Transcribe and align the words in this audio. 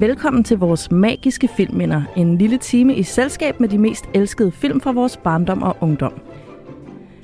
Velkommen 0.00 0.44
til 0.44 0.58
vores 0.58 0.90
magiske 0.90 1.48
filmminder. 1.56 2.02
En 2.16 2.38
lille 2.38 2.58
time 2.58 2.94
i 2.94 3.02
selskab 3.02 3.60
med 3.60 3.68
de 3.68 3.78
mest 3.78 4.04
elskede 4.14 4.52
film 4.52 4.80
fra 4.80 4.92
vores 4.92 5.16
barndom 5.16 5.62
og 5.62 5.76
ungdom. 5.80 6.20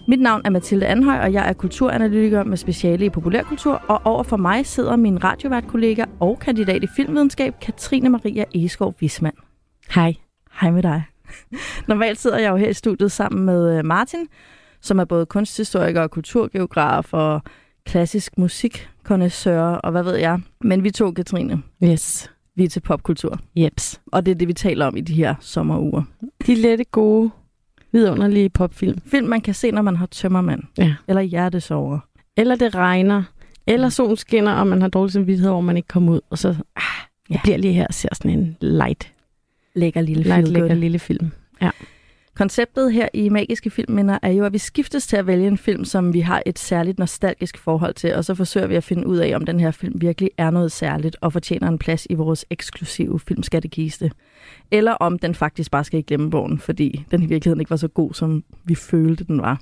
Mit 0.08 0.20
navn 0.20 0.42
er 0.44 0.50
Mathilde 0.50 0.86
Anhøj, 0.86 1.18
og 1.18 1.32
jeg 1.32 1.48
er 1.48 1.52
kulturanalytiker 1.52 2.44
med 2.44 2.56
speciale 2.56 3.04
i 3.04 3.10
populærkultur, 3.10 3.82
og 3.88 4.00
over 4.04 4.22
for 4.22 4.36
mig 4.36 4.66
sidder 4.66 4.96
min 4.96 5.24
radiovært-kollega 5.24 6.04
og 6.20 6.38
kandidat 6.38 6.82
i 6.82 6.86
filmvidenskab, 6.96 7.60
Katrine 7.60 8.08
Maria 8.08 8.44
Eskov 8.54 8.94
Wisman. 9.02 9.32
Hej. 9.90 10.14
Hej 10.60 10.70
med 10.70 10.82
dig. 10.82 11.04
Normalt 11.88 12.18
sidder 12.18 12.38
jeg 12.38 12.50
jo 12.50 12.56
her 12.56 12.68
i 12.68 12.72
studiet 12.72 13.12
sammen 13.12 13.44
med 13.44 13.78
øh, 13.78 13.84
Martin, 13.84 14.26
som 14.84 14.98
er 14.98 15.04
både 15.04 15.26
kunsthistoriker 15.26 16.00
og 16.02 16.10
kulturgeograf 16.10 17.14
og 17.14 17.42
klassisk 17.86 18.38
musik 18.38 18.88
og 19.82 19.90
hvad 19.90 20.02
ved 20.02 20.16
jeg. 20.16 20.40
Men 20.60 20.84
vi 20.84 20.90
to, 20.90 21.10
Katrine, 21.10 21.62
Yes. 21.84 22.30
vi 22.56 22.64
er 22.64 22.68
til 22.68 22.80
popkultur. 22.80 23.40
Jeps. 23.56 24.00
Og 24.12 24.26
det 24.26 24.32
er 24.32 24.36
det, 24.36 24.48
vi 24.48 24.52
taler 24.52 24.86
om 24.86 24.96
i 24.96 25.00
de 25.00 25.14
her 25.14 25.34
sommeruger. 25.40 26.02
De 26.46 26.54
lette, 26.54 26.84
gode, 26.84 27.30
vidunderlige 27.92 28.48
popfilm. 28.50 28.98
Film, 29.06 29.26
man 29.28 29.40
kan 29.40 29.54
se, 29.54 29.70
når 29.70 29.82
man 29.82 29.96
har 29.96 30.06
tømmermand. 30.06 30.62
Ja. 30.78 30.94
Eller 31.08 31.22
hjertesover. 31.22 31.98
Eller 32.36 32.56
det 32.56 32.74
regner. 32.74 33.22
Eller 33.66 33.88
solen 33.88 34.16
skinner, 34.16 34.52
og 34.52 34.66
man 34.66 34.80
har 34.82 34.88
dårlig 34.88 35.12
samvittighed 35.12 35.50
over, 35.50 35.60
man 35.60 35.76
ikke 35.76 35.88
kommer 35.88 36.12
ud. 36.12 36.20
Og 36.30 36.38
så, 36.38 36.48
ah, 36.48 36.82
jeg 37.30 37.36
Ja. 37.36 37.40
bliver 37.42 37.56
lige 37.56 37.72
her 37.72 37.86
og 37.86 37.94
ser 37.94 38.08
sådan 38.14 38.38
en 38.38 38.56
light, 38.60 39.12
Lækker 39.74 40.00
lille 40.00 40.22
light 40.22 40.48
lækker 40.48 40.74
lille 40.74 40.98
film. 40.98 41.30
Konceptet 42.36 42.92
her 42.92 43.08
i 43.14 43.28
Magiske 43.28 43.70
Filmminder 43.70 44.18
er 44.22 44.30
jo, 44.30 44.44
at 44.44 44.52
vi 44.52 44.58
skiftes 44.58 45.06
til 45.06 45.16
at 45.16 45.26
vælge 45.26 45.46
en 45.46 45.58
film, 45.58 45.84
som 45.84 46.14
vi 46.14 46.20
har 46.20 46.42
et 46.46 46.58
særligt 46.58 46.98
nostalgisk 46.98 47.58
forhold 47.58 47.94
til, 47.94 48.14
og 48.14 48.24
så 48.24 48.34
forsøger 48.34 48.66
vi 48.66 48.74
at 48.74 48.84
finde 48.84 49.06
ud 49.06 49.16
af, 49.16 49.36
om 49.36 49.44
den 49.44 49.60
her 49.60 49.70
film 49.70 50.00
virkelig 50.00 50.30
er 50.38 50.50
noget 50.50 50.72
særligt 50.72 51.16
og 51.20 51.32
fortjener 51.32 51.68
en 51.68 51.78
plads 51.78 52.06
i 52.10 52.14
vores 52.14 52.46
eksklusive 52.50 53.20
filmskattekiste. 53.20 54.10
Eller 54.70 54.92
om 54.92 55.18
den 55.18 55.34
faktisk 55.34 55.70
bare 55.70 55.84
skal 55.84 55.98
i 55.98 56.02
glemmebogen, 56.02 56.58
fordi 56.58 57.04
den 57.10 57.22
i 57.22 57.26
virkeligheden 57.26 57.60
ikke 57.60 57.70
var 57.70 57.76
så 57.76 57.88
god, 57.88 58.14
som 58.14 58.44
vi 58.64 58.74
følte, 58.74 59.24
den 59.24 59.42
var. 59.42 59.60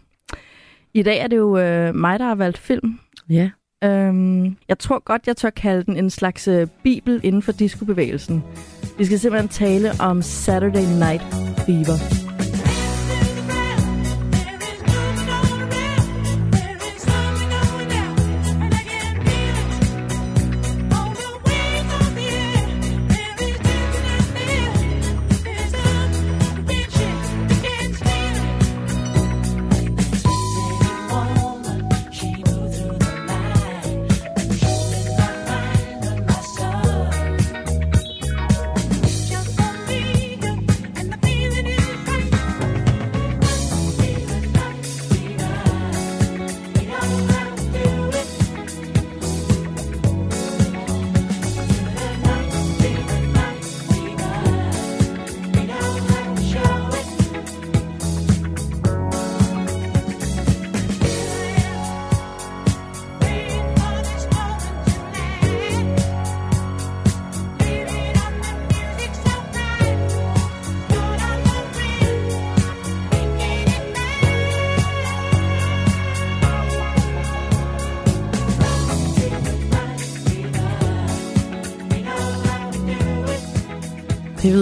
I 0.95 1.03
dag 1.03 1.19
er 1.19 1.27
det 1.27 1.37
jo 1.37 1.59
øh, 1.59 1.95
mig, 1.95 2.19
der 2.19 2.25
har 2.25 2.35
valgt 2.35 2.59
film. 2.59 2.99
Ja. 3.29 3.51
Øhm, 3.85 4.57
jeg 4.69 4.79
tror 4.79 5.05
godt, 5.05 5.27
jeg 5.27 5.37
tør 5.37 5.51
kalde 5.51 5.85
den 5.85 5.97
en 5.97 6.11
slags 6.11 6.49
øh, 6.49 6.67
bibel 6.83 7.21
inden 7.23 7.43
for 7.43 7.53
discobevægelsen. 7.53 8.45
Vi 8.99 9.05
skal 9.05 9.19
simpelthen 9.19 9.49
tale 9.49 9.91
om 10.01 10.23
Saturday 10.23 10.99
Night 10.99 11.23
Fever. 11.67 12.32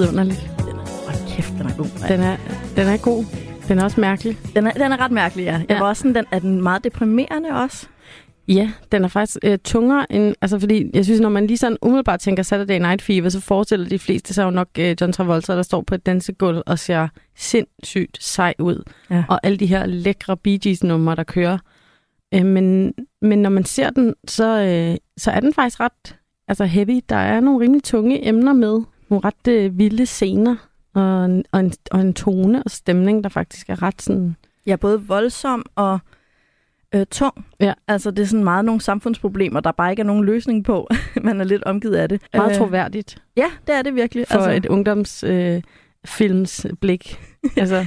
Det 0.01 0.07
er 0.09 0.11
vidunderligt. 0.13 0.51
Hold 1.07 1.29
kæft, 1.37 1.53
den 1.59 1.67
er 1.67 1.77
god. 1.77 1.87
mand. 2.01 2.13
Den 2.13 2.21
er, 2.21 2.37
den 2.77 2.87
er 2.89 2.97
god. 2.97 3.25
Den 3.69 3.79
er 3.79 3.85
også 3.85 4.01
mærkelig. 4.01 4.39
Den 4.57 4.67
er, 4.67 4.71
den 4.71 4.93
er 4.93 5.01
ret 5.01 5.11
mærkelig, 5.13 5.45
ja. 5.45 5.53
Jeg 5.53 5.65
Ja. 5.71 5.79
var 5.79 5.89
også 5.89 6.01
sådan, 6.01 6.15
den, 6.15 6.25
er 6.31 6.39
den 6.39 6.63
meget 6.63 6.85
deprimerende 6.85 7.49
også? 7.51 7.87
Ja, 8.49 8.71
den 8.93 9.05
er 9.05 9.09
faktisk 9.09 9.39
øh, 9.45 9.59
tungere 9.65 10.13
end... 10.13 10.35
Altså, 10.43 10.59
fordi 10.59 10.91
jeg 10.95 11.05
synes, 11.05 11.21
når 11.21 11.29
man 11.29 11.47
lige 11.47 11.57
sådan 11.59 11.77
umiddelbart 11.83 12.21
tænker 12.21 12.43
Saturday 12.43 12.79
Night 12.79 13.03
Fever, 13.03 13.29
så 13.29 13.41
forestiller 13.41 13.89
de 13.89 13.99
fleste 13.99 14.35
sig 14.35 14.45
jo 14.45 14.51
nok 14.51 14.69
øh, 14.79 14.97
John 15.01 15.13
Travolta, 15.13 15.57
der 15.57 15.63
står 15.63 15.81
på 15.83 15.95
et 15.95 16.07
dansegulv 16.07 16.63
og 16.67 16.79
ser 16.79 17.09
sindssygt 17.37 18.19
sej 18.25 18.55
ud. 18.59 18.83
Ja. 19.11 19.25
Og 19.29 19.41
alle 19.43 19.57
de 19.59 19.67
her 19.67 19.87
lækre 19.87 20.37
Bee 20.37 20.59
Gees-numre, 20.59 21.17
der 21.17 21.23
kører. 21.25 21.59
Øh, 22.35 22.47
men, 22.47 22.93
men 23.23 23.43
når 23.43 23.51
man 23.51 23.65
ser 23.65 23.91
den, 23.91 24.15
så, 24.29 24.61
øh, 24.61 24.97
så 25.17 25.31
er 25.31 25.41
den 25.41 25.55
faktisk 25.55 25.81
ret 25.81 26.17
altså 26.49 26.65
heavy. 26.65 27.01
Der 27.09 27.17
er 27.17 27.41
nogle 27.41 27.65
rimelig 27.65 27.83
tunge 27.85 28.29
emner 28.29 28.53
med. 28.53 28.81
Nogle 29.11 29.25
ret 29.25 29.49
øh, 29.49 29.79
vilde 29.79 30.07
scener. 30.07 30.57
Og, 30.95 31.25
en- 31.25 31.45
og, 31.53 31.61
en, 31.61 31.73
og 31.91 32.01
en 32.01 32.15
tone 32.15 32.63
og 32.63 32.71
stemning, 32.71 33.25
der 33.25 33.31
faktisk 33.31 33.71
er 33.71 33.83
ret 33.83 34.03
sådan... 34.03 34.37
Ja, 34.67 34.77
både 34.77 35.03
voldsom 35.03 35.65
og 35.77 35.99
øh, 36.95 37.07
tung. 37.11 37.45
Ja. 37.61 37.73
Altså, 37.89 38.11
det 38.11 38.23
er 38.23 38.27
sådan 38.27 38.45
meget 38.45 38.65
nogle 38.65 38.81
samfundsproblemer, 38.81 39.61
der 39.61 39.73
bare 39.73 39.91
ikke 39.91 40.01
er 40.01 40.07
nogen 40.07 40.25
løsning 40.25 40.65
på. 40.65 40.89
Man 41.23 41.41
er 41.41 41.45
lidt 41.45 41.65
omgivet 41.65 41.95
af 41.95 42.09
det. 42.09 42.23
Meget 42.35 42.51
Øh, 42.51 42.57
troværdigt. 42.57 43.23
Ja, 43.37 43.47
det 43.67 43.75
er 43.75 43.83
det 43.83 43.95
virkelig. 43.95 44.27
for 44.29 44.35
altså, 44.35 44.51
et 44.51 44.67
ungdoms 44.67 45.25
øh, 45.25 45.63
films 46.05 46.67
blik. 46.81 47.21
altså, 47.57 47.87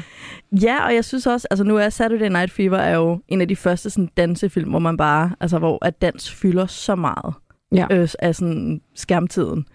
Ja, 0.64 0.86
og 0.86 0.96
jeg 0.96 1.06
synes 1.06 1.28
også, 1.28 1.48
altså 1.52 1.64
nu 1.64 1.78
er 1.78 1.90
Saturday 1.90 2.28
Night 2.30 2.52
Fever 2.52 2.78
er 2.78 2.96
jo 2.96 3.20
en 3.28 3.42
af 3.42 3.48
de 3.48 3.56
første 3.56 3.90
sådan 3.90 4.10
dansefilm, 4.18 4.70
hvor 4.70 4.80
man 4.80 4.98
bare, 4.98 5.32
altså 5.40 5.60
hvor 5.60 5.86
at 5.86 6.02
dans 6.02 6.32
fylder 6.32 6.66
så 6.66 6.96
meget 6.96 7.34
Ja. 7.72 7.88
øh, 7.92 8.10
af 8.20 8.36
sådan 8.36 8.82
skærmtiden. 8.96 9.66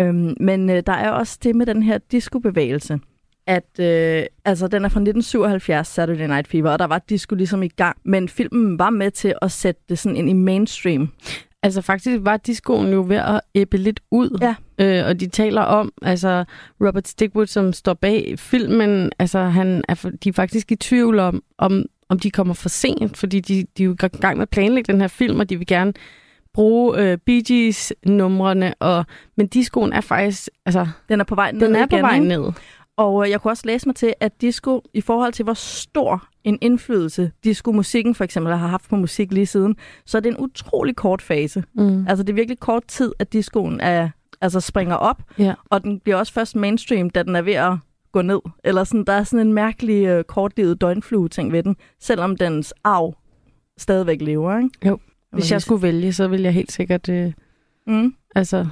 Øhm, 0.00 0.34
men 0.40 0.70
øh, 0.70 0.82
der 0.86 0.92
er 0.92 1.10
også 1.10 1.38
det 1.42 1.56
med 1.56 1.66
den 1.66 1.82
her 1.82 1.98
discobevægelse, 1.98 2.98
at 3.46 3.80
øh, 3.80 4.22
altså 4.44 4.68
den 4.68 4.84
er 4.84 4.88
fra 4.88 5.00
1977, 5.00 5.88
Saturday 5.88 6.26
Night 6.26 6.48
Fever, 6.48 6.70
og 6.70 6.78
der 6.78 6.84
var 6.84 6.98
disco 6.98 7.34
ligesom 7.34 7.62
i 7.62 7.68
gang, 7.68 7.96
men 8.04 8.28
filmen 8.28 8.78
var 8.78 8.90
med 8.90 9.10
til 9.10 9.34
at 9.42 9.52
sætte 9.52 9.80
det 9.88 9.98
sådan 9.98 10.16
ind 10.16 10.30
i 10.30 10.32
mainstream. 10.32 11.08
altså 11.62 11.82
faktisk 11.82 12.18
var 12.20 12.36
discoen 12.36 12.92
jo 12.92 13.04
ved 13.08 13.16
at 13.16 13.40
æbbe 13.54 13.76
lidt 13.76 14.00
ud. 14.10 14.38
Ja. 14.40 14.54
Øh, 14.78 15.06
og 15.06 15.20
de 15.20 15.26
taler 15.26 15.62
om, 15.62 15.92
altså 16.02 16.44
Robert 16.80 17.08
Stigwood, 17.08 17.46
som 17.46 17.72
står 17.72 17.94
bag 17.94 18.34
filmen, 18.38 19.10
altså 19.18 19.38
han 19.38 19.84
er, 19.88 20.10
de 20.24 20.28
er 20.28 20.32
faktisk 20.32 20.72
i 20.72 20.76
tvivl 20.76 21.18
om, 21.18 21.42
om, 21.58 21.84
om 22.08 22.18
de 22.18 22.30
kommer 22.30 22.54
for 22.54 22.68
sent, 22.68 23.16
fordi 23.16 23.40
de, 23.40 23.66
de 23.76 23.82
er 23.82 23.86
jo 23.86 23.92
i 23.92 23.96
gang 23.96 24.36
med 24.36 24.42
at 24.42 24.50
planlægge 24.50 24.92
den 24.92 25.00
her 25.00 25.08
film, 25.08 25.40
og 25.40 25.50
de 25.50 25.56
vil 25.56 25.66
gerne 25.66 25.92
bruge 26.54 26.98
øh, 26.98 27.18
Bee 27.26 27.42
Gees-numrene, 27.42 28.74
og, 28.80 29.04
men 29.36 29.46
discoen 29.46 29.92
er 29.92 30.00
faktisk, 30.00 30.48
altså, 30.66 30.86
Den 31.08 31.20
er 31.20 31.24
på 31.24 31.34
vej 31.34 31.52
ned 31.52 31.60
den 31.66 31.76
er 31.76 31.86
på 31.86 31.96
igen, 31.96 32.02
vej 32.02 32.14
ikke? 32.14 32.28
ned. 32.28 32.52
Og 32.96 33.24
øh, 33.24 33.30
jeg 33.30 33.40
kunne 33.40 33.52
også 33.52 33.62
læse 33.66 33.88
mig 33.88 33.96
til, 33.96 34.14
at 34.20 34.40
disco, 34.40 34.82
i 34.94 35.00
forhold 35.00 35.32
til 35.32 35.42
hvor 35.42 35.54
stor 35.54 36.26
en 36.44 36.58
indflydelse 36.60 37.32
disco-musikken 37.44 38.14
for 38.14 38.24
eksempel 38.24 38.54
har 38.56 38.66
haft 38.68 38.88
på 38.88 38.96
musik 38.96 39.32
lige 39.32 39.46
siden, 39.46 39.76
så 40.06 40.18
er 40.18 40.20
det 40.22 40.28
en 40.30 40.38
utrolig 40.38 40.96
kort 40.96 41.22
fase. 41.22 41.64
Mm. 41.74 42.06
Altså 42.08 42.22
det 42.22 42.30
er 42.32 42.34
virkelig 42.34 42.58
kort 42.60 42.84
tid, 42.88 43.12
at 43.18 43.32
discoen 43.32 43.80
er, 43.80 44.08
altså 44.40 44.60
springer 44.60 44.94
op, 44.94 45.22
Ja. 45.38 45.54
og 45.70 45.82
den 45.84 46.00
bliver 46.00 46.16
også 46.16 46.32
først 46.32 46.56
mainstream, 46.56 47.10
da 47.10 47.22
den 47.22 47.36
er 47.36 47.42
ved 47.42 47.52
at 47.54 47.72
gå 48.12 48.22
ned. 48.22 48.40
Eller 48.64 48.84
sådan, 48.84 49.04
der 49.04 49.12
er 49.12 49.24
sådan 49.24 49.46
en 49.46 49.52
mærkelig 49.52 50.06
øh, 50.06 50.24
kortlivet 50.24 50.80
døgnflue-ting 50.80 51.52
ved 51.52 51.62
den, 51.62 51.76
selvom 52.00 52.36
dens 52.36 52.74
arv 52.84 53.14
stadigvæk 53.78 54.20
lever. 54.22 54.58
Ikke? 54.58 54.70
Jo. 54.86 54.98
Hvis 55.32 55.52
jeg 55.52 55.62
skulle 55.62 55.82
vælge, 55.82 56.12
så 56.12 56.28
ville 56.28 56.44
jeg 56.44 56.52
helt 56.54 56.72
sikkert, 56.72 57.08
øh, 57.08 57.32
Mm. 57.86 58.14
altså, 58.34 58.66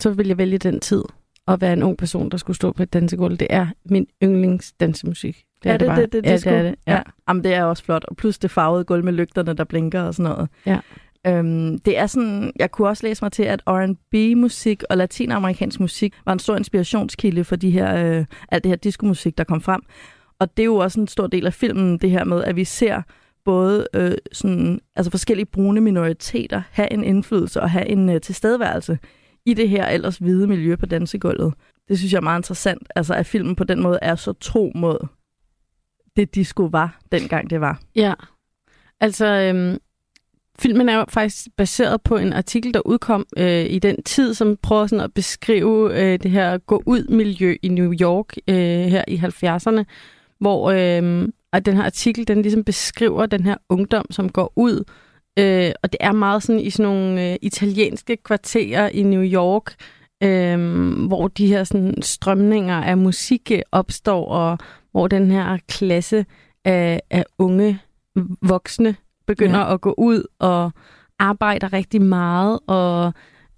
så 0.00 0.10
ville 0.10 0.28
jeg 0.30 0.38
vælge 0.38 0.58
den 0.58 0.80
tid 0.80 1.02
at 1.48 1.60
være 1.60 1.72
en 1.72 1.82
ung 1.82 1.96
person, 1.98 2.30
der 2.30 2.36
skulle 2.36 2.56
stå 2.56 2.72
på 2.72 2.82
et 2.82 2.92
dansegulv. 2.92 3.36
Det 3.36 3.46
er 3.50 3.66
min 3.84 4.06
yndlingsdansemusik. 4.22 5.44
Det 5.62 5.72
er 5.72 5.76
det, 5.76 5.86
bare. 5.88 6.00
det, 6.00 6.12
det, 6.12 6.26
ja, 6.26 6.32
disco? 6.32 6.50
det 6.50 6.58
er 6.58 6.62
det. 6.62 6.74
Ja. 6.86 6.92
ja. 6.94 7.02
Jamen, 7.28 7.44
det 7.44 7.54
er 7.54 7.64
også 7.64 7.84
flot. 7.84 8.04
Og 8.04 8.16
plus 8.16 8.38
det 8.38 8.50
farvede 8.50 8.84
gulv 8.84 9.04
med 9.04 9.12
lygterne, 9.12 9.52
der 9.54 9.64
blinker 9.64 10.02
og 10.02 10.14
sådan 10.14 10.32
noget. 10.32 10.48
Ja. 10.66 10.78
Øhm, 11.26 11.78
det 11.78 11.98
er 11.98 12.06
sådan, 12.06 12.52
jeg 12.58 12.70
kunne 12.70 12.88
også 12.88 13.06
læse 13.06 13.24
mig 13.24 13.32
til, 13.32 13.42
at 13.42 13.62
R&B-musik 13.66 14.82
og 14.90 14.96
latinamerikansk 14.96 15.80
musik 15.80 16.14
var 16.24 16.32
en 16.32 16.38
stor 16.38 16.56
inspirationskilde 16.56 17.44
for 17.44 17.56
de 17.56 17.70
her, 17.70 18.18
øh, 18.18 18.24
alt 18.48 18.64
det 18.64 18.70
her 18.70 18.76
diskomusik, 18.76 19.38
der 19.38 19.44
kom 19.44 19.60
frem. 19.60 19.82
Og 20.38 20.56
det 20.56 20.62
er 20.62 20.66
jo 20.66 20.76
også 20.76 21.00
en 21.00 21.08
stor 21.08 21.26
del 21.26 21.46
af 21.46 21.54
filmen, 21.54 21.98
det 21.98 22.10
her 22.10 22.24
med, 22.24 22.44
at 22.44 22.56
vi 22.56 22.64
ser 22.64 23.02
både 23.46 23.86
øh, 23.94 24.12
sådan, 24.32 24.80
altså 24.96 25.10
forskellige 25.10 25.46
brune 25.46 25.80
minoriteter 25.80 26.62
have 26.70 26.92
en 26.92 27.04
indflydelse 27.04 27.60
og 27.60 27.70
have 27.70 27.88
en 27.88 28.08
øh, 28.08 28.20
tilstedeværelse 28.20 28.98
i 29.46 29.54
det 29.54 29.68
her 29.68 29.88
ellers 29.88 30.18
hvide 30.18 30.46
miljø 30.46 30.76
på 30.76 30.86
dansegulvet. 30.86 31.54
Det 31.88 31.98
synes 31.98 32.12
jeg 32.12 32.18
er 32.18 32.22
meget 32.22 32.38
interessant, 32.38 32.88
altså 32.96 33.14
at 33.14 33.26
filmen 33.26 33.56
på 33.56 33.64
den 33.64 33.82
måde 33.82 33.98
er 34.02 34.14
så 34.14 34.32
tro 34.32 34.72
mod 34.74 35.06
det 36.16 36.34
disco 36.34 36.62
var, 36.62 36.98
dengang 37.12 37.50
det 37.50 37.60
var. 37.60 37.80
Ja, 37.96 38.14
altså 39.00 39.26
øhm, 39.26 39.78
filmen 40.58 40.88
er 40.88 40.96
jo 40.96 41.04
faktisk 41.08 41.46
baseret 41.56 42.02
på 42.02 42.16
en 42.16 42.32
artikel, 42.32 42.74
der 42.74 42.80
udkom 42.86 43.26
øh, 43.36 43.66
i 43.70 43.78
den 43.78 44.02
tid, 44.02 44.34
som 44.34 44.56
prøver 44.62 44.86
sådan 44.86 45.04
at 45.04 45.14
beskrive 45.14 46.02
øh, 46.02 46.18
det 46.18 46.30
her 46.30 46.58
gå-ud-miljø 46.58 47.56
i 47.62 47.68
New 47.68 47.92
York 48.00 48.36
øh, 48.48 48.56
her 48.56 49.04
i 49.08 49.16
70'erne, 49.16 49.84
hvor 50.38 50.70
øh, 50.70 51.28
at 51.52 51.66
den 51.66 51.76
her 51.76 51.84
artikel, 51.84 52.28
den 52.28 52.42
ligesom 52.42 52.64
beskriver 52.64 53.26
den 53.26 53.44
her 53.44 53.56
ungdom, 53.68 54.04
som 54.10 54.28
går 54.28 54.52
ud, 54.56 54.84
øh, 55.38 55.72
og 55.82 55.92
det 55.92 55.98
er 56.00 56.12
meget 56.12 56.42
sådan 56.42 56.60
i 56.60 56.70
sådan 56.70 56.92
nogle 56.92 57.30
øh, 57.30 57.36
italienske 57.42 58.16
kvarterer 58.16 58.88
i 58.88 59.02
New 59.02 59.22
York, 59.22 59.74
øh, 60.22 60.58
hvor 61.06 61.28
de 61.28 61.46
her 61.46 61.64
sådan 61.64 62.02
strømninger 62.02 62.76
af 62.76 62.96
musik 62.96 63.52
opstår, 63.72 64.28
og 64.28 64.58
hvor 64.92 65.08
den 65.08 65.30
her 65.30 65.58
klasse 65.68 66.26
af, 66.64 67.00
af 67.10 67.24
unge 67.38 67.80
voksne 68.42 68.96
begynder 69.26 69.60
ja. 69.60 69.74
at 69.74 69.80
gå 69.80 69.94
ud 69.98 70.22
og 70.38 70.70
arbejder 71.18 71.72
rigtig 71.72 72.02
meget, 72.02 72.58
og 72.66 73.12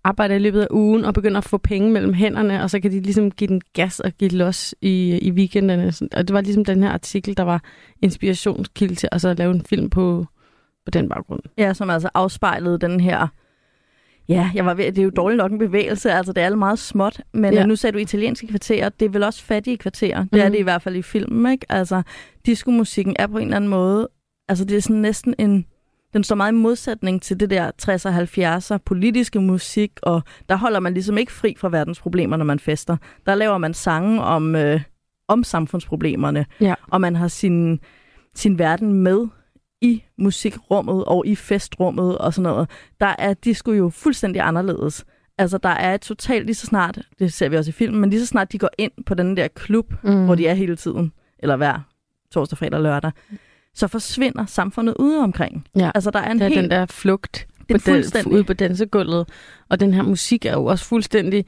arbejder 0.09 0.35
i 0.35 0.39
løbet 0.39 0.61
af 0.61 0.67
ugen 0.71 1.05
og 1.05 1.15
begynder 1.15 1.39
at 1.39 1.45
få 1.45 1.59
penge 1.59 1.91
mellem 1.91 2.13
hænderne, 2.15 2.63
og 2.63 2.71
så 2.71 2.81
kan 2.81 2.91
de 2.91 3.01
ligesom 3.01 3.31
give 3.31 3.49
den 3.49 3.61
gas 3.73 4.01
og 4.01 4.13
give 4.13 4.31
los 4.31 4.75
i, 4.81 5.19
i 5.23 5.31
weekenderne. 5.31 5.93
Og 6.13 6.29
det 6.29 6.35
var 6.35 6.41
ligesom 6.41 6.65
den 6.65 6.83
her 6.83 6.91
artikel, 6.91 7.37
der 7.37 7.43
var 7.43 7.63
inspirationskilde 8.03 8.95
til 8.95 9.09
at 9.13 9.21
så 9.21 9.35
lave 9.35 9.55
en 9.55 9.63
film 9.63 9.91
på, 9.91 10.27
på 10.85 10.91
den 10.91 11.09
baggrund. 11.09 11.41
Ja, 11.59 11.75
som 11.75 11.91
altså 11.91 12.11
afspejlede 12.15 12.79
den 12.79 13.01
her... 13.01 13.27
Ja, 14.29 14.51
jeg 14.55 14.67
var 14.67 14.75
ved, 14.75 14.85
det 14.85 14.99
er 14.99 15.03
jo 15.03 15.11
dårligt 15.11 15.37
nok 15.37 15.53
en 15.53 15.59
bevægelse, 15.59 16.13
altså 16.13 16.33
det 16.33 16.43
er 16.43 16.47
alt 16.47 16.59
meget 16.59 16.79
småt, 16.79 17.21
men 17.33 17.55
ja. 17.55 17.67
nu 17.67 17.77
sagde 17.77 17.95
du 17.95 17.99
italienske 17.99 18.47
kvarterer, 18.47 18.89
det 18.89 19.07
er 19.07 19.11
vel 19.11 19.23
også 19.23 19.45
fattige 19.45 19.77
kvarterer, 19.77 20.21
det 20.23 20.33
mm. 20.33 20.39
er 20.39 20.45
mhm. 20.45 20.53
det 20.53 20.59
i 20.59 20.63
hvert 20.63 20.83
fald 20.83 20.97
i 20.97 21.03
filmen, 21.03 21.53
ikke? 21.53 21.67
Altså, 21.69 22.03
diskomusikken 22.47 23.17
er 23.19 23.27
på 23.27 23.39
en 23.39 23.45
eller 23.45 23.57
anden 23.57 23.71
måde, 23.71 24.09
altså 24.49 24.65
det 24.65 24.77
er 24.77 24.81
sådan 24.81 24.97
næsten 24.97 25.35
en, 25.39 25.67
den 26.13 26.25
står 26.25 26.37
meget 26.37 26.53
i 26.53 26.57
modsætning 26.57 27.23
til 27.23 27.41
det 27.41 27.51
der 27.51 27.71
60'er 27.83 28.75
70'er 28.75 28.79
politiske 28.79 29.41
musik, 29.41 29.93
og 30.03 30.23
der 30.49 30.57
holder 30.57 30.81
man 30.81 30.95
ligesom 30.95 31.19
ikke 31.19 31.33
fri 31.33 31.55
fra 31.59 31.69
verdens 31.69 32.01
problemer, 32.01 32.37
når 32.37 32.45
man 32.45 32.59
fester. 32.59 32.97
Der 33.27 33.35
laver 33.35 33.59
man 33.59 33.75
sange 33.75 34.23
om, 34.23 34.57
øh, 34.57 34.81
om 35.29 35.45
samfundsproblemerne, 35.45 36.47
ja. 36.61 36.75
og 36.91 37.01
man 37.01 37.17
har 37.17 37.29
sin, 37.29 37.81
sin 38.35 38.59
verden 38.59 38.93
med 38.93 39.27
i 39.81 40.03
musikrummet 40.19 41.05
og 41.05 41.27
i 41.27 41.35
festrummet 41.35 42.19
og 42.19 42.35
sådan 42.35 42.53
noget. 42.53 42.71
Der 43.01 43.15
er 43.19 43.35
disco 43.35 43.73
jo 43.73 43.89
fuldstændig 43.89 44.43
anderledes. 44.43 45.05
Altså, 45.39 45.59
der 45.59 45.69
er 45.69 45.95
et 45.95 46.01
totalt 46.01 46.47
lige 46.47 46.55
så 46.55 46.67
snart, 46.67 46.99
det 47.19 47.33
ser 47.33 47.49
vi 47.49 47.57
også 47.57 47.69
i 47.69 47.73
filmen, 47.73 48.01
men 48.01 48.11
lige 48.11 48.21
så 48.21 48.27
snart 48.27 48.53
de 48.53 48.59
går 48.59 48.71
ind 48.79 48.93
på 49.07 49.15
den 49.15 49.37
der 49.37 49.49
klub, 49.49 49.95
mm. 50.03 50.25
hvor 50.25 50.35
de 50.35 50.47
er 50.47 50.55
hele 50.55 50.77
tiden, 50.77 51.13
eller 51.39 51.57
hver 51.57 51.81
torsdag, 52.31 52.59
fredag 52.59 52.77
og 52.77 52.83
lørdag, 52.83 53.13
så 53.75 53.88
forsvinder 53.88 54.47
samfundet 54.47 54.94
ude 54.99 55.19
omkring. 55.19 55.67
Ja, 55.76 55.91
altså, 55.94 56.11
der 56.11 56.19
er 56.19 56.31
en 56.31 56.38
der 56.38 56.44
er 56.44 56.49
helt... 56.49 56.62
den 56.62 56.70
der 56.70 56.87
flugt 56.87 57.47
på 57.70 57.79
den, 57.87 58.26
ude 58.26 58.44
på 58.44 58.53
dansegulvet, 58.53 59.29
og 59.69 59.81
den 59.81 59.94
her 59.94 60.03
musik 60.03 60.47
er 60.47 60.53
jo 60.53 60.65
også 60.65 60.85
fuldstændig 60.85 61.44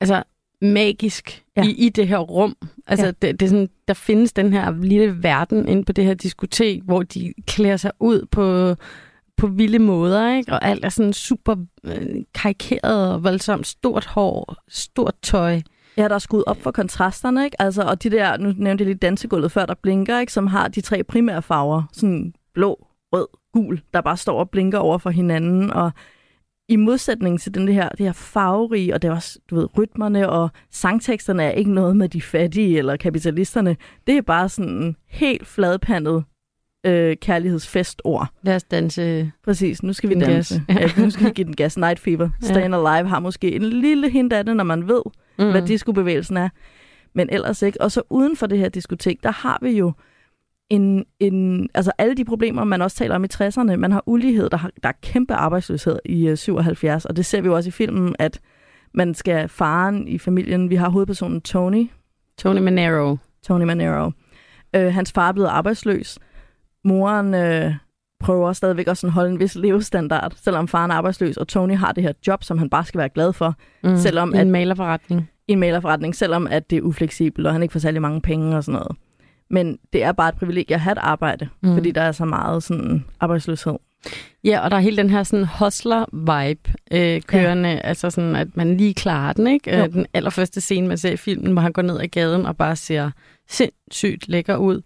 altså, 0.00 0.22
magisk 0.62 1.44
ja. 1.56 1.62
i, 1.62 1.70
i 1.70 1.88
det 1.88 2.08
her 2.08 2.18
rum. 2.18 2.56
Altså, 2.86 3.06
ja. 3.06 3.12
det, 3.22 3.40
det 3.40 3.46
er 3.46 3.50
sådan, 3.50 3.68
der 3.88 3.94
findes 3.94 4.32
den 4.32 4.52
her 4.52 4.82
lille 4.82 5.22
verden 5.22 5.68
inde 5.68 5.84
på 5.84 5.92
det 5.92 6.04
her 6.04 6.14
diskotek, 6.14 6.82
hvor 6.84 7.02
de 7.02 7.34
klæder 7.46 7.76
sig 7.76 7.92
ud 8.00 8.26
på, 8.30 8.76
på 9.36 9.46
vilde 9.46 9.78
måder, 9.78 10.36
ikke? 10.36 10.52
og 10.52 10.64
alt 10.64 10.84
er 10.84 10.88
sådan 10.88 11.12
super 11.12 11.56
øh, 11.84 12.24
karikeret 12.34 13.12
og 13.12 13.24
voldsomt 13.24 13.66
stort 13.66 14.06
hår, 14.06 14.56
stort 14.68 15.14
tøj. 15.22 15.60
Ja, 15.98 16.08
der 16.08 16.14
er 16.14 16.18
skudt 16.18 16.44
op 16.46 16.62
for 16.62 16.70
kontrasterne, 16.70 17.44
ikke? 17.44 17.62
Altså, 17.62 17.82
og 17.82 18.02
de 18.02 18.10
der, 18.10 18.36
nu 18.36 18.52
nævnte 18.56 18.82
jeg 18.82 18.86
lige 18.86 18.98
dansegulvet 18.98 19.52
før, 19.52 19.66
der 19.66 19.74
blinker, 19.82 20.20
ikke? 20.20 20.32
Som 20.32 20.46
har 20.46 20.68
de 20.68 20.80
tre 20.80 21.04
primære 21.04 21.42
farver. 21.42 21.82
Sådan 21.92 22.34
blå, 22.54 22.86
rød, 23.12 23.26
gul, 23.52 23.80
der 23.94 24.00
bare 24.00 24.16
står 24.16 24.38
og 24.38 24.50
blinker 24.50 24.78
over 24.78 24.98
for 24.98 25.10
hinanden. 25.10 25.72
Og 25.72 25.90
i 26.68 26.76
modsætning 26.76 27.40
til 27.40 27.54
den 27.54 27.68
her, 27.68 27.88
det 27.88 28.06
her 28.06 28.12
farverige, 28.12 28.94
og 28.94 29.02
det 29.02 29.08
er 29.08 29.12
også, 29.12 29.38
du 29.50 29.54
ved, 29.54 29.78
rytmerne 29.78 30.28
og 30.28 30.50
sangteksterne 30.70 31.42
er 31.42 31.50
ikke 31.50 31.72
noget 31.72 31.96
med 31.96 32.08
de 32.08 32.22
fattige 32.22 32.78
eller 32.78 32.96
kapitalisterne. 32.96 33.76
Det 34.06 34.16
er 34.16 34.22
bare 34.22 34.48
sådan 34.48 34.96
helt 35.06 35.46
fladpandet 35.46 36.24
øh, 36.88 37.16
kærlighedsfestord. 37.16 38.28
Lad 38.42 38.56
os 38.56 38.64
danse. 38.64 39.32
Præcis, 39.44 39.82
nu 39.82 39.92
skal 39.92 40.10
vi 40.10 40.14
danse. 40.14 40.62
Ja, 40.68 40.88
nu 40.96 41.10
skal 41.10 41.26
vi 41.26 41.30
give 41.38 41.44
den 41.44 41.56
gas. 41.56 41.76
Night 41.76 42.00
Fever. 42.00 42.28
Stayin' 42.44 42.74
ja. 42.74 42.94
Alive 42.94 43.08
har 43.08 43.20
måske 43.20 43.54
en 43.54 43.62
lille 43.62 44.10
hint 44.10 44.32
af 44.32 44.44
det, 44.44 44.56
når 44.56 44.64
man 44.64 44.88
ved, 44.88 45.02
mm. 45.38 45.50
hvad 45.50 45.62
diskobevægelsen 45.62 46.36
er. 46.36 46.48
Men 47.14 47.28
ellers 47.30 47.62
ikke. 47.62 47.80
Og 47.80 47.92
så 47.92 48.02
uden 48.10 48.36
for 48.36 48.46
det 48.46 48.58
her 48.58 48.68
diskotek, 48.68 49.22
der 49.22 49.30
har 49.30 49.58
vi 49.62 49.70
jo 49.70 49.92
en, 50.70 51.04
en, 51.20 51.68
altså 51.74 51.92
alle 51.98 52.14
de 52.14 52.24
problemer, 52.24 52.64
man 52.64 52.82
også 52.82 52.96
taler 52.96 53.14
om 53.14 53.24
i 53.24 53.28
60'erne. 53.34 53.76
Man 53.76 53.92
har 53.92 54.02
ulighed, 54.06 54.50
der, 54.50 54.56
har, 54.56 54.70
der 54.82 54.88
er 54.88 54.92
kæmpe 55.02 55.34
arbejdsløshed 55.34 55.98
i 56.04 56.30
uh, 56.30 56.36
77, 56.36 57.04
og 57.04 57.16
det 57.16 57.26
ser 57.26 57.40
vi 57.40 57.46
jo 57.46 57.54
også 57.54 57.68
i 57.68 57.70
filmen, 57.70 58.16
at 58.18 58.40
man 58.94 59.14
skal 59.14 59.48
faren 59.48 60.08
i 60.08 60.18
familien. 60.18 60.70
Vi 60.70 60.74
har 60.74 60.88
hovedpersonen 60.88 61.40
Tony. 61.40 61.90
Tony 62.38 62.58
Manero. 62.58 63.16
Tony 63.42 63.64
Manero. 63.64 64.10
Uh, 64.76 64.82
hans 64.82 65.12
far 65.12 65.28
er 65.28 65.32
blevet 65.32 65.48
arbejdsløs. 65.48 66.18
Moren 66.84 67.34
uh, 67.34 67.74
prøver 68.20 68.52
stadigvæk 68.52 68.86
også 68.86 69.06
at 69.06 69.12
holde 69.12 69.30
en 69.30 69.40
vis 69.40 69.54
levestandard, 69.54 70.32
selvom 70.36 70.68
faren 70.68 70.90
er 70.90 70.94
arbejdsløs, 70.94 71.36
og 71.36 71.48
Tony 71.48 71.76
har 71.76 71.92
det 71.92 72.02
her 72.02 72.12
job, 72.26 72.44
som 72.44 72.58
han 72.58 72.70
bare 72.70 72.84
skal 72.84 72.98
være 72.98 73.08
glad 73.08 73.32
for. 73.32 73.54
Mm, 73.84 73.96
selvom 73.96 74.28
en 74.28 74.40
at, 74.40 74.46
malerforretning. 74.46 75.30
En 75.48 75.58
malerforretning, 75.58 76.14
selvom 76.14 76.46
at 76.46 76.70
det 76.70 76.78
er 76.78 76.82
ufleksibelt, 76.82 77.46
og 77.46 77.52
han 77.52 77.62
ikke 77.62 77.72
får 77.72 77.80
særlig 77.80 78.02
mange 78.02 78.20
penge 78.20 78.56
og 78.56 78.64
sådan 78.64 78.80
noget. 78.80 78.96
Men 79.50 79.78
det 79.92 80.02
er 80.02 80.12
bare 80.12 80.28
et 80.28 80.34
privilegie 80.34 80.74
at 80.74 80.80
have 80.80 80.92
et 80.92 80.98
arbejde, 80.98 81.48
mm. 81.62 81.74
fordi 81.74 81.90
der 81.90 82.02
er 82.02 82.12
så 82.12 82.24
meget 82.24 82.62
sådan 82.62 83.04
arbejdsløshed. 83.20 83.74
Ja, 84.44 84.60
og 84.60 84.70
der 84.70 84.76
er 84.76 84.80
hele 84.80 84.96
den 84.96 85.10
her 85.10 85.22
sådan 85.22 85.46
hustler-vibe 85.46 86.72
øh, 86.92 87.22
kørende, 87.22 87.68
ja. 87.68 87.78
altså 87.78 88.10
sådan, 88.10 88.36
at 88.36 88.56
man 88.56 88.76
lige 88.76 88.94
klarer 88.94 89.32
den, 89.32 89.46
ikke? 89.46 89.78
Jo. 89.78 89.86
Den 89.86 90.06
allerførste 90.14 90.60
scene, 90.60 90.88
man 90.88 90.98
ser 90.98 91.10
i 91.10 91.16
filmen, 91.16 91.52
hvor 91.52 91.62
han 91.62 91.72
går 91.72 91.82
ned 91.82 92.00
ad 92.00 92.08
gaden 92.08 92.46
og 92.46 92.56
bare 92.56 92.76
ser 92.76 93.10
sindssygt 93.48 94.28
lækker 94.28 94.56
ud. 94.56 94.82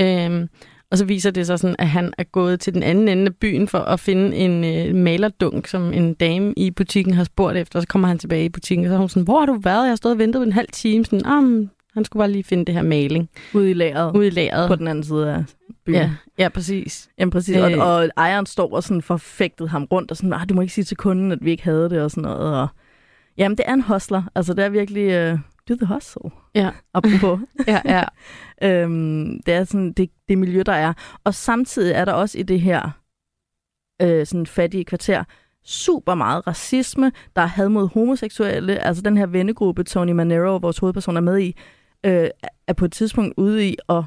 Øhm, 0.00 0.48
og 0.90 0.98
så 0.98 1.04
viser 1.04 1.30
det 1.30 1.46
sig 1.46 1.58
sådan, 1.58 1.76
at 1.78 1.88
han 1.88 2.12
er 2.18 2.24
gået 2.24 2.60
til 2.60 2.74
den 2.74 2.82
anden 2.82 3.08
ende 3.08 3.26
af 3.26 3.34
byen 3.34 3.68
for 3.68 3.78
at 3.78 4.00
finde 4.00 4.36
en 4.36 4.64
øh, 4.64 4.94
malerdunk, 4.94 5.66
som 5.66 5.92
en 5.92 6.14
dame 6.14 6.54
i 6.56 6.70
butikken 6.70 7.14
har 7.14 7.24
spurgt 7.24 7.56
efter. 7.56 7.78
Og 7.78 7.82
så 7.82 7.88
kommer 7.88 8.08
han 8.08 8.18
tilbage 8.18 8.44
i 8.44 8.48
butikken, 8.48 8.86
og 8.86 8.90
så 8.90 8.94
er 8.94 8.98
hun 8.98 9.08
sådan, 9.08 9.24
hvor 9.24 9.38
har 9.38 9.46
du 9.46 9.58
været? 9.62 9.82
Jeg 9.82 9.90
har 9.90 9.96
stået 9.96 10.12
og 10.12 10.18
ventet 10.18 10.42
en 10.42 10.52
halv 10.52 10.68
time. 10.72 11.04
Sådan, 11.04 11.26
ah, 11.26 11.68
han 11.94 12.04
skulle 12.04 12.20
bare 12.20 12.30
lige 12.30 12.44
finde 12.44 12.64
det 12.64 12.74
her 12.74 12.82
maling. 12.82 13.28
Ude 13.54 13.70
i 13.70 13.74
lageret. 13.74 14.16
Ude 14.16 14.26
i 14.26 14.30
lageret. 14.30 14.68
På 14.68 14.76
den 14.76 14.88
anden 14.88 15.04
side 15.04 15.34
af 15.34 15.44
byen. 15.86 15.94
Ja, 15.94 16.10
ja 16.38 16.48
præcis. 16.48 17.08
Jamen 17.18 17.30
præcis. 17.30 17.56
Øh. 17.56 17.78
Og, 17.78 17.86
og 17.86 18.08
ejeren 18.16 18.46
står 18.46 18.74
og 18.74 18.82
sådan 18.82 19.02
forfægtet 19.02 19.68
ham 19.68 19.84
rundt, 19.84 20.10
og 20.10 20.16
sådan, 20.16 20.32
ah, 20.32 20.48
du 20.48 20.54
må 20.54 20.60
ikke 20.60 20.74
sige 20.74 20.84
til 20.84 20.96
kunden, 20.96 21.32
at 21.32 21.38
vi 21.42 21.50
ikke 21.50 21.64
havde 21.64 21.90
det, 21.90 22.00
og 22.02 22.10
sådan 22.10 22.22
noget. 22.22 22.60
Og... 22.60 22.68
Jamen, 23.38 23.58
det 23.58 23.64
er 23.68 23.74
en 23.74 23.82
hustler. 23.82 24.22
Altså, 24.34 24.54
det 24.54 24.64
er 24.64 24.68
virkelig... 24.68 25.32
Uh, 25.32 25.38
do 25.68 25.74
the 25.74 25.94
hustle. 25.94 26.30
Ja. 26.54 26.70
Apropos. 26.94 27.40
ja, 27.66 27.80
ja. 27.84 28.02
øhm, 28.62 29.42
det 29.46 29.54
er 29.54 29.64
sådan 29.64 29.92
det, 29.92 30.10
det 30.28 30.38
miljø, 30.38 30.62
der 30.66 30.72
er. 30.72 30.92
Og 31.24 31.34
samtidig 31.34 31.92
er 31.92 32.04
der 32.04 32.12
også 32.12 32.38
i 32.38 32.42
det 32.42 32.60
her 32.60 32.90
øh, 34.02 34.26
sådan 34.26 34.46
fattige 34.46 34.84
kvarter 34.84 35.24
super 35.64 36.14
meget 36.14 36.46
racisme. 36.46 37.12
Der 37.36 37.42
er 37.42 37.46
had 37.46 37.68
mod 37.68 37.88
homoseksuelle. 37.88 38.78
Altså 38.78 39.02
den 39.02 39.16
her 39.16 39.26
vennegruppe, 39.26 39.84
Tony 39.84 40.12
Manero, 40.12 40.56
vores 40.56 40.78
hovedperson 40.78 41.16
er 41.16 41.20
med 41.20 41.38
i, 41.38 41.56
øh, 42.04 42.28
er 42.66 42.72
på 42.72 42.84
et 42.84 42.92
tidspunkt 42.92 43.34
ude 43.36 43.68
i 43.68 43.76
at 43.88 44.04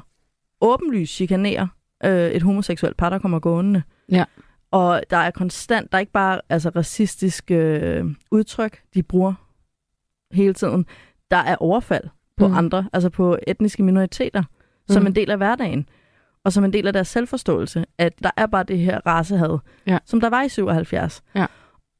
åbenlyst 0.60 1.14
chikanere 1.14 1.68
øh, 2.04 2.30
et 2.30 2.42
homoseksuelt 2.42 2.96
par, 2.96 3.10
der 3.10 3.18
kommer 3.18 3.38
gående. 3.38 3.82
Ja. 4.12 4.24
Og 4.70 5.02
der 5.10 5.16
er 5.16 5.30
konstant, 5.30 5.92
der 5.92 5.98
er 5.98 6.00
ikke 6.00 6.12
bare 6.12 6.40
altså, 6.48 6.68
racistiske 6.68 7.54
øh, 7.54 8.04
udtryk, 8.30 8.82
de 8.94 9.02
bruger 9.02 9.34
hele 10.32 10.54
tiden. 10.54 10.86
Der 11.30 11.36
er 11.36 11.56
overfald 11.56 12.04
på 12.36 12.48
mm. 12.48 12.54
andre, 12.54 12.88
altså 12.92 13.10
på 13.10 13.38
etniske 13.46 13.82
minoriteter, 13.82 14.40
mm. 14.40 14.92
som 14.92 15.06
en 15.06 15.14
del 15.14 15.30
af 15.30 15.36
hverdagen. 15.36 15.88
Og 16.44 16.52
som 16.52 16.64
en 16.64 16.72
del 16.72 16.86
af 16.86 16.92
deres 16.92 17.08
selvforståelse, 17.08 17.84
at 17.98 18.22
der 18.22 18.30
er 18.36 18.46
bare 18.46 18.64
det 18.64 18.78
her 18.78 19.00
racehad, 19.06 19.58
ja. 19.86 19.98
som 20.04 20.20
der 20.20 20.30
var 20.30 20.42
i 20.42 20.48
77. 20.48 21.22
Ja. 21.34 21.46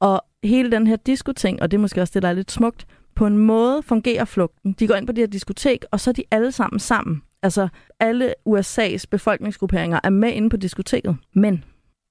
Og 0.00 0.24
hele 0.44 0.70
den 0.70 0.86
her 0.86 0.96
diskoting, 0.96 1.62
og 1.62 1.70
det 1.70 1.76
er 1.76 1.80
måske 1.80 2.02
også 2.02 2.10
det, 2.14 2.22
der 2.22 2.28
er 2.28 2.32
lidt 2.32 2.52
smukt, 2.52 2.86
på 3.14 3.26
en 3.26 3.38
måde 3.38 3.82
fungerer 3.82 4.24
flugten. 4.24 4.72
De 4.72 4.86
går 4.86 4.94
ind 4.94 5.06
på 5.06 5.12
det 5.12 5.22
her 5.22 5.26
diskotek, 5.26 5.84
og 5.90 6.00
så 6.00 6.10
er 6.10 6.12
de 6.12 6.24
alle 6.30 6.52
sammen 6.52 6.78
sammen. 6.78 7.22
Altså, 7.42 7.68
alle 8.00 8.34
USA's 8.48 9.04
befolkningsgrupperinger 9.10 10.00
er 10.04 10.10
med 10.10 10.32
inde 10.32 10.50
på 10.50 10.56
diskoteket. 10.56 11.16
Men, 11.34 11.64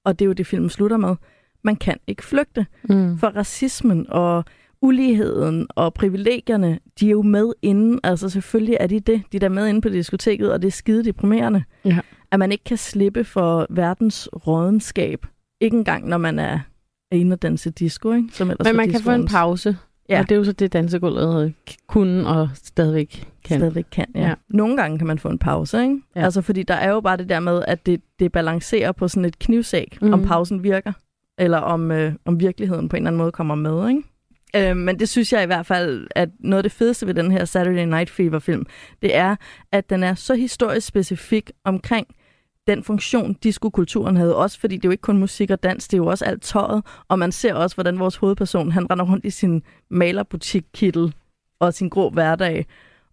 og 0.04 0.18
det 0.18 0.24
er 0.24 0.26
jo 0.26 0.32
det, 0.32 0.46
filmen 0.46 0.70
slutter 0.70 0.96
med, 0.96 1.16
man 1.62 1.76
kan 1.76 1.98
ikke 2.06 2.24
flygte. 2.24 2.66
Mm. 2.88 3.18
For 3.18 3.28
racismen 3.28 4.06
og 4.08 4.44
uligheden 4.82 5.66
og 5.70 5.94
privilegierne, 5.94 6.78
de 7.00 7.06
er 7.06 7.10
jo 7.10 7.22
med 7.22 7.52
inden. 7.62 8.00
Altså 8.02 8.28
selvfølgelig 8.28 8.76
er 8.80 8.86
de 8.86 9.00
det. 9.00 9.22
De 9.32 9.36
er 9.36 9.40
der 9.40 9.48
med 9.48 9.68
inde 9.68 9.80
på 9.80 9.88
diskoteket, 9.88 10.52
og 10.52 10.62
det 10.62 10.68
er 10.68 10.72
skide 10.72 11.04
deprimerende. 11.04 11.64
Ja. 11.84 11.98
At 12.30 12.38
man 12.38 12.52
ikke 12.52 12.64
kan 12.64 12.76
slippe 12.76 13.24
for 13.24 13.66
verdens 13.70 14.28
rådenskab. 14.46 15.26
Ikke 15.60 15.76
engang, 15.76 16.08
når 16.08 16.18
man 16.18 16.38
er 16.38 16.58
er 17.10 17.16
inde 17.16 17.34
og 17.34 17.42
danse 17.42 17.70
disco, 17.70 18.12
ikke? 18.12 18.28
Som 18.32 18.46
Men 18.46 18.76
man 18.76 18.90
kan 18.90 19.00
få 19.00 19.10
en 19.10 19.26
pause. 19.26 19.76
Ja. 20.08 20.20
Og 20.20 20.28
det 20.28 20.34
er 20.34 20.36
jo 20.36 20.44
så 20.44 20.52
det, 20.52 20.72
dansegulvet 20.72 21.54
kunne 21.86 22.26
og 22.26 22.48
stadigvæk 22.54 23.28
kan. 23.44 23.58
Stadigvæk 23.58 23.86
kan, 23.92 24.06
ja. 24.14 24.28
ja. 24.28 24.34
Nogle 24.48 24.76
gange 24.76 24.98
kan 24.98 25.06
man 25.06 25.18
få 25.18 25.28
en 25.28 25.38
pause, 25.38 25.82
ikke? 25.82 26.00
Ja. 26.16 26.24
Altså, 26.24 26.42
fordi 26.42 26.62
der 26.62 26.74
er 26.74 26.90
jo 26.90 27.00
bare 27.00 27.16
det 27.16 27.28
der 27.28 27.40
med, 27.40 27.62
at 27.68 27.86
det, 27.86 28.00
det 28.18 28.32
balancerer 28.32 28.92
på 28.92 29.08
sådan 29.08 29.24
et 29.24 29.38
knivsæg, 29.38 29.98
mm. 30.02 30.12
om 30.12 30.22
pausen 30.22 30.62
virker, 30.62 30.92
eller 31.38 31.58
om, 31.58 31.90
øh, 31.90 32.12
om 32.24 32.40
virkeligheden 32.40 32.88
på 32.88 32.96
en 32.96 33.02
eller 33.02 33.10
anden 33.10 33.18
måde 33.18 33.32
kommer 33.32 33.54
med, 33.54 33.88
ikke? 33.88 34.02
Øh, 34.56 34.76
men 34.76 34.98
det 34.98 35.08
synes 35.08 35.32
jeg 35.32 35.42
i 35.42 35.46
hvert 35.46 35.66
fald, 35.66 36.06
at 36.10 36.28
noget 36.38 36.58
af 36.58 36.62
det 36.62 36.72
fedeste 36.72 37.06
ved 37.06 37.14
den 37.14 37.30
her 37.30 37.44
Saturday 37.44 37.84
Night 37.84 38.10
Fever-film, 38.10 38.66
det 39.02 39.16
er, 39.16 39.36
at 39.72 39.90
den 39.90 40.02
er 40.02 40.14
så 40.14 40.34
historisk 40.34 40.86
specifik 40.86 41.50
omkring 41.64 42.06
den 42.66 42.84
funktion, 42.84 43.34
diskokulturen 43.34 44.16
havde. 44.16 44.36
Også 44.36 44.60
fordi 44.60 44.76
det 44.76 44.84
er 44.84 44.88
jo 44.88 44.92
ikke 44.92 45.02
kun 45.02 45.18
musik 45.18 45.50
og 45.50 45.62
dans, 45.62 45.88
det 45.88 45.94
er 45.94 45.98
jo 45.98 46.06
også 46.06 46.24
alt 46.24 46.42
tøjet. 46.42 46.84
Og 47.08 47.18
man 47.18 47.32
ser 47.32 47.54
også, 47.54 47.76
hvordan 47.76 47.98
vores 47.98 48.16
hovedperson, 48.16 48.72
han 48.72 48.90
render 48.90 49.04
rundt 49.04 49.24
i 49.24 49.30
sin 49.30 49.62
malerbutik-kittel 49.90 51.14
og 51.60 51.74
sin 51.74 51.88
grå 51.88 52.10
hverdag, 52.10 52.66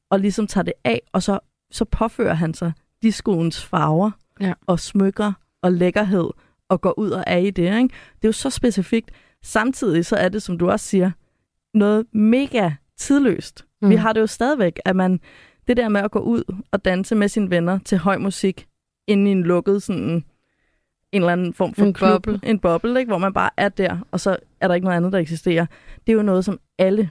og 0.09 0.19
ligesom 0.19 0.47
tager 0.47 0.63
det 0.63 0.73
af, 0.83 1.01
og 1.13 1.23
så, 1.23 1.39
så 1.71 1.85
påfører 1.85 2.33
han 2.33 2.53
sig 2.53 2.71
diskoens 3.01 3.65
farver 3.65 4.11
ja. 4.41 4.53
og 4.67 4.79
smykker 4.79 5.33
og 5.61 5.71
lækkerhed, 5.71 6.29
og 6.69 6.81
går 6.81 6.99
ud 6.99 7.09
og 7.09 7.23
er 7.27 7.37
i 7.37 7.49
det. 7.49 7.63
Ikke? 7.63 7.93
Det 8.15 8.23
er 8.23 8.27
jo 8.27 8.31
så 8.31 8.49
specifikt. 8.49 9.11
Samtidig 9.43 10.05
så 10.05 10.15
er 10.15 10.29
det, 10.29 10.41
som 10.41 10.57
du 10.57 10.69
også 10.69 10.85
siger, 10.85 11.11
noget 11.77 12.05
mega 12.13 12.71
tidløst. 12.97 13.65
Mm. 13.81 13.89
Vi 13.89 13.95
har 13.95 14.13
det 14.13 14.21
jo 14.21 14.27
stadigvæk, 14.27 14.79
at 14.85 14.95
man, 14.95 15.19
det 15.67 15.77
der 15.77 15.89
med 15.89 16.01
at 16.01 16.11
gå 16.11 16.19
ud 16.19 16.43
og 16.71 16.85
danse 16.85 17.15
med 17.15 17.27
sine 17.27 17.49
venner 17.49 17.79
til 17.85 17.97
høj 17.97 18.17
musik, 18.17 18.67
inde 19.07 19.29
i 19.29 19.31
en 19.31 19.43
lukket 19.43 19.83
sådan 19.83 20.23
en 21.11 21.21
eller 21.21 21.33
anden 21.33 21.53
form 21.53 21.73
for 21.73 21.85
en 21.85 21.93
klub, 21.93 22.09
boble. 22.09 22.39
en 22.43 22.59
boble, 22.59 22.99
ikke? 22.99 23.09
hvor 23.09 23.17
man 23.17 23.33
bare 23.33 23.49
er 23.57 23.69
der, 23.69 23.97
og 24.11 24.19
så 24.19 24.37
er 24.61 24.67
der 24.67 24.75
ikke 24.75 24.85
noget 24.85 24.97
andet, 24.97 25.11
der 25.13 25.19
eksisterer. 25.19 25.65
Det 26.07 26.13
er 26.13 26.17
jo 26.17 26.21
noget, 26.21 26.45
som 26.45 26.59
alle 26.77 27.09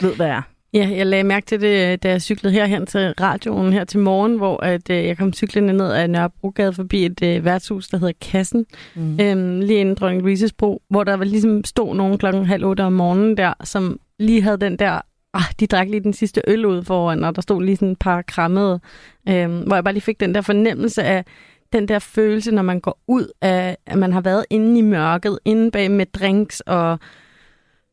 ved, 0.00 0.16
hvad 0.16 0.26
er. 0.26 0.42
Ja, 0.76 0.90
jeg 0.96 1.06
lagde 1.06 1.24
mærke 1.24 1.46
til 1.46 1.60
det, 1.60 2.02
da 2.02 2.08
jeg 2.08 2.22
cyklede 2.22 2.54
herhen 2.54 2.86
til 2.86 3.14
radioen 3.20 3.72
her 3.72 3.84
til 3.84 4.00
morgen, 4.00 4.36
hvor 4.36 4.64
at, 4.64 4.90
øh, 4.90 5.04
jeg 5.04 5.18
kom 5.18 5.32
cyklende 5.32 5.72
ned 5.72 5.92
ad 5.92 6.08
Nørrebrogade 6.08 6.72
forbi 6.72 7.06
et 7.06 7.22
øh, 7.22 7.44
værtshus, 7.44 7.88
der 7.88 7.98
hedder 7.98 8.12
Kassen, 8.20 8.66
mm. 8.94 9.20
øhm, 9.20 9.60
lige 9.60 9.80
inden 9.80 9.94
Dronning 9.94 10.22
Louises 10.22 10.52
bro, 10.52 10.82
hvor 10.90 11.04
der 11.04 11.14
var 11.16 11.24
ligesom 11.24 11.64
stod 11.64 11.94
nogen 11.94 12.18
klokken 12.18 12.46
halv 12.46 12.64
otte 12.64 12.80
om 12.80 12.92
morgenen 12.92 13.36
der, 13.36 13.54
som 13.64 14.00
lige 14.18 14.42
havde 14.42 14.56
den 14.56 14.78
der 14.78 15.00
ah, 15.34 15.42
de 15.60 15.66
drak 15.66 15.88
lige 15.88 16.00
den 16.00 16.12
sidste 16.12 16.42
øl 16.46 16.66
ud 16.66 16.82
foran, 16.82 17.24
og 17.24 17.36
der 17.36 17.42
stod 17.42 17.62
lige 17.62 17.76
sådan 17.76 17.92
et 17.92 17.98
par 17.98 18.22
krammede, 18.22 18.80
øh, 19.28 19.50
hvor 19.50 19.74
jeg 19.74 19.84
bare 19.84 19.94
lige 19.94 20.02
fik 20.02 20.20
den 20.20 20.34
der 20.34 20.40
fornemmelse 20.40 21.02
af 21.02 21.24
den 21.72 21.88
der 21.88 21.98
følelse, 21.98 22.50
når 22.50 22.62
man 22.62 22.80
går 22.80 22.98
ud 23.08 23.26
af, 23.42 23.76
at 23.86 23.98
man 23.98 24.12
har 24.12 24.20
været 24.20 24.44
inde 24.50 24.78
i 24.78 24.82
mørket, 24.82 25.38
inde 25.44 25.70
bag 25.70 25.90
med 25.90 26.06
drinks 26.06 26.60
og 26.60 26.98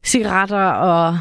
cigaretter 0.04 0.68
og 0.68 1.18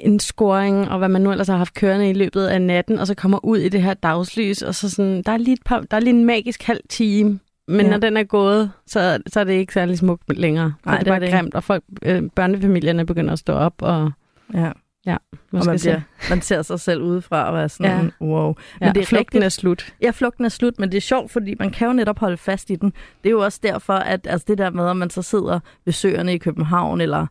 en 0.00 0.20
scoring, 0.20 0.88
og 0.88 0.98
hvad 0.98 1.08
man 1.08 1.22
nu 1.22 1.30
ellers 1.30 1.48
har 1.48 1.56
haft 1.56 1.74
kørende 1.74 2.10
i 2.10 2.12
løbet 2.12 2.46
af 2.46 2.62
natten, 2.62 2.98
og 2.98 3.06
så 3.06 3.14
kommer 3.14 3.44
ud 3.44 3.58
i 3.58 3.68
det 3.68 3.82
her 3.82 3.94
dagslys, 3.94 4.62
og 4.62 4.74
så 4.74 4.90
sådan, 4.90 5.22
der 5.22 5.32
er 5.32 5.36
lige, 5.36 5.52
et 5.52 5.62
par, 5.64 5.80
der 5.80 5.96
er 5.96 6.00
lige 6.00 6.14
en 6.14 6.24
magisk 6.24 6.62
halv 6.62 6.80
time, 6.88 7.38
men 7.68 7.86
ja. 7.86 7.90
når 7.90 7.98
den 7.98 8.16
er 8.16 8.22
gået, 8.22 8.70
så, 8.86 9.18
så 9.26 9.40
er 9.40 9.44
det 9.44 9.52
ikke 9.52 9.72
særlig 9.72 9.98
smukt 9.98 10.38
længere. 10.38 10.72
Nej, 10.86 10.98
det 10.98 11.08
er 11.08 11.12
bare 11.12 11.20
det. 11.20 11.30
grimt, 11.30 11.54
og 11.54 11.64
folk, 11.64 11.84
øh, 12.02 12.22
børnefamilierne 12.34 13.06
begynder 13.06 13.32
at 13.32 13.38
stå 13.38 13.52
op, 13.52 13.74
og 13.78 14.12
ja. 14.54 14.72
Ja, 15.06 15.16
man, 15.50 15.60
og 15.60 15.66
man, 15.66 15.78
bliver, 15.78 16.00
man 16.30 16.42
ser 16.42 16.62
sig 16.62 16.80
selv 16.80 17.02
udefra 17.02 17.50
og 17.50 17.62
er 17.62 17.68
sådan, 17.68 18.12
ja. 18.20 18.26
wow. 18.26 18.46
Men 18.46 18.54
ja, 18.80 18.92
det 18.92 19.00
er 19.00 19.06
flugten 19.06 19.18
rigtigt. 19.18 19.44
er 19.44 19.48
slut. 19.48 19.94
Ja, 20.02 20.10
flugten 20.10 20.44
er 20.44 20.48
slut, 20.48 20.78
men 20.78 20.92
det 20.92 20.96
er 20.96 21.00
sjovt, 21.00 21.30
fordi 21.30 21.54
man 21.58 21.70
kan 21.70 21.86
jo 21.86 21.92
netop 21.92 22.18
holde 22.18 22.36
fast 22.36 22.70
i 22.70 22.74
den. 22.74 22.92
Det 23.24 23.28
er 23.28 23.30
jo 23.30 23.44
også 23.44 23.60
derfor, 23.62 23.92
at 23.92 24.26
altså 24.26 24.44
det 24.48 24.58
der 24.58 24.70
med, 24.70 24.90
at 24.90 24.96
man 24.96 25.10
så 25.10 25.22
sidder 25.22 25.60
ved 25.84 25.92
søerne 25.92 26.34
i 26.34 26.38
København, 26.38 27.00
eller 27.00 27.26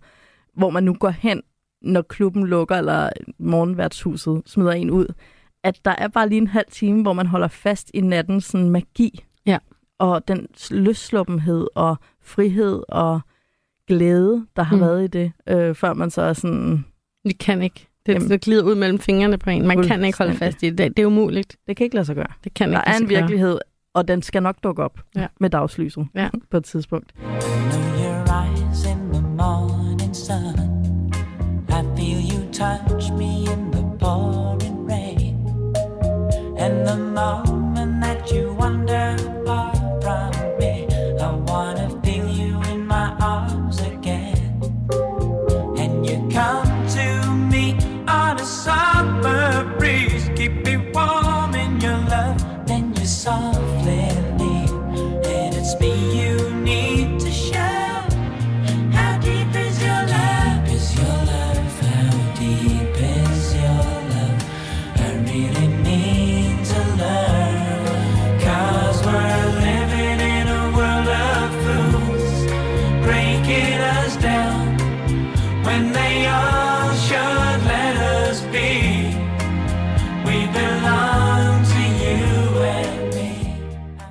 hvor 0.54 0.70
man 0.70 0.84
nu 0.84 0.94
går 0.94 1.10
hen, 1.10 1.42
når 1.86 2.02
klubben 2.02 2.48
lukker, 2.48 2.76
eller 2.76 3.10
morgenværtshuset 3.40 4.42
smider 4.46 4.72
en 4.72 4.92
ud, 4.92 5.08
at 5.64 5.80
der 5.86 5.96
er 5.98 6.08
bare 6.08 6.30
lige 6.30 6.42
en 6.42 6.48
halv 6.48 6.66
time, 6.72 7.02
hvor 7.02 7.14
man 7.14 7.28
holder 7.28 7.48
fast 7.48 7.92
i 7.94 8.02
natten 8.02 8.42
sådan 8.42 8.70
magi. 8.70 9.24
Ja. 9.46 9.58
Og 10.00 10.28
den 10.28 10.48
løssluppenhed 10.72 11.68
og 11.76 11.96
frihed 12.22 12.84
og 12.90 13.20
glæde, 13.88 14.46
der 14.56 14.64
har 14.64 14.76
mm. 14.76 14.82
været 14.82 15.04
i 15.04 15.08
det, 15.08 15.32
øh, 15.48 15.76
før 15.76 15.94
man 15.94 16.10
så 16.10 16.22
er 16.22 16.34
sådan 16.34 16.86
vi 17.26 17.34
kan 17.34 17.62
ikke. 17.62 17.88
Det, 18.06 18.14
Jamen, 18.14 18.30
det 18.30 18.42
glider 18.42 18.64
ud 18.64 18.76
mellem 18.76 19.00
fingrene 19.00 19.38
på 19.38 19.50
en. 19.50 19.68
Man 19.68 19.84
kan 19.84 20.06
ikke 20.06 20.18
holde 20.18 20.34
fast 20.34 20.64
i 20.64 20.70
det. 20.70 20.98
Det, 20.98 21.04
er 21.04 21.06
umuligt. 21.06 21.56
Det 21.68 21.78
kan 21.78 21.84
ikke 21.84 21.96
lade 21.96 22.06
sig 22.06 22.16
gøre. 22.16 22.28
Det 22.44 22.54
kan 22.54 22.72
Der 22.72 22.82
ikke 22.82 22.90
er 22.90 22.98
en 22.98 23.10
virkelighed, 23.10 23.60
og 23.94 24.08
den 24.08 24.22
skal 24.22 24.44
nok 24.44 24.56
dukke 24.64 24.84
op 24.84 25.00
ja. 25.16 25.28
med 25.40 25.50
dagslyset 25.50 26.08
ja. 26.16 26.30
på 26.52 26.58
et 26.58 26.64
tidspunkt. 26.64 27.14
Touch 33.06 33.18
me 33.18 33.48
in 33.48 33.72
the 33.72 33.84
pouring 34.00 34.86
rain 34.86 35.46
And 36.58 36.88
the 36.88 36.98
moment 36.98 37.55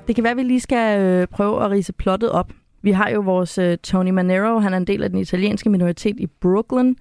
Det 0.07 0.15
kan 0.15 0.25
være, 0.25 0.31
at 0.31 0.37
vi 0.37 0.43
lige 0.43 0.61
skal 0.61 1.01
øh, 1.01 1.27
prøve 1.27 1.65
at 1.65 1.71
rise 1.71 1.93
plottet 1.93 2.31
op. 2.31 2.53
Vi 2.83 2.91
har 2.91 3.11
jo 3.11 3.21
vores 3.21 3.59
øh, 3.59 3.79
Tony 3.79 4.11
Manero, 4.11 4.59
han 4.59 4.73
er 4.73 4.77
en 4.77 4.87
del 4.87 5.03
af 5.03 5.11
den 5.11 5.19
italienske 5.19 5.71
minoritet 5.71 6.21
i 6.21 6.27
Brooklyn. 6.27 6.95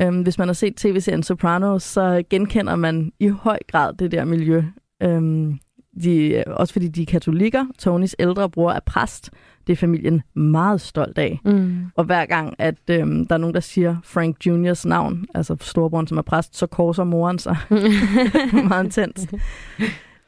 Øhm, 0.00 0.22
hvis 0.22 0.38
man 0.38 0.48
har 0.48 0.52
set 0.52 0.76
tv-serien 0.76 1.22
Sopranos, 1.22 1.82
så 1.82 2.22
genkender 2.30 2.76
man 2.76 3.12
i 3.20 3.28
høj 3.28 3.58
grad 3.68 3.94
det 3.94 4.12
der 4.12 4.24
miljø. 4.24 4.62
Øhm, 5.02 5.58
de, 6.02 6.44
også 6.46 6.72
fordi 6.72 6.88
de 6.88 7.02
er 7.02 7.06
katolikker. 7.06 7.66
Tonys 7.78 8.16
ældre 8.18 8.50
bror 8.50 8.72
er 8.72 8.80
præst. 8.86 9.30
Det 9.66 9.72
er 9.72 9.76
familien 9.76 10.22
meget 10.34 10.80
stolt 10.80 11.18
af. 11.18 11.40
Mm. 11.44 11.84
Og 11.96 12.04
hver 12.04 12.26
gang, 12.26 12.54
at 12.58 12.90
øhm, 12.90 13.26
der 13.26 13.34
er 13.34 13.38
nogen, 13.38 13.54
der 13.54 13.60
siger 13.60 13.96
Frank 14.04 14.46
Juniors 14.46 14.86
navn, 14.86 15.26
altså 15.34 15.56
storebroren, 15.60 16.06
som 16.06 16.18
er 16.18 16.22
præst, 16.22 16.56
så 16.56 16.66
korser 16.66 17.04
moren 17.04 17.38
sig. 17.38 17.56
meget 18.68 18.84
intens. 18.84 19.26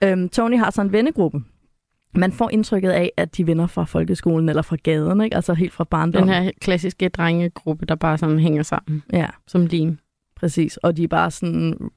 Øhm, 0.05 0.29
Tony 0.29 0.59
har 0.59 0.71
så 0.71 0.83
en 0.83 0.93
vennegruppe, 0.93 1.41
man 2.17 2.33
får 2.33 2.51
indtrykket 2.51 2.91
af, 2.91 3.13
at 3.17 3.37
de 3.37 3.47
vinder 3.47 3.67
fra 3.67 3.85
folkeskolen 3.85 4.49
eller 4.49 4.63
fra 4.63 4.77
gaden, 4.77 5.21
ikke? 5.21 5.37
altså 5.37 5.55
helt 5.55 5.73
fra 5.73 5.85
barndommen. 5.85 6.35
Den 6.35 6.43
her 6.43 6.51
klassiske 6.61 7.09
drengegruppe, 7.09 7.87
der 7.87 7.95
bare 7.95 8.19
sådan 8.19 8.39
hænger 8.39 8.63
sammen 8.63 9.03
ja. 9.13 9.27
som 9.47 9.67
lim. 9.67 9.99
Præcis, 10.37 10.77
og 10.77 10.97
de 10.97 11.05
er 11.05 11.09
bare 11.09 11.31
sådan 11.31 11.91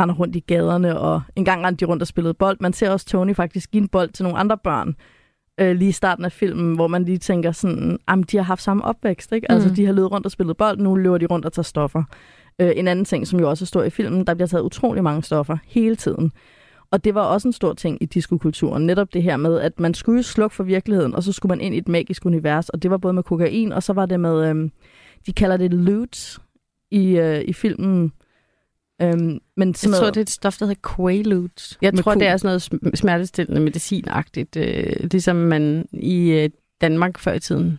render 0.00 0.14
rundt 0.14 0.36
i 0.36 0.40
gaderne, 0.40 0.98
og 0.98 1.22
en 1.36 1.44
gang 1.44 1.64
rendte 1.64 1.86
de 1.86 1.90
rundt 1.90 2.02
og 2.02 2.06
spillede 2.06 2.34
bold. 2.34 2.56
Man 2.60 2.72
ser 2.72 2.90
også 2.90 3.06
Tony 3.06 3.34
faktisk 3.34 3.70
give 3.70 3.82
en 3.82 3.88
bold 3.88 4.10
til 4.10 4.22
nogle 4.22 4.38
andre 4.38 4.58
børn, 4.58 4.96
øh, 5.60 5.76
lige 5.76 5.88
i 5.88 5.92
starten 5.92 6.24
af 6.24 6.32
filmen, 6.32 6.74
hvor 6.74 6.86
man 6.86 7.04
lige 7.04 7.18
tænker 7.18 7.52
sådan, 7.52 7.98
jamen 8.08 8.22
de 8.22 8.36
har 8.36 8.44
haft 8.44 8.62
samme 8.62 8.84
opvækst, 8.84 9.32
ikke? 9.32 9.50
Altså, 9.50 9.66
mm. 9.66 9.70
Altså 9.70 9.82
de 9.82 9.86
har 9.86 9.92
løbet 9.92 10.12
rundt 10.12 10.26
og 10.26 10.32
spillet 10.32 10.56
bold, 10.56 10.78
nu 10.78 10.94
løber 10.94 11.18
de 11.18 11.26
rundt 11.26 11.46
og 11.46 11.52
tager 11.52 11.64
stoffer. 11.64 12.02
Øh, 12.60 12.72
en 12.76 12.88
anden 12.88 13.04
ting, 13.04 13.26
som 13.26 13.40
jo 13.40 13.50
også 13.50 13.66
står 13.66 13.82
i 13.82 13.90
filmen, 13.90 14.26
der 14.26 14.34
bliver 14.34 14.48
taget 14.48 14.62
utrolig 14.62 15.02
mange 15.02 15.22
stoffer 15.22 15.56
hele 15.66 15.96
tiden. 15.96 16.32
Og 16.92 17.04
det 17.04 17.14
var 17.14 17.22
også 17.22 17.48
en 17.48 17.52
stor 17.52 17.72
ting 17.74 18.02
i 18.02 18.04
diskokulturen. 18.04 18.86
Netop 18.86 19.12
det 19.12 19.22
her 19.22 19.36
med, 19.36 19.60
at 19.60 19.80
man 19.80 19.94
skulle 19.94 20.22
slukke 20.22 20.56
for 20.56 20.64
virkeligheden, 20.64 21.14
og 21.14 21.22
så 21.22 21.32
skulle 21.32 21.50
man 21.50 21.60
ind 21.60 21.74
i 21.74 21.78
et 21.78 21.88
magisk 21.88 22.26
univers. 22.26 22.68
Og 22.68 22.82
det 22.82 22.90
var 22.90 22.96
både 22.96 23.14
med 23.14 23.22
kokain, 23.22 23.72
og 23.72 23.82
så 23.82 23.92
var 23.92 24.06
det 24.06 24.20
med, 24.20 24.48
øhm, 24.48 24.72
de 25.26 25.32
kalder 25.32 25.56
det 25.56 25.74
loot 25.74 26.38
i, 26.90 27.18
øh, 27.18 27.40
i 27.40 27.52
filmen. 27.52 28.12
Øhm, 29.02 29.38
men 29.56 29.68
jeg 29.68 29.92
tror, 29.92 30.06
det 30.06 30.16
er 30.16 30.20
et 30.20 30.30
stof, 30.30 30.58
der 30.58 30.66
hedder 30.66 30.94
Quaaludes. 30.96 31.78
Jeg 31.82 31.94
tror, 31.94 32.14
det 32.14 32.26
er 32.26 32.36
sådan 32.36 32.60
noget 32.72 32.98
smertestillende 32.98 33.60
medicinagtigt, 33.60 34.56
øh, 34.56 34.92
ligesom 35.10 35.36
man 35.36 35.88
i 35.92 36.30
øh, 36.30 36.50
Danmark 36.80 37.18
før 37.18 37.32
i 37.32 37.40
tiden 37.40 37.78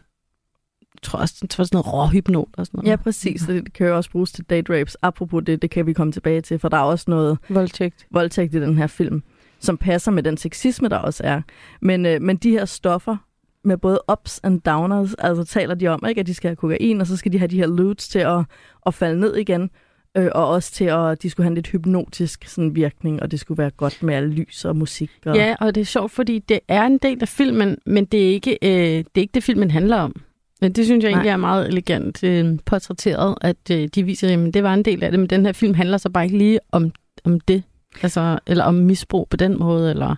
tror 1.03 1.19
også, 1.19 1.35
det 1.41 1.57
var 1.57 1.63
sådan 1.63 1.75
noget 1.75 1.93
råhypnot 1.93 2.47
og 2.57 2.65
sådan 2.65 2.77
noget. 2.77 2.89
Ja, 2.89 2.95
præcis. 2.95 3.41
Det 3.41 3.73
kan 3.73 3.87
jo 3.87 3.95
også 3.95 4.11
bruges 4.11 4.31
til 4.31 4.43
date 4.49 4.79
rapes. 4.79 4.97
Apropos 5.01 5.43
det, 5.45 5.61
det 5.61 5.69
kan 5.69 5.85
vi 5.85 5.93
komme 5.93 6.13
tilbage 6.13 6.41
til, 6.41 6.59
for 6.59 6.69
der 6.69 6.77
er 6.77 6.81
også 6.81 7.05
noget 7.07 7.37
Voldtægt. 7.49 8.07
voldtægt 8.11 8.55
i 8.55 8.61
den 8.61 8.77
her 8.77 8.87
film, 8.87 9.23
som 9.59 9.77
passer 9.77 10.11
med 10.11 10.23
den 10.23 10.37
sexisme, 10.37 10.89
der 10.89 10.97
også 10.97 11.23
er. 11.23 11.41
Men, 11.81 12.05
øh, 12.05 12.21
men 12.21 12.37
de 12.37 12.51
her 12.51 12.65
stoffer, 12.65 13.17
med 13.63 13.77
både 13.77 13.99
ups 14.11 14.39
and 14.43 14.61
downers, 14.61 15.13
altså 15.13 15.43
taler 15.43 15.75
de 15.75 15.87
om, 15.87 16.05
ikke, 16.09 16.19
at 16.19 16.27
de 16.27 16.33
skal 16.33 16.49
have 16.49 16.55
kokain, 16.55 17.01
og 17.01 17.07
så 17.07 17.17
skal 17.17 17.31
de 17.31 17.37
have 17.37 17.47
de 17.47 17.57
her 17.57 17.67
loots 17.67 18.07
til 18.07 18.19
at, 18.19 18.43
at 18.85 18.93
falde 18.93 19.19
ned 19.19 19.35
igen, 19.35 19.69
øh, 20.17 20.29
og 20.35 20.47
også 20.47 20.71
til 20.71 20.85
at 20.85 21.23
de 21.23 21.29
skulle 21.29 21.45
have 21.45 21.51
en 21.51 21.55
lidt 21.55 21.67
hypnotisk 21.67 22.47
sådan, 22.47 22.75
virkning, 22.75 23.21
og 23.21 23.31
det 23.31 23.39
skulle 23.39 23.57
være 23.57 23.69
godt 23.69 24.03
med 24.03 24.21
lys 24.21 24.65
og 24.65 24.75
musik. 24.75 25.11
Og... 25.25 25.35
Ja, 25.35 25.55
og 25.59 25.75
det 25.75 25.81
er 25.81 25.85
sjovt, 25.85 26.11
fordi 26.11 26.39
det 26.39 26.59
er 26.67 26.83
en 26.83 26.97
del 26.97 27.17
af 27.21 27.27
filmen, 27.27 27.77
men 27.85 28.05
det 28.05 28.23
er 28.23 28.33
ikke, 28.33 28.57
øh, 28.61 28.69
det, 28.97 29.07
er 29.15 29.21
ikke 29.21 29.33
det, 29.33 29.43
filmen 29.43 29.71
handler 29.71 29.97
om. 29.97 30.21
Men 30.61 30.71
det 30.71 30.85
synes 30.85 31.03
jeg 31.03 31.09
egentlig 31.09 31.25
Nej. 31.25 31.33
er 31.33 31.37
meget 31.37 31.67
elegant 31.67 32.23
øh, 32.23 32.59
portrætteret, 32.65 33.35
at 33.41 33.71
øh, 33.71 33.87
de 33.95 34.03
viser, 34.03 34.47
at 34.47 34.53
det 34.53 34.63
var 34.63 34.73
en 34.73 34.85
del 34.85 35.03
af 35.03 35.11
det, 35.11 35.19
men 35.19 35.29
den 35.29 35.45
her 35.45 35.53
film 35.53 35.73
handler 35.73 35.97
så 35.97 36.09
bare 36.09 36.23
ikke 36.23 36.37
lige 36.37 36.59
om, 36.71 36.91
om 37.23 37.39
det. 37.39 37.63
Altså, 38.01 38.39
eller 38.47 38.63
om 38.63 38.73
misbrug 38.73 39.27
på 39.29 39.37
den 39.37 39.59
måde, 39.59 39.89
eller... 39.89 40.15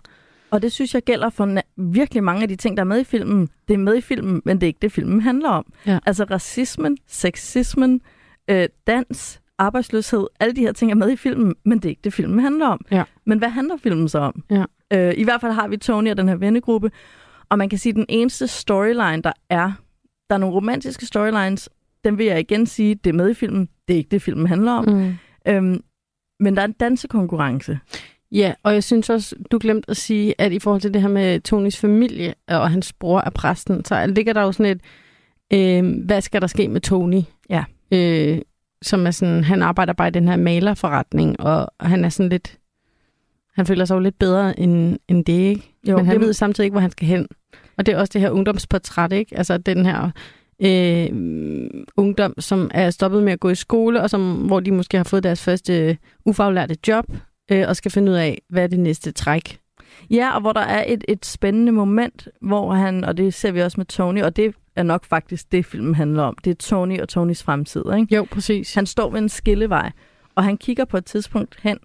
Og 0.51 0.61
det 0.61 0.71
synes 0.71 0.93
jeg 0.93 1.01
gælder 1.01 1.29
for 1.29 1.61
virkelig 1.77 2.23
mange 2.23 2.41
af 2.41 2.47
de 2.47 2.55
ting, 2.55 2.77
der 2.77 2.83
er 2.83 2.87
med 2.87 2.99
i 2.99 3.03
filmen. 3.03 3.49
Det 3.67 3.73
er 3.73 3.77
med 3.77 3.97
i 3.97 4.01
filmen, 4.01 4.41
men 4.45 4.57
det 4.57 4.63
er 4.63 4.67
ikke 4.67 4.79
det, 4.81 4.91
filmen 4.91 5.21
handler 5.21 5.49
om. 5.49 5.65
Ja. 5.87 5.99
Altså 6.05 6.23
racismen, 6.23 6.97
sexismen, 7.07 8.01
øh, 8.47 8.67
dans, 8.87 9.41
arbejdsløshed, 9.57 10.27
alle 10.39 10.55
de 10.55 10.61
her 10.61 10.71
ting 10.71 10.91
er 10.91 10.95
med 10.95 11.11
i 11.11 11.15
filmen, 11.15 11.55
men 11.65 11.77
det 11.77 11.85
er 11.85 11.89
ikke 11.89 12.01
det, 12.03 12.13
filmen 12.13 12.39
handler 12.39 12.67
om. 12.67 12.85
Ja. 12.91 13.03
Men 13.25 13.37
hvad 13.37 13.49
handler 13.49 13.77
filmen 13.77 14.09
så 14.09 14.19
om? 14.19 14.43
Ja. 14.49 14.63
Øh, 14.93 15.13
I 15.17 15.23
hvert 15.23 15.41
fald 15.41 15.51
har 15.51 15.67
vi 15.67 15.77
Tony 15.77 16.11
og 16.11 16.17
den 16.17 16.27
her 16.27 16.35
vennegruppe, 16.35 16.91
og 17.49 17.57
man 17.57 17.69
kan 17.69 17.79
sige, 17.79 17.91
at 17.91 17.95
den 17.95 18.05
eneste 18.09 18.47
storyline, 18.47 19.21
der 19.21 19.31
er, 19.49 19.71
der 20.33 20.37
er 20.37 20.39
nogle 20.39 20.55
romantiske 20.55 21.05
storylines, 21.05 21.69
den 22.03 22.17
vil 22.17 22.25
jeg 22.25 22.39
igen 22.39 22.65
sige, 22.65 22.95
det 22.95 23.09
er 23.09 23.13
med 23.13 23.29
i 23.29 23.33
filmen, 23.33 23.69
det 23.87 23.93
er 23.93 23.97
ikke 23.97 24.09
det, 24.09 24.21
filmen 24.21 24.47
handler 24.47 24.71
om. 24.71 24.85
Mm. 24.85 25.13
Øhm, 25.47 25.83
men 26.39 26.55
der 26.55 26.61
er 26.61 26.65
en 26.65 26.71
dansekonkurrence. 26.73 27.79
Ja, 28.31 28.53
og 28.63 28.73
jeg 28.73 28.83
synes 28.83 29.09
også, 29.09 29.35
du 29.51 29.57
glemte 29.61 29.89
at 29.89 29.97
sige, 29.97 30.35
at 30.41 30.51
i 30.51 30.59
forhold 30.59 30.81
til 30.81 30.93
det 30.93 31.01
her 31.01 31.09
med 31.09 31.39
Tonys 31.39 31.77
familie 31.77 32.33
og 32.47 32.71
hans 32.71 32.93
bror 32.93 33.19
er 33.21 33.29
præsten, 33.29 33.85
så 33.85 34.07
ligger 34.07 34.33
der 34.33 34.41
jo 34.41 34.51
sådan 34.51 34.77
et, 34.77 34.81
øh, 35.53 36.05
hvad 36.05 36.21
skal 36.21 36.41
der 36.41 36.47
ske 36.47 36.67
med 36.67 36.81
Tony? 36.81 37.21
Ja. 37.49 37.63
Øh, 37.91 38.41
som 38.81 39.07
er 39.07 39.11
sådan, 39.11 39.43
han 39.43 39.61
arbejder 39.61 39.93
bare 39.93 40.07
i 40.07 40.11
den 40.11 40.27
her 40.27 40.35
malerforretning, 40.35 41.39
og 41.39 41.67
han 41.79 42.05
er 42.05 42.09
sådan 42.09 42.29
lidt, 42.29 42.57
han 43.55 43.65
føler 43.65 43.85
sig 43.85 43.95
jo 43.95 43.99
lidt 43.99 44.19
bedre 44.19 44.59
end, 44.59 44.97
end 45.07 45.25
det, 45.25 45.33
ikke? 45.33 45.73
Jo, 45.87 45.97
Men 45.97 46.05
han 46.05 46.15
det- 46.19 46.25
ved 46.25 46.33
samtidig 46.33 46.65
ikke, 46.65 46.73
hvor 46.73 46.81
han 46.81 46.91
skal 46.91 47.07
hen. 47.07 47.27
Og 47.77 47.85
det 47.85 47.93
er 47.93 47.97
også 47.99 48.11
det 48.13 48.21
her 48.21 48.29
ungdomsportræt, 48.29 49.13
ikke? 49.13 49.37
Altså 49.37 49.57
den 49.57 49.85
her 49.85 50.09
øh, 50.61 51.09
ungdom, 51.97 52.33
som 52.39 52.71
er 52.73 52.89
stoppet 52.89 53.23
med 53.23 53.33
at 53.33 53.39
gå 53.39 53.49
i 53.49 53.55
skole, 53.55 54.01
og 54.01 54.09
som, 54.09 54.35
hvor 54.35 54.59
de 54.59 54.71
måske 54.71 54.97
har 54.97 55.03
fået 55.03 55.23
deres 55.23 55.43
første 55.43 55.89
øh, 55.89 55.95
ufaglærte 56.25 56.77
job, 56.87 57.05
øh, 57.51 57.65
og 57.67 57.75
skal 57.75 57.91
finde 57.91 58.11
ud 58.11 58.17
af, 58.17 58.41
hvad 58.49 58.63
er 58.63 58.67
det 58.67 58.79
næste 58.79 59.11
træk. 59.11 59.59
Ja, 60.09 60.35
og 60.35 60.41
hvor 60.41 60.53
der 60.53 60.61
er 60.61 60.83
et, 60.87 61.03
et 61.07 61.25
spændende 61.25 61.71
moment, 61.71 62.27
hvor 62.41 62.73
han, 62.73 63.03
og 63.03 63.17
det 63.17 63.33
ser 63.33 63.51
vi 63.51 63.61
også 63.61 63.79
med 63.79 63.85
Tony, 63.85 64.21
og 64.21 64.35
det 64.35 64.55
er 64.75 64.83
nok 64.83 65.05
faktisk 65.05 65.51
det, 65.51 65.65
filmen 65.65 65.95
handler 65.95 66.23
om. 66.23 66.37
Det 66.43 66.51
er 66.51 66.55
Tony 66.55 67.01
og 67.01 67.09
Tonys 67.09 67.43
fremtid. 67.43 67.83
Ikke? 67.97 68.15
Jo, 68.15 68.27
præcis. 68.31 68.73
Han 68.73 68.85
står 68.85 69.09
ved 69.09 69.19
en 69.19 69.29
skillevej, 69.29 69.91
og 70.35 70.43
han 70.43 70.57
kigger 70.57 70.85
på 70.85 70.97
et 70.97 71.05
tidspunkt 71.05 71.59
hen. 71.61 71.77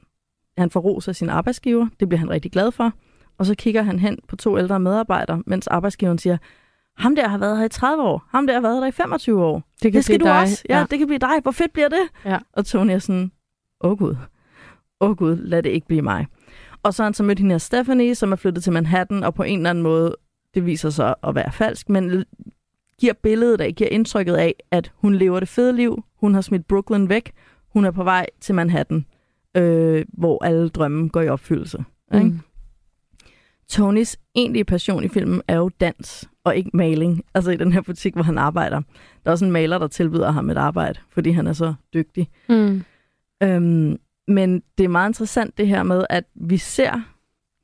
Han 0.59 0.71
får 0.71 0.81
ros 0.81 1.09
af 1.09 1.17
sin 1.17 1.29
arbejdsgiver. 1.29 1.87
Det 2.01 2.09
bliver 2.09 2.19
han 2.19 2.31
rigtig 2.31 2.53
glad 2.53 2.73
for. 2.73 2.93
Og 3.39 3.47
så 3.47 3.55
kigger 3.55 3.83
han 3.83 3.99
hen 3.99 4.19
på 4.29 4.37
to 4.37 4.59
ældre 4.59 4.81
medarbejdere, 4.81 5.43
mens 5.47 5.67
arbejdsgiveren 5.67 6.19
siger, 6.19 6.37
ham 6.97 7.17
der 7.17 7.29
har 7.29 7.39
været 7.39 7.59
her 7.59 7.65
i 7.65 7.69
30 7.69 8.03
år. 8.03 8.25
Ham 8.29 8.47
der 8.47 8.55
har 8.55 8.61
været 8.61 8.81
her 8.81 8.87
i 8.87 8.93
25 8.93 9.45
år. 9.45 9.63
det 9.83 9.93
Det 9.93 10.05
skal 10.05 10.21
du 10.21 10.25
dig. 10.25 10.41
også. 10.41 10.65
Ja, 10.69 10.79
ja, 10.79 10.85
det 10.91 10.99
kan 10.99 11.07
blive 11.07 11.19
dig. 11.19 11.41
Hvor 11.43 11.51
fedt 11.51 11.73
bliver 11.73 11.89
det? 11.89 12.09
Ja. 12.25 12.39
Og 12.53 12.67
Tony 12.67 12.91
er 12.91 12.99
sådan, 12.99 13.33
åh 13.81 13.91
oh, 13.91 13.99
gud, 13.99 14.17
åh 15.01 15.11
oh, 15.11 15.17
gud, 15.17 15.37
lad 15.37 15.63
det 15.63 15.71
ikke 15.71 15.87
blive 15.87 16.03
mig. 16.03 16.27
Og 16.83 16.95
så 16.95 17.03
har 17.03 17.07
han 17.07 17.15
så 17.15 17.23
mødt 17.23 17.39
hende 17.39 17.53
her 17.53 17.59
Stephanie, 17.59 18.15
som 18.15 18.33
er 18.33 18.37
flyttet 18.37 18.65
til 18.65 18.73
Manhattan, 18.73 19.25
og 19.25 19.35
på 19.35 19.43
en 19.43 19.59
eller 19.59 19.71
anden 19.71 19.83
måde, 19.83 20.17
det 20.55 20.67
viser 20.67 20.91
sig 20.91 21.15
at 21.23 21.35
være 21.35 21.53
falsk, 21.53 21.89
men 21.89 22.25
giver 23.01 23.13
billedet 23.13 23.61
af, 23.61 23.75
giver 23.75 23.91
indtrykket 23.91 24.35
af, 24.35 24.55
at 24.71 24.93
hun 24.95 25.15
lever 25.15 25.41
det 25.41 25.49
fede 25.49 25.73
liv, 25.73 26.05
hun 26.21 26.35
har 26.35 26.41
smidt 26.41 26.67
Brooklyn 26.67 27.09
væk, 27.09 27.33
hun 27.73 27.85
er 27.85 27.91
på 27.91 28.05
vej 28.05 28.27
til 28.41 28.55
Manhattan, 28.55 29.07
øh, 29.57 30.05
hvor 30.09 30.45
alle 30.45 30.69
drømme 30.69 31.09
går 31.09 31.21
i 31.21 31.29
opfyldelse. 31.29 31.85
Ikke? 32.15 32.27
Mm. 32.27 32.41
Tonys 33.79 34.17
egentlige 34.35 34.65
passion 34.65 35.05
i 35.05 35.09
filmen 35.09 35.43
er 35.49 35.57
jo 35.57 35.71
dans, 35.81 36.29
og 36.45 36.57
ikke 36.57 36.71
maling. 36.75 37.25
Altså 37.35 37.51
i 37.51 37.57
den 37.57 37.73
her 37.73 37.81
butik, 37.81 38.15
hvor 38.15 38.23
han 38.23 38.39
arbejder. 38.39 38.81
Der 39.25 39.31
er 39.31 39.31
også 39.31 39.45
en 39.45 39.51
maler, 39.51 39.79
der 39.79 39.87
tilbyder 39.87 40.31
ham 40.31 40.51
et 40.51 40.57
arbejde, 40.57 41.01
fordi 41.11 41.31
han 41.31 41.47
er 41.47 41.53
så 41.53 41.75
dygtig. 41.95 42.29
Mm. 42.49 42.85
Øhm, 43.43 43.99
men 44.29 44.63
det 44.79 44.85
er 44.85 44.89
meget 44.89 45.09
interessant 45.09 45.59
det 45.59 45.69
her 45.69 45.83
med, 45.83 46.05
at 46.11 46.25
vi 46.35 46.57
ser 46.57 47.01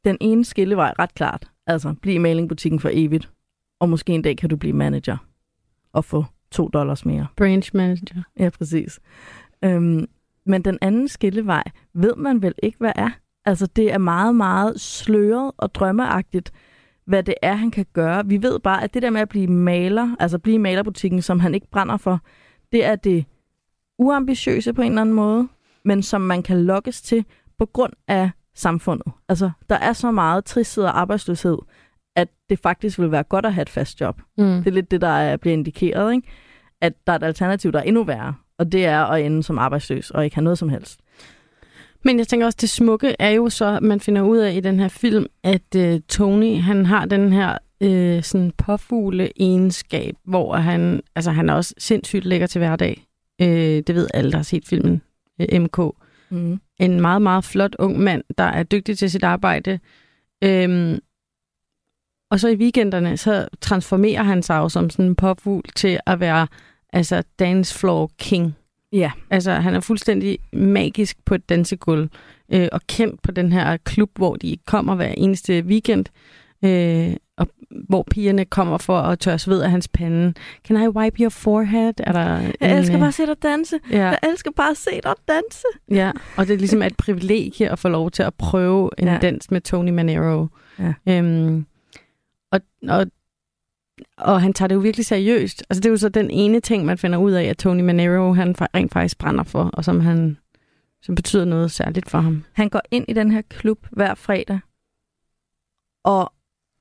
den 0.05 0.17
ene 0.21 0.45
skillevej 0.45 0.95
ret 0.99 1.15
klart. 1.15 1.51
Altså, 1.67 1.95
bliv 2.03 2.15
i 2.15 2.19
malingbutikken 2.19 2.81
for 2.81 2.91
evigt, 2.93 3.31
og 3.81 3.89
måske 3.89 4.13
en 4.13 4.23
dag 4.23 4.37
kan 4.37 4.51
du 4.51 4.57
blive 4.57 4.77
manager 4.77 5.17
og 5.93 6.05
få 6.05 6.25
to 6.51 6.69
dollars 6.69 7.07
mere. 7.07 7.27
Branch 7.37 7.71
manager. 7.77 8.23
Ja, 8.39 8.51
præcis. 8.51 9.01
Øhm, 9.65 10.07
men 10.47 10.63
den 10.63 10.79
anden 10.81 11.09
skillevej 11.09 11.65
ved 11.95 12.17
man 12.17 12.43
vel 12.43 12.55
ikke, 12.63 12.79
hvad 12.79 12.93
er. 12.97 13.11
Altså, 13.45 13.67
det 13.67 13.93
er 13.93 13.99
meget, 13.99 14.35
meget 14.35 14.81
sløret 14.81 15.53
og 15.57 15.75
drømmeagtigt, 15.75 16.53
hvad 17.07 17.23
det 17.23 17.35
er, 17.43 17.55
han 17.55 17.71
kan 17.71 17.87
gøre. 17.93 18.27
Vi 18.27 18.43
ved 18.43 18.59
bare, 18.59 18.85
at 18.85 18.95
det 18.95 19.03
der 19.03 19.11
med 19.11 19.21
at 19.21 19.29
blive 19.29 19.47
maler, 19.47 20.17
altså 20.21 20.39
blive 20.39 20.55
i 20.55 20.59
malerbutikken, 20.59 21.23
som 21.23 21.41
han 21.41 21.55
ikke 21.55 21.71
brænder 21.71 21.97
for, 21.97 22.21
det 22.73 22.85
er 22.85 22.97
det 22.97 23.25
uambitiøse 23.99 24.73
på 24.73 24.83
en 24.83 24.89
eller 24.89 25.01
anden 25.01 25.15
måde, 25.15 25.49
men 25.85 26.03
som 26.03 26.21
man 26.21 26.43
kan 26.43 26.65
lokkes 26.65 27.03
til 27.03 27.25
på 27.59 27.67
grund 27.67 27.93
af 28.09 28.31
samfundet. 28.55 29.13
Altså, 29.29 29.51
der 29.69 29.77
er 29.77 29.93
så 29.93 30.11
meget 30.11 30.45
tristhed 30.45 30.85
og 30.85 31.01
arbejdsløshed, 31.01 31.59
at 32.17 32.29
det 32.49 32.59
faktisk 32.59 32.99
vil 32.99 33.11
være 33.11 33.23
godt 33.23 33.47
at 33.47 33.55
have 33.55 33.63
et 33.63 33.71
fast 33.71 34.01
job. 34.01 34.21
Mm. 34.39 34.45
Det 34.45 34.67
er 34.67 34.71
lidt 34.71 34.91
det, 34.91 35.01
der 35.01 35.09
er, 35.09 35.37
bliver 35.37 35.53
indikeret, 35.53 36.15
ikke? 36.15 36.29
at 36.81 36.93
der 37.07 37.13
er 37.13 37.17
et 37.17 37.23
alternativ, 37.23 37.73
der 37.73 37.79
er 37.79 37.83
endnu 37.83 38.05
værre, 38.05 38.35
og 38.59 38.73
det 38.73 38.87
er 38.87 39.05
at 39.05 39.25
ende 39.25 39.43
som 39.43 39.59
arbejdsløs 39.59 40.11
og 40.11 40.25
ikke 40.25 40.37
have 40.37 40.45
noget 40.45 40.59
som 40.59 40.69
helst. 40.69 41.01
Men 42.05 42.19
jeg 42.19 42.29
tænker 42.29 42.47
også, 42.47 42.59
det 42.61 42.71
smukke 42.71 43.17
er 43.19 43.31
jo 43.31 43.49
så, 43.49 43.77
at 43.77 43.83
man 43.83 44.01
finder 44.01 44.23
ud 44.23 44.39
af 44.39 44.55
i 44.55 44.61
den 44.61 44.81
her 44.81 44.89
film, 44.89 45.27
at 45.43 45.75
øh, 45.77 46.01
Tony, 46.09 46.61
han 46.61 46.87
har 46.87 47.05
den 47.05 47.33
her 47.33 47.59
øh, 47.81 48.23
sådan 48.23 48.53
påfugle 48.59 49.31
egenskab, 49.37 50.15
hvor 50.25 50.57
han, 50.57 51.03
altså 51.17 51.31
han 51.31 51.51
er 51.51 51.55
også 51.55 51.75
sindssygt 51.79 52.25
lækker 52.25 52.47
til 52.47 52.59
hverdag. 52.59 53.07
Øh, 53.41 53.83
det 53.87 53.95
ved 53.95 54.09
alle, 54.15 54.31
der 54.31 54.37
har 54.37 54.43
set 54.43 54.67
filmen 54.67 55.03
øh, 55.41 55.61
MK. 55.61 55.79
Mm. 56.31 56.61
En 56.81 57.01
meget, 57.01 57.23
meget 57.23 57.45
flot 57.45 57.77
ung 57.79 58.01
mand, 58.01 58.25
der 58.39 58.45
er 58.45 58.63
dygtig 58.63 58.99
til 58.99 59.11
sit 59.11 59.25
arbejde. 59.25 59.79
Øhm, 60.45 60.99
og 62.31 62.41
så 62.41 62.49
i 62.49 62.57
weekenderne, 62.57 63.17
så 63.17 63.49
transformerer 63.61 64.23
han 64.23 64.43
sig 64.43 64.57
jo 64.57 64.69
som 64.69 64.91
sådan 64.91 65.05
en 65.05 65.17
påfugl 65.17 65.65
til 65.77 65.99
at 66.07 66.21
være 66.21 66.47
altså 66.93 67.23
dance 67.39 67.79
floor 67.79 68.11
king. 68.19 68.57
Ja. 68.95 69.11
Altså, 69.31 69.53
han 69.53 69.75
er 69.75 69.81
fuldstændig 69.81 70.39
magisk 70.53 71.17
på 71.25 71.35
et 71.35 71.49
dansegulv, 71.49 72.09
øh, 72.53 72.69
og 72.73 72.81
kendt 72.87 73.23
på 73.23 73.31
den 73.33 73.53
her 73.53 73.77
klub, 73.77 74.11
hvor 74.17 74.37
de 74.37 74.57
kommer 74.67 74.95
hver 74.95 75.09
eneste 75.17 75.63
weekend, 75.67 76.05
øh, 76.65 77.17
og 77.37 77.47
hvor 77.89 78.03
pigerne 78.11 78.45
kommer 78.45 78.79
for 78.79 78.99
at 78.99 79.19
tørre 79.19 79.39
sved 79.39 79.63
af 79.63 79.71
hans 79.71 79.89
pande. 79.89 80.35
Can 80.67 80.83
I 80.83 80.89
wipe 80.89 81.21
your 81.23 81.29
forehead? 81.29 81.93
Er 81.99 82.13
der 82.13 82.39
Jeg 82.61 82.71
en, 82.73 82.79
elsker 82.79 82.95
øh, 82.97 83.01
bare 83.01 83.09
at 83.09 83.15
se 83.15 83.27
dig 83.27 83.43
danse. 83.43 83.77
Ja, 83.91 83.97
Jeg 84.07 84.19
elsker 84.23 84.51
bare 84.57 84.71
at 84.71 84.77
se 84.77 84.91
dig 85.05 85.15
danse. 85.29 85.67
ja, 85.91 86.13
og 86.37 86.47
det 86.47 86.55
er 86.55 86.59
ligesom 86.59 86.83
et 86.83 86.97
privilegie 86.97 87.71
at 87.71 87.79
få 87.79 87.89
lov 87.89 88.11
til 88.11 88.23
at 88.23 88.35
prøve 88.35 88.91
en 88.99 89.07
Ja. 89.07 89.13
ja. 89.13 89.19
dans 89.19 89.51
med 89.51 89.61
Tony 89.61 89.91
Manero. 89.91 90.47
Ja. 90.79 90.93
Øhm, 91.09 91.67
og, 92.53 92.61
og, 92.89 93.07
og 94.17 94.43
han 94.43 94.53
tager 94.53 94.67
det 94.69 94.75
jo 94.75 94.81
virkelig 94.81 95.07
seriøst. 95.07 95.65
Altså, 95.71 95.81
det 95.81 95.87
er 95.87 95.91
jo 95.91 95.97
så 95.97 96.09
den 96.09 96.31
ene 96.31 96.61
ting, 96.61 96.85
man 96.85 96.99
finder 96.99 97.19
ud 97.19 97.33
af, 97.33 97.45
at 97.45 97.59
Tony 97.59 97.81
Manero, 97.81 98.33
han 98.33 98.55
rent 98.75 98.93
faktisk 98.93 99.19
brænder 99.19 99.45
for, 99.45 99.65
og 99.73 99.85
som 99.85 100.01
han 100.01 100.37
som 101.03 101.15
betyder 101.15 101.45
noget 101.45 101.71
særligt 101.71 102.11
for 102.11 102.19
ham. 102.19 102.45
Han 102.53 102.69
går 102.69 102.81
ind 102.91 103.05
i 103.09 103.13
den 103.13 103.31
her 103.31 103.43
klub 103.49 103.87
hver 103.91 104.15
fredag, 104.15 104.59
og 106.05 106.33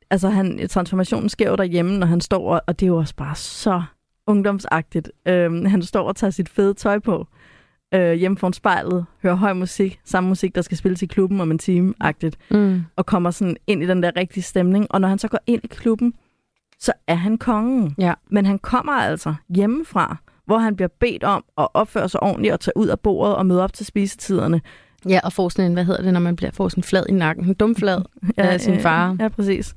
altså, 0.10 0.30
han, 0.30 0.68
transformationen 0.70 1.30
sker 1.30 1.50
jo 1.50 1.56
derhjemme, 1.56 1.98
når 1.98 2.08
han 2.08 2.22
står, 2.22 2.54
og, 2.56 2.62
og 2.68 2.80
det 2.80 2.86
er 2.86 2.88
jo 2.88 2.98
også 2.98 3.16
bare 3.16 3.36
så 3.36 3.84
ungdomsagtigt. 4.28 5.12
Øhm, 5.26 5.66
han 5.66 5.82
står 5.82 6.08
og 6.08 6.16
tager 6.16 6.32
sit 6.32 6.50
fede 6.50 6.74
tøj 6.74 7.00
på, 7.00 7.28
øh, 7.94 8.14
hjemme 8.14 8.38
foran 8.38 8.54
spejlet, 8.54 9.06
hører 9.24 9.36
høj 9.36 9.54
musik, 9.54 10.00
samme 10.04 10.30
musik, 10.30 10.56
der 10.56 10.62
skal 10.62 10.78
spilles 10.78 11.02
i 11.02 11.06
klubben 11.06 11.42
om 11.42 11.52
en 11.52 11.58
time-agtigt, 11.60 12.38
Mm. 12.52 12.82
og 12.96 13.06
kommer 13.06 13.32
sådan 13.32 13.58
ind 13.68 13.84
i 13.84 13.88
den 13.88 14.04
der 14.04 14.12
rigtige 14.16 14.44
stemning. 14.44 14.88
Og 14.90 15.02
når 15.02 15.08
han 15.08 15.20
så 15.20 15.28
går 15.28 15.40
ind 15.48 15.62
i 15.64 15.68
klubben, 15.68 16.14
så 16.84 16.94
er 17.08 17.16
han 17.16 17.38
kongen. 17.38 17.96
Ja. 17.98 18.14
Men 18.30 18.46
han 18.46 18.60
kommer 18.60 18.94
altså 18.94 19.34
hjemmefra, 19.50 20.18
hvor 20.46 20.58
han 20.58 20.76
bliver 20.76 20.90
bedt 21.00 21.24
om 21.24 21.44
at 21.58 21.68
opføre 21.74 22.10
sig 22.10 22.24
ordentligt 22.24 22.54
og 22.54 22.60
tage 22.60 22.78
ud 22.78 22.88
af 22.88 23.00
bordet 23.00 23.36
og 23.36 23.46
møde 23.46 23.64
op 23.64 23.74
til 23.74 23.86
spisetiderne. 23.86 24.62
Ja, 25.10 25.20
og 25.24 25.34
får 25.34 25.50
sådan 25.50 25.66
en, 25.66 25.74
hvad 25.74 25.86
hedder 25.86 26.02
det, 26.02 26.14
når 26.14 26.20
man 26.20 26.36
bliver, 26.36 26.52
får 26.52 26.70
sådan 26.70 26.80
en 26.80 26.84
flad 26.84 27.04
i 27.10 27.12
nakken, 27.12 27.46
en 27.46 27.54
dumflad 27.54 28.02
af 28.38 28.62
sin 28.62 28.80
far. 28.80 29.16
Ja, 29.20 29.28
præcis. 29.28 29.76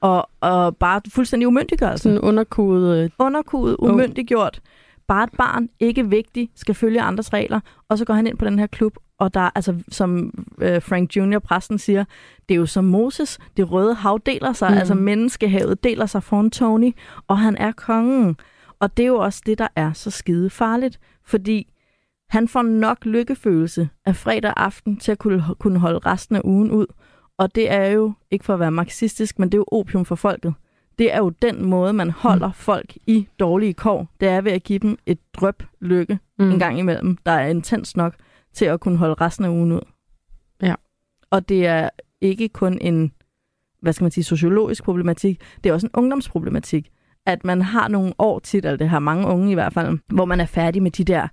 Og, 0.00 0.30
og 0.40 0.76
bare 0.76 1.00
fuldstændig 1.14 1.46
umyndiggørelse. 1.46 2.02
Sådan 2.02 2.18
underkudet. 2.18 3.12
Underkudet, 3.18 3.76
umyndiggjort. 3.78 4.60
Bare 5.06 5.24
et 5.24 5.30
barn, 5.38 5.68
ikke 5.80 6.10
vigtigt, 6.10 6.50
skal 6.54 6.74
følge 6.74 7.02
andres 7.02 7.32
regler. 7.32 7.60
Og 7.88 7.98
så 7.98 8.04
går 8.04 8.14
han 8.14 8.26
ind 8.26 8.38
på 8.38 8.44
den 8.44 8.58
her 8.58 8.66
klub, 8.66 8.96
og 9.18 9.34
der, 9.34 9.50
altså, 9.54 9.82
som 9.88 10.32
øh, 10.58 10.82
Frank 10.82 11.16
Jr., 11.16 11.38
præsten 11.38 11.78
siger, 11.78 12.04
det 12.48 12.54
er 12.54 12.58
jo 12.58 12.66
som 12.66 12.84
Moses, 12.84 13.38
det 13.56 13.72
røde 13.72 13.94
hav 13.94 14.20
deler 14.26 14.52
sig, 14.52 14.70
mm. 14.70 14.78
altså 14.78 14.94
menneskehavet 14.94 15.84
deler 15.84 16.06
sig 16.06 16.22
foran 16.22 16.50
Tony, 16.50 16.92
og 17.28 17.38
han 17.38 17.56
er 17.56 17.72
kongen. 17.72 18.36
Og 18.80 18.96
det 18.96 19.02
er 19.02 19.06
jo 19.06 19.18
også 19.18 19.42
det, 19.46 19.58
der 19.58 19.68
er 19.76 19.92
så 19.92 20.10
skide 20.10 20.50
farligt, 20.50 21.00
fordi 21.24 21.72
han 22.30 22.48
får 22.48 22.62
nok 22.62 23.04
lykkefølelse 23.04 23.88
af 24.06 24.16
fredag 24.16 24.52
aften 24.56 24.96
til 24.96 25.12
at 25.12 25.18
kunne, 25.18 25.44
kunne 25.58 25.78
holde 25.78 25.98
resten 25.98 26.36
af 26.36 26.40
ugen 26.44 26.70
ud. 26.70 26.86
Og 27.38 27.54
det 27.54 27.70
er 27.70 27.86
jo, 27.86 28.12
ikke 28.30 28.44
for 28.44 28.54
at 28.54 28.60
være 28.60 28.70
marxistisk, 28.70 29.38
men 29.38 29.48
det 29.48 29.54
er 29.54 29.58
jo 29.58 29.78
opium 29.78 30.04
for 30.04 30.14
folket. 30.14 30.54
Det 30.98 31.14
er 31.14 31.18
jo 31.18 31.28
den 31.28 31.64
måde, 31.64 31.92
man 31.92 32.10
holder 32.10 32.46
mm. 32.46 32.54
folk 32.54 32.96
i 33.06 33.28
dårlige 33.40 33.74
kår. 33.74 34.08
Det 34.20 34.28
er 34.28 34.40
ved 34.40 34.52
at 34.52 34.62
give 34.62 34.78
dem 34.78 34.98
et 35.06 35.18
drøb 35.32 35.62
lykke 35.80 36.18
mm. 36.38 36.50
en 36.50 36.58
gang 36.58 36.78
imellem, 36.78 37.16
der 37.26 37.32
er 37.32 37.46
intens 37.46 37.96
nok 37.96 38.14
til 38.56 38.64
at 38.64 38.80
kunne 38.80 38.96
holde 38.96 39.14
resten 39.14 39.44
af 39.44 39.48
ugen 39.48 39.72
ud. 39.72 39.80
Ja. 40.62 40.74
Og 41.30 41.48
det 41.48 41.66
er 41.66 41.88
ikke 42.20 42.48
kun 42.48 42.78
en, 42.80 43.12
hvad 43.82 43.92
skal 43.92 44.04
man 44.04 44.10
sige, 44.10 44.24
sociologisk 44.24 44.84
problematik, 44.84 45.40
det 45.64 45.70
er 45.70 45.74
også 45.74 45.86
en 45.86 45.90
ungdomsproblematik. 45.94 46.90
At 47.26 47.44
man 47.44 47.62
har 47.62 47.88
nogle 47.88 48.12
år 48.18 48.38
tit, 48.38 48.64
eller 48.64 48.76
det 48.76 48.88
har 48.88 48.98
mange 48.98 49.26
unge 49.26 49.50
i 49.50 49.54
hvert 49.54 49.72
fald, 49.72 49.98
hvor 50.08 50.24
man 50.24 50.40
er 50.40 50.46
færdig 50.46 50.82
med 50.82 50.90
de 50.90 51.04
der 51.04 51.28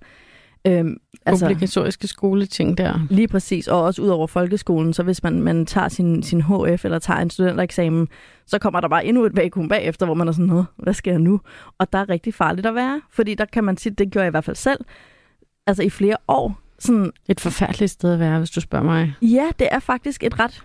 Øhm, 0.66 0.96
altså, 1.26 1.46
Obligatoriske 1.46 2.06
skoleting 2.06 2.78
der. 2.78 3.06
Lige 3.10 3.28
præcis, 3.28 3.68
og 3.68 3.82
også 3.82 4.02
ud 4.02 4.08
over 4.08 4.26
folkeskolen, 4.26 4.92
så 4.92 5.02
hvis 5.02 5.22
man, 5.22 5.42
man 5.42 5.66
tager 5.66 5.88
sin, 5.88 6.22
sin 6.22 6.42
HF 6.42 6.84
eller 6.84 6.98
tager 6.98 7.20
en 7.20 7.30
studentereksamen, 7.30 8.08
så 8.46 8.58
kommer 8.58 8.80
der 8.80 8.88
bare 8.88 9.06
endnu 9.06 9.24
et 9.24 9.36
vakuum 9.36 9.68
bagefter, 9.68 10.06
hvor 10.06 10.14
man 10.14 10.28
er 10.28 10.32
sådan, 10.32 10.46
noget, 10.46 10.66
hvad 10.76 10.94
sker 10.94 11.12
jeg 11.12 11.20
nu? 11.20 11.40
Og 11.78 11.92
der 11.92 11.98
er 11.98 12.08
rigtig 12.08 12.34
farligt 12.34 12.66
at 12.66 12.74
være, 12.74 13.00
fordi 13.10 13.34
der 13.34 13.44
kan 13.44 13.64
man 13.64 13.76
sige, 13.76 13.94
det 13.94 14.12
gør 14.12 14.20
jeg 14.20 14.28
i 14.28 14.30
hvert 14.30 14.44
fald 14.44 14.56
selv, 14.56 14.84
altså 15.66 15.82
i 15.82 15.90
flere 15.90 16.16
år. 16.28 16.58
Sådan, 16.84 17.12
et 17.28 17.40
forfærdeligt 17.40 17.90
sted 17.90 18.12
at 18.12 18.18
være, 18.18 18.38
hvis 18.38 18.50
du 18.50 18.60
spørger 18.60 18.84
mig. 18.84 19.14
Ja, 19.22 19.50
det 19.58 19.68
er 19.70 19.78
faktisk 19.78 20.22
et 20.24 20.40
ret 20.40 20.64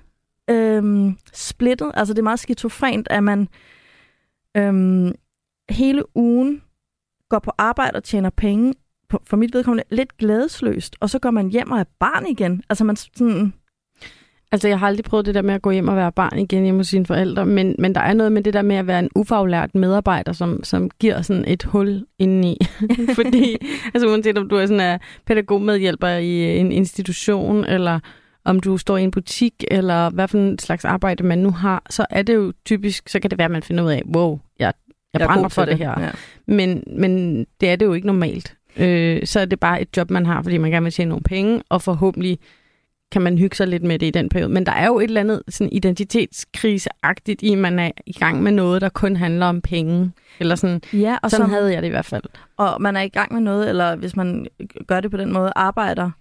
øhm, 0.50 1.18
splittet, 1.34 1.92
altså 1.94 2.14
det 2.14 2.20
er 2.20 2.24
meget 2.24 2.40
skizofrent, 2.40 3.08
at 3.10 3.24
man 3.24 3.48
øhm, 4.58 5.12
hele 5.70 6.18
ugen 6.18 6.62
går 7.30 7.40
på 7.40 7.52
arbejde 7.58 7.96
og 7.96 8.04
tjener 8.04 8.30
penge, 8.30 8.74
for 9.24 9.38
mit 9.38 9.54
vedkommende 9.54 9.84
lidt 9.90 10.18
glædesløst, 10.18 10.96
og 11.00 11.10
så 11.10 11.20
går 11.20 11.32
man 11.32 11.50
hjem 11.50 11.72
og 11.72 11.80
er 11.80 11.84
barn 12.00 12.26
igen. 12.28 12.64
Altså 12.70 12.84
man 12.84 12.96
sådan... 12.96 13.54
Altså, 14.52 14.68
jeg 14.68 14.80
har 14.80 14.88
aldrig 14.88 15.06
prøvet 15.06 15.26
det 15.26 15.36
der 15.36 15.42
med 15.42 15.54
at 15.54 15.62
gå 15.62 15.72
hjem 15.72 15.88
og 15.88 15.96
være 15.96 16.12
barn 16.12 16.40
igen 16.40 16.64
hjemme 16.64 16.80
hos 16.80 16.88
sine 16.88 17.06
forældre, 17.06 17.46
men, 17.46 17.76
men 17.80 17.96
der 17.96 18.02
er 18.02 18.14
noget 18.14 18.32
med 18.32 18.44
det 18.44 18.54
der 18.54 18.62
med 18.62 18.76
at 18.76 18.88
være 18.88 19.00
en 19.00 19.10
ufaglært 19.16 19.76
medarbejder, 19.76 20.34
som, 20.34 20.64
som 20.64 20.90
giver 21.00 21.22
sådan 21.22 21.46
et 21.48 21.64
hul 21.64 22.06
indeni. 22.20 22.58
Fordi, 23.16 23.58
altså 23.94 24.08
uanset 24.08 24.38
om 24.38 24.50
du 24.50 24.56
er 24.56 24.66
sådan 24.66 24.94
en 24.94 25.00
pædagogmedhjælper 25.26 26.08
i 26.08 26.58
en 26.58 26.72
institution, 26.72 27.66
eller 27.66 28.00
om 28.46 28.60
du 28.60 28.78
står 28.78 28.98
i 28.98 29.04
en 29.04 29.12
butik, 29.12 29.54
eller 29.72 30.10
hvad 30.10 30.28
for 30.28 30.38
en 30.38 30.60
slags 30.60 30.86
arbejde 30.86 31.24
man 31.24 31.40
nu 31.40 31.52
har, 31.52 31.84
så 31.90 32.06
er 32.10 32.22
det 32.22 32.36
jo 32.36 32.54
typisk, 32.66 33.10
så 33.10 33.20
kan 33.20 33.30
det 33.30 33.38
være, 33.38 33.46
at 33.46 33.52
man 33.52 33.64
finder 33.64 33.84
ud 33.84 33.92
af, 33.92 34.02
wow, 34.16 34.40
jeg, 34.60 34.74
jeg, 35.14 35.20
jeg 35.20 35.28
brænder 35.28 35.50
for 35.50 35.66
det, 35.66 35.72
det 35.72 35.78
her. 35.78 36.02
Ja. 36.02 36.10
Men, 36.48 36.84
men 36.98 37.44
det 37.62 37.70
er 37.70 37.76
det 37.76 37.86
jo 37.86 37.94
ikke 37.94 38.08
normalt 38.08 38.56
øh, 38.78 39.26
så 39.26 39.40
er 39.40 39.46
det 39.46 39.60
bare 39.60 39.82
et 39.82 39.98
job, 39.98 40.12
man 40.12 40.26
har, 40.26 40.42
fordi 40.42 40.58
man 40.58 40.72
gerne 40.72 40.84
vil 40.84 40.94
tjene 40.94 41.10
nogle 41.10 41.24
penge, 41.24 41.62
og 41.70 41.82
forhåbentlig 41.82 42.40
kan 43.12 43.22
man 43.22 43.38
hygge 43.38 43.56
sig 43.56 43.68
lidt 43.68 43.84
med 43.84 44.00
det 44.00 44.06
i 44.06 44.12
den 44.12 44.30
periode. 44.30 44.50
Men 44.50 44.66
der 44.66 44.72
er 44.72 44.88
jo 44.88 45.00
et 45.00 45.04
eller 45.04 45.22
andet 45.22 45.42
sådan 45.50 45.74
identitetskriseagtigt 45.74 47.42
i, 47.42 47.52
at 47.52 47.58
man 47.58 47.80
er 47.80 47.92
i 48.06 48.14
gang 48.14 48.44
med 48.44 48.52
noget, 48.52 48.82
der 48.82 48.90
kun 48.90 49.16
handler 49.16 49.46
om 49.46 49.62
penge. 49.62 50.12
Eller 50.40 50.56
sådan, 50.56 50.82
ja, 50.94 51.18
og 51.24 51.32
sådan 51.32 51.44
som, 51.44 51.50
havde 51.50 51.74
jeg 51.74 51.82
det 51.82 51.88
i 51.88 51.92
hvert 51.92 52.06
fald. 52.06 52.24
Og 52.58 52.82
man 52.82 52.96
er 52.96 53.02
i 53.02 53.10
gang 53.10 53.34
med 53.34 53.42
noget, 53.42 53.70
eller 53.70 53.96
hvis 53.96 54.16
man 54.16 54.48
gør 54.88 55.00
det 55.00 55.12
på 55.12 55.18
den 55.18 55.34
måde, 55.34 55.52
arbejder 55.56 56.12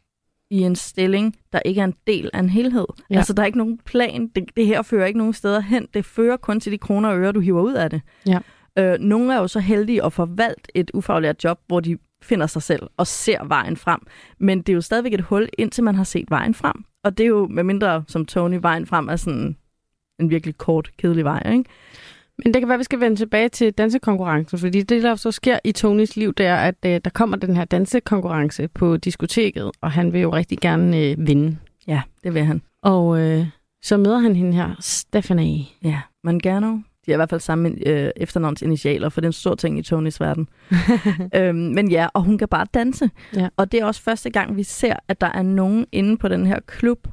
i 0.50 0.60
en 0.60 0.76
stilling, 0.76 1.36
der 1.52 1.60
ikke 1.64 1.80
er 1.80 1.84
en 1.84 1.94
del 2.06 2.30
af 2.32 2.38
en 2.38 2.50
helhed. 2.50 2.86
Ja. 3.10 3.16
Altså, 3.16 3.32
der 3.32 3.42
er 3.42 3.46
ikke 3.46 3.58
nogen 3.58 3.78
plan. 3.84 4.28
Det, 4.34 4.44
det 4.56 4.66
her 4.66 4.82
fører 4.82 5.06
ikke 5.06 5.18
nogen 5.18 5.32
steder 5.32 5.60
hen. 5.60 5.86
Det 5.94 6.04
fører 6.04 6.36
kun 6.36 6.60
til 6.60 6.72
de 6.72 6.78
kroner 6.78 7.08
og 7.08 7.18
øre, 7.18 7.32
du 7.32 7.40
hiver 7.40 7.62
ud 7.62 7.74
af 7.74 7.90
det. 7.90 8.00
Ja. 8.26 8.38
Øh, 8.78 8.98
nogle 9.00 9.34
er 9.34 9.38
jo 9.38 9.48
så 9.48 9.60
heldige 9.60 10.04
at 10.04 10.12
få 10.12 10.24
valgt 10.24 10.70
et 10.74 10.90
ufaglært 10.94 11.44
job, 11.44 11.60
hvor 11.66 11.80
de 11.80 11.98
finder 12.28 12.46
sig 12.46 12.62
selv 12.62 12.82
og 12.96 13.06
ser 13.06 13.44
vejen 13.44 13.76
frem. 13.76 14.00
Men 14.38 14.58
det 14.58 14.68
er 14.68 14.74
jo 14.74 14.80
stadigvæk 14.80 15.14
et 15.14 15.20
hul, 15.20 15.48
indtil 15.58 15.84
man 15.84 15.94
har 15.94 16.04
set 16.04 16.30
vejen 16.30 16.54
frem. 16.54 16.84
Og 17.04 17.18
det 17.18 17.24
er 17.24 17.28
jo, 17.28 17.46
med 17.46 17.64
mindre 17.64 18.04
som 18.08 18.26
Tony, 18.26 18.58
vejen 18.62 18.86
frem 18.86 19.08
er 19.08 19.16
sådan 19.16 19.56
en 20.20 20.30
virkelig 20.30 20.58
kort, 20.58 20.90
kedelig 20.98 21.24
vej, 21.24 21.52
ikke? 21.52 21.64
Men 22.44 22.54
det 22.54 22.60
kan 22.62 22.68
være, 22.68 22.74
at 22.74 22.78
vi 22.78 22.84
skal 22.84 23.00
vende 23.00 23.16
tilbage 23.16 23.48
til 23.48 23.72
dansekonkurrencen, 23.72 24.58
fordi 24.58 24.82
det, 24.82 25.02
der 25.02 25.14
så 25.14 25.30
sker 25.30 25.58
i 25.64 25.72
Tonys 25.72 26.16
liv, 26.16 26.34
det 26.34 26.46
er, 26.46 26.56
at 26.56 26.74
øh, 26.86 27.00
der 27.04 27.10
kommer 27.10 27.36
den 27.36 27.56
her 27.56 27.64
dansekonkurrence 27.64 28.68
på 28.68 28.96
diskoteket, 28.96 29.70
og 29.80 29.92
han 29.92 30.12
vil 30.12 30.20
jo 30.20 30.32
rigtig 30.34 30.58
gerne 30.58 30.98
øh, 30.98 31.26
vinde. 31.26 31.56
Ja, 31.86 32.02
det 32.24 32.34
vil 32.34 32.44
han. 32.44 32.62
Og 32.82 33.20
øh, 33.20 33.46
så 33.82 33.96
møder 33.96 34.18
han 34.18 34.36
hende 34.36 34.52
her, 34.52 34.74
Stephanie. 34.80 35.64
Ja, 35.84 36.00
Mangano. 36.24 36.78
De 37.08 37.12
er 37.12 37.16
i 37.16 37.18
hvert 37.18 37.30
fald 37.30 37.40
samme 37.40 37.74
øh, 37.86 38.10
efternavnsinitialer, 38.16 39.08
for 39.08 39.20
det 39.20 39.26
er 39.26 39.28
en 39.28 39.32
stor 39.32 39.54
ting 39.54 39.78
i 39.78 39.82
Tonys 39.82 40.20
verden. 40.20 40.48
øhm, 41.36 41.58
men 41.58 41.90
ja, 41.90 42.08
og 42.14 42.22
hun 42.22 42.38
kan 42.38 42.48
bare 42.48 42.66
danse. 42.74 43.10
Ja. 43.34 43.48
Og 43.56 43.72
det 43.72 43.80
er 43.80 43.84
også 43.84 44.02
første 44.02 44.30
gang, 44.30 44.56
vi 44.56 44.62
ser, 44.62 44.96
at 45.08 45.20
der 45.20 45.26
er 45.26 45.42
nogen 45.42 45.86
inde 45.92 46.16
på 46.16 46.28
den 46.28 46.46
her 46.46 46.60
klub, 46.66 47.08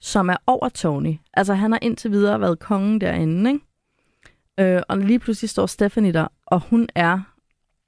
som 0.00 0.28
er 0.28 0.36
over 0.46 0.68
Tony. 0.68 1.14
Altså 1.34 1.54
han 1.54 1.72
har 1.72 1.78
indtil 1.82 2.10
videre 2.10 2.40
været 2.40 2.58
kongen 2.58 3.00
derinde, 3.00 3.50
ikke? 3.50 4.76
Øh, 4.76 4.82
og 4.88 4.98
lige 4.98 5.18
pludselig 5.18 5.50
står 5.50 5.66
Stephanie 5.66 6.12
der, 6.12 6.26
og 6.46 6.60
hun 6.70 6.88
er, 6.94 7.20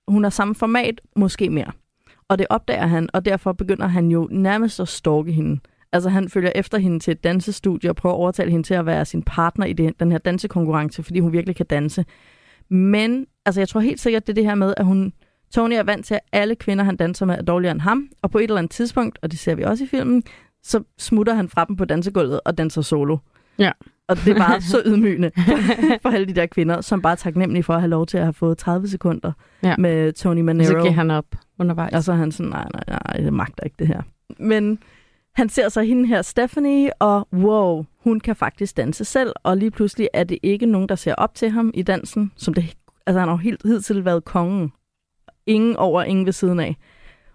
hun 0.08 0.22
har 0.22 0.30
samme 0.30 0.54
format, 0.54 1.00
måske 1.16 1.50
mere. 1.50 1.72
Og 2.28 2.38
det 2.38 2.46
opdager 2.50 2.86
han, 2.86 3.08
og 3.12 3.24
derfor 3.24 3.52
begynder 3.52 3.86
han 3.86 4.08
jo 4.08 4.28
nærmest 4.30 4.80
at 4.80 4.88
stalke 4.88 5.32
hende. 5.32 5.60
Altså 5.92 6.08
han 6.08 6.28
følger 6.28 6.52
efter 6.54 6.78
hende 6.78 6.98
til 6.98 7.12
et 7.12 7.24
dansestudie 7.24 7.90
og 7.90 7.96
prøver 7.96 8.14
at 8.14 8.18
overtale 8.18 8.50
hende 8.50 8.66
til 8.66 8.74
at 8.74 8.86
være 8.86 9.04
sin 9.04 9.22
partner 9.22 9.66
i 9.66 9.72
det, 9.72 10.00
den 10.00 10.12
her 10.12 10.18
dansekonkurrence, 10.18 11.02
fordi 11.02 11.20
hun 11.20 11.32
virkelig 11.32 11.56
kan 11.56 11.66
danse. 11.66 12.04
Men 12.68 13.26
altså 13.46 13.60
jeg 13.60 13.68
tror 13.68 13.80
helt 13.80 14.00
sikkert, 14.00 14.26
det 14.26 14.32
er 14.32 14.34
det 14.34 14.44
her 14.44 14.54
med, 14.54 14.74
at 14.76 14.84
hun, 14.84 15.12
Tony 15.54 15.72
er 15.72 15.82
vant 15.82 16.06
til, 16.06 16.14
at 16.14 16.20
alle 16.32 16.54
kvinder, 16.54 16.84
han 16.84 16.96
danser 16.96 17.26
med, 17.26 17.38
er 17.38 17.42
dårligere 17.42 17.72
end 17.72 17.80
ham. 17.80 18.08
Og 18.22 18.30
på 18.30 18.38
et 18.38 18.42
eller 18.42 18.56
andet 18.56 18.70
tidspunkt, 18.70 19.18
og 19.22 19.30
det 19.30 19.38
ser 19.38 19.54
vi 19.54 19.62
også 19.62 19.84
i 19.84 19.86
filmen, 19.86 20.22
så 20.62 20.82
smutter 20.98 21.34
han 21.34 21.48
fra 21.48 21.64
dem 21.64 21.76
på 21.76 21.84
dansegulvet 21.84 22.40
og 22.44 22.58
danser 22.58 22.82
solo. 22.82 23.16
Ja. 23.58 23.70
Og 24.08 24.16
det 24.16 24.28
er 24.28 24.38
bare 24.38 24.60
så 24.60 24.82
ydmygende 24.86 25.30
for 26.02 26.08
alle 26.08 26.26
de 26.26 26.34
der 26.34 26.46
kvinder, 26.46 26.80
som 26.80 27.02
bare 27.02 27.12
er 27.12 27.16
taknemmelige 27.16 27.62
for 27.62 27.74
at 27.74 27.80
have 27.80 27.90
lov 27.90 28.06
til 28.06 28.18
at 28.18 28.24
have 28.24 28.32
fået 28.32 28.58
30 28.58 28.88
sekunder 28.88 29.32
ja. 29.62 29.76
med 29.78 30.12
Tony 30.12 30.40
Manero. 30.40 30.66
Så 30.66 30.72
giver 30.72 30.90
han 30.90 31.10
op 31.10 31.26
undervejs. 31.58 31.92
Og 31.92 32.04
så 32.04 32.12
er 32.12 32.16
han 32.16 32.32
sådan, 32.32 32.50
nej, 32.50 32.66
nej, 32.74 32.84
nej, 32.88 33.24
det 33.24 33.32
magter 33.32 33.64
ikke 33.64 33.76
det 33.78 33.86
her. 33.86 34.02
Men 34.38 34.78
han 35.34 35.48
ser 35.48 35.68
så 35.68 35.82
hende 35.82 36.06
her, 36.06 36.22
Stephanie, 36.22 37.02
og 37.02 37.28
wow, 37.32 37.84
hun 38.04 38.20
kan 38.20 38.36
faktisk 38.36 38.76
danse 38.76 39.04
selv, 39.04 39.32
og 39.42 39.56
lige 39.56 39.70
pludselig 39.70 40.08
er 40.12 40.24
det 40.24 40.38
ikke 40.42 40.66
nogen, 40.66 40.88
der 40.88 40.94
ser 40.94 41.14
op 41.14 41.34
til 41.34 41.50
ham 41.50 41.70
i 41.74 41.82
dansen, 41.82 42.32
som 42.36 42.54
det, 42.54 42.76
altså 43.06 43.20
han 43.20 43.28
har 43.28 43.36
helt 43.36 43.62
hidtil 43.62 44.04
været 44.04 44.24
kongen. 44.24 44.72
Ingen 45.46 45.76
over, 45.76 46.02
ingen 46.02 46.26
ved 46.26 46.32
siden 46.32 46.60
af. 46.60 46.76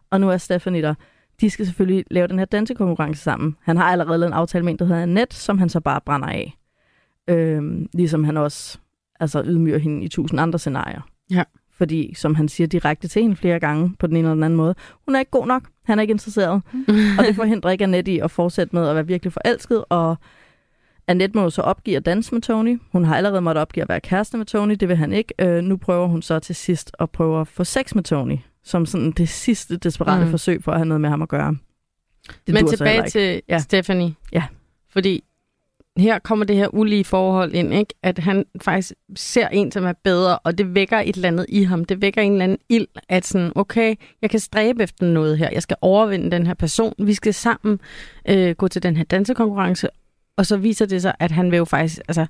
Og 0.09 0.21
nu 0.21 0.29
er 0.29 0.37
Stephanie 0.37 0.81
der. 0.81 0.93
De 1.41 1.49
skal 1.49 1.65
selvfølgelig 1.65 2.05
lave 2.11 2.27
den 2.27 2.39
her 2.39 2.45
dansekonkurrence 2.45 3.23
sammen. 3.23 3.55
Han 3.61 3.77
har 3.77 3.83
allerede 3.83 4.17
lavet 4.17 4.29
en 4.29 4.33
aftale 4.33 4.65
med 4.65 4.73
en, 4.73 4.79
der 4.79 4.85
hedder 4.85 5.01
Annette, 5.01 5.35
som 5.35 5.59
han 5.59 5.69
så 5.69 5.79
bare 5.79 6.01
brænder 6.05 6.27
af. 6.27 6.57
Øhm, 7.27 7.89
ligesom 7.93 8.23
han 8.23 8.37
også 8.37 8.77
altså, 9.19 9.43
ydmyger 9.45 9.77
hende 9.77 10.03
i 10.03 10.07
tusind 10.07 10.39
andre 10.39 10.59
scenarier. 10.59 11.01
Ja. 11.31 11.43
Fordi, 11.71 12.13
som 12.13 12.35
han 12.35 12.47
siger 12.47 12.67
direkte 12.67 13.07
til 13.07 13.21
hende 13.21 13.35
flere 13.35 13.59
gange 13.59 13.95
på 13.99 14.07
den 14.07 14.15
ene 14.15 14.27
eller 14.27 14.33
den 14.33 14.43
anden 14.43 14.57
måde, 14.57 14.75
hun 15.05 15.15
er 15.15 15.19
ikke 15.19 15.31
god 15.31 15.47
nok, 15.47 15.63
han 15.85 15.99
er 15.99 16.01
ikke 16.01 16.11
interesseret. 16.11 16.61
og 17.17 17.25
det 17.27 17.35
forhindrer 17.35 17.71
ikke 17.71 17.83
Annette 17.83 18.11
i 18.11 18.19
at 18.19 18.31
fortsætte 18.31 18.75
med 18.75 18.87
at 18.87 18.95
være 18.95 19.07
virkelig 19.07 19.33
forelsket, 19.33 19.85
og 19.89 20.15
Annette 21.07 21.37
må 21.37 21.43
jo 21.43 21.49
så 21.49 21.61
opgive 21.61 21.97
at 21.97 22.05
danse 22.05 22.33
med 22.33 22.41
Tony. 22.41 22.79
Hun 22.91 23.05
har 23.05 23.17
allerede 23.17 23.41
måttet 23.41 23.61
opgive 23.61 23.81
at 23.81 23.89
være 23.89 24.01
kæreste 24.01 24.37
med 24.37 24.45
Tony, 24.45 24.73
det 24.79 24.89
vil 24.89 24.97
han 24.97 25.13
ikke. 25.13 25.33
Øh, 25.39 25.63
nu 25.63 25.77
prøver 25.77 26.07
hun 26.07 26.21
så 26.21 26.39
til 26.39 26.55
sidst 26.55 26.91
at 26.99 27.09
prøve 27.09 27.41
at 27.41 27.47
få 27.47 27.63
sex 27.63 27.95
med 27.95 28.03
Tony, 28.03 28.37
som 28.63 28.85
sådan 28.85 29.11
det 29.11 29.29
sidste 29.29 29.77
desperate 29.77 30.25
mm. 30.25 30.31
forsøg 30.31 30.63
for 30.63 30.71
at 30.71 30.77
have 30.77 30.87
noget 30.87 31.01
med 31.01 31.09
ham 31.09 31.21
at 31.21 31.29
gøre. 31.29 31.55
Det 32.47 32.53
Men 32.53 32.67
tilbage 32.67 33.09
til 33.09 33.41
ja. 33.49 33.59
Stephanie. 33.59 34.13
Ja. 34.31 34.43
Fordi 34.89 35.23
her 35.97 36.19
kommer 36.19 36.45
det 36.45 36.55
her 36.55 36.75
ulige 36.75 37.03
forhold 37.03 37.53
ind, 37.53 37.73
ikke? 37.73 37.93
at 38.03 38.19
han 38.19 38.45
faktisk 38.61 38.93
ser 39.15 39.47
en, 39.47 39.71
som 39.71 39.85
er 39.85 39.93
bedre, 40.03 40.39
og 40.39 40.57
det 40.57 40.75
vækker 40.75 40.97
et 40.97 41.15
eller 41.15 41.27
andet 41.27 41.45
i 41.49 41.63
ham. 41.63 41.85
Det 41.85 42.01
vækker 42.01 42.21
en 42.21 42.31
eller 42.31 42.43
anden 42.43 42.57
ild, 42.69 42.87
at 43.09 43.25
sådan, 43.25 43.51
okay, 43.55 43.95
jeg 44.21 44.29
kan 44.29 44.39
stræbe 44.39 44.83
efter 44.83 45.05
noget 45.05 45.37
her. 45.37 45.49
Jeg 45.51 45.61
skal 45.61 45.77
overvinde 45.81 46.31
den 46.31 46.47
her 46.47 46.53
person. 46.53 46.93
Vi 46.99 47.13
skal 47.13 47.33
sammen 47.33 47.79
øh, 48.29 48.55
gå 48.55 48.67
til 48.67 48.83
den 48.83 48.97
her 48.97 49.03
dansekonkurrence. 49.03 49.87
Og 50.37 50.45
så 50.45 50.57
viser 50.57 50.85
det 50.85 51.01
sig, 51.01 51.15
at 51.19 51.31
han 51.31 51.51
vil 51.51 51.57
jo 51.57 51.65
faktisk, 51.65 51.99
altså, 52.07 52.25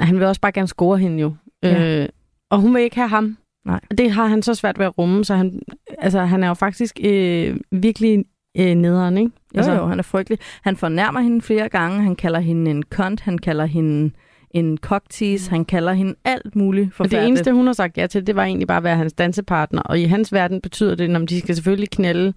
han 0.00 0.18
vil 0.18 0.26
også 0.26 0.40
bare 0.40 0.52
gerne 0.52 0.68
score 0.68 0.98
hende 0.98 1.20
jo. 1.20 1.34
Ja. 1.62 2.02
Øh, 2.02 2.08
og 2.50 2.60
hun 2.60 2.74
vil 2.74 2.82
ikke 2.82 2.96
have 2.96 3.08
ham. 3.08 3.36
Nej. 3.64 3.80
Det 3.98 4.10
har 4.10 4.26
han 4.26 4.42
så 4.42 4.54
svært 4.54 4.78
ved 4.78 4.86
at 4.86 4.98
rumme, 4.98 5.24
så 5.24 5.34
han, 5.34 5.62
altså, 5.98 6.20
han 6.20 6.44
er 6.44 6.48
jo 6.48 6.54
faktisk 6.54 7.00
øh, 7.04 7.56
virkelig 7.70 8.24
øh, 8.58 8.74
nederen, 8.74 9.18
ikke? 9.18 9.30
Jo, 9.54 9.58
altså, 9.58 9.72
jo, 9.72 9.86
han 9.86 9.98
er 9.98 10.02
frygtelig. 10.02 10.38
Han 10.62 10.76
fornærmer 10.76 11.20
hende 11.20 11.42
flere 11.42 11.68
gange. 11.68 12.02
Han 12.02 12.16
kalder 12.16 12.40
hende 12.40 12.70
en 12.70 12.82
kont. 12.82 13.20
Han 13.20 13.38
kalder 13.38 13.66
hende 13.66 14.10
en 14.50 14.78
cocktease. 14.78 15.50
Han 15.50 15.64
kalder 15.64 15.92
hende 15.92 16.14
alt 16.24 16.56
muligt 16.56 16.86
Og 16.86 16.92
forfærdeligt. 16.92 17.20
det 17.20 17.28
eneste, 17.28 17.52
hun 17.52 17.66
har 17.66 17.72
sagt 17.72 17.98
ja 17.98 18.06
til, 18.06 18.26
det 18.26 18.36
var 18.36 18.44
egentlig 18.44 18.68
bare 18.68 18.76
at 18.76 18.84
være 18.84 18.96
hans 18.96 19.12
dansepartner. 19.12 19.82
Og 19.82 20.00
i 20.00 20.04
hans 20.04 20.32
verden 20.32 20.60
betyder 20.60 20.94
det, 20.94 21.16
at 21.16 21.30
de 21.30 21.40
skal 21.40 21.54
selvfølgelig 21.54 21.90
knælde. 21.90 22.32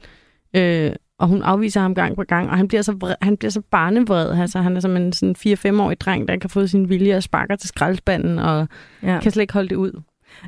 Øh, 0.55 0.91
og 1.19 1.27
hun 1.27 1.41
afviser 1.41 1.81
ham 1.81 1.95
gang 1.95 2.15
på 2.15 2.23
gang, 2.23 2.49
og 2.49 2.57
han 2.57 2.67
bliver 2.67 2.81
så, 2.81 2.91
vred, 2.91 3.15
han 3.21 3.37
bliver 3.37 3.51
så 3.51 3.61
barnevred. 3.71 4.39
Altså, 4.39 4.59
han 4.59 4.75
er 4.75 4.79
som 4.79 4.97
en 4.97 5.13
sådan 5.13 5.35
4-5-årig 5.37 5.99
dreng, 5.99 6.27
der 6.27 6.33
ikke 6.33 6.43
har 6.43 6.49
fået 6.49 6.69
sin 6.69 6.89
vilje 6.89 7.15
og 7.15 7.23
sparker 7.23 7.55
til 7.55 7.69
skraldespanden, 7.69 8.39
og 8.39 8.67
ja. 9.03 9.19
kan 9.19 9.31
slet 9.31 9.41
ikke 9.41 9.53
holde 9.53 9.69
det 9.69 9.75
ud. 9.75 10.01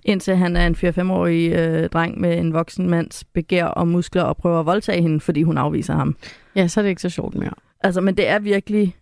Indtil 0.05 0.35
han 0.35 0.55
er 0.55 0.67
en 0.67 0.75
4-5-årig 0.75 1.51
øh, 1.51 1.89
dreng 1.89 2.21
med 2.21 2.37
en 2.37 2.53
voksen 2.53 2.89
mands 2.89 3.23
begær 3.23 3.65
og 3.65 3.87
muskler 3.87 4.23
og 4.23 4.37
prøver 4.37 4.59
at 4.59 4.65
voldtage 4.65 5.01
hende, 5.01 5.19
fordi 5.19 5.43
hun 5.43 5.57
afviser 5.57 5.93
ham. 5.93 6.15
Ja, 6.55 6.67
så 6.67 6.79
er 6.79 6.81
det 6.81 6.89
ikke 6.89 7.01
så 7.01 7.09
sjovt 7.09 7.35
mere. 7.35 7.53
Altså, 7.83 8.01
men 8.01 8.17
det 8.17 8.27
er 8.27 8.39
virkelig 8.39 8.95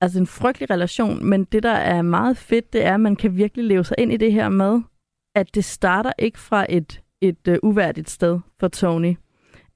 altså 0.00 0.18
en 0.18 0.26
frygtelig 0.26 0.70
relation, 0.70 1.26
men 1.26 1.44
det, 1.44 1.62
der 1.62 1.72
er 1.72 2.02
meget 2.02 2.36
fedt, 2.36 2.72
det 2.72 2.84
er, 2.84 2.94
at 2.94 3.00
man 3.00 3.16
kan 3.16 3.36
virkelig 3.36 3.64
leve 3.64 3.84
sig 3.84 3.94
ind 3.98 4.12
i 4.12 4.16
det 4.16 4.32
her 4.32 4.48
med, 4.48 4.80
at 5.34 5.54
det 5.54 5.64
starter 5.64 6.12
ikke 6.18 6.38
fra 6.38 6.66
et, 6.68 7.00
et 7.20 7.48
uh, 7.48 7.54
uværdigt 7.62 8.10
sted 8.10 8.40
for 8.60 8.68
Tony. 8.68 9.16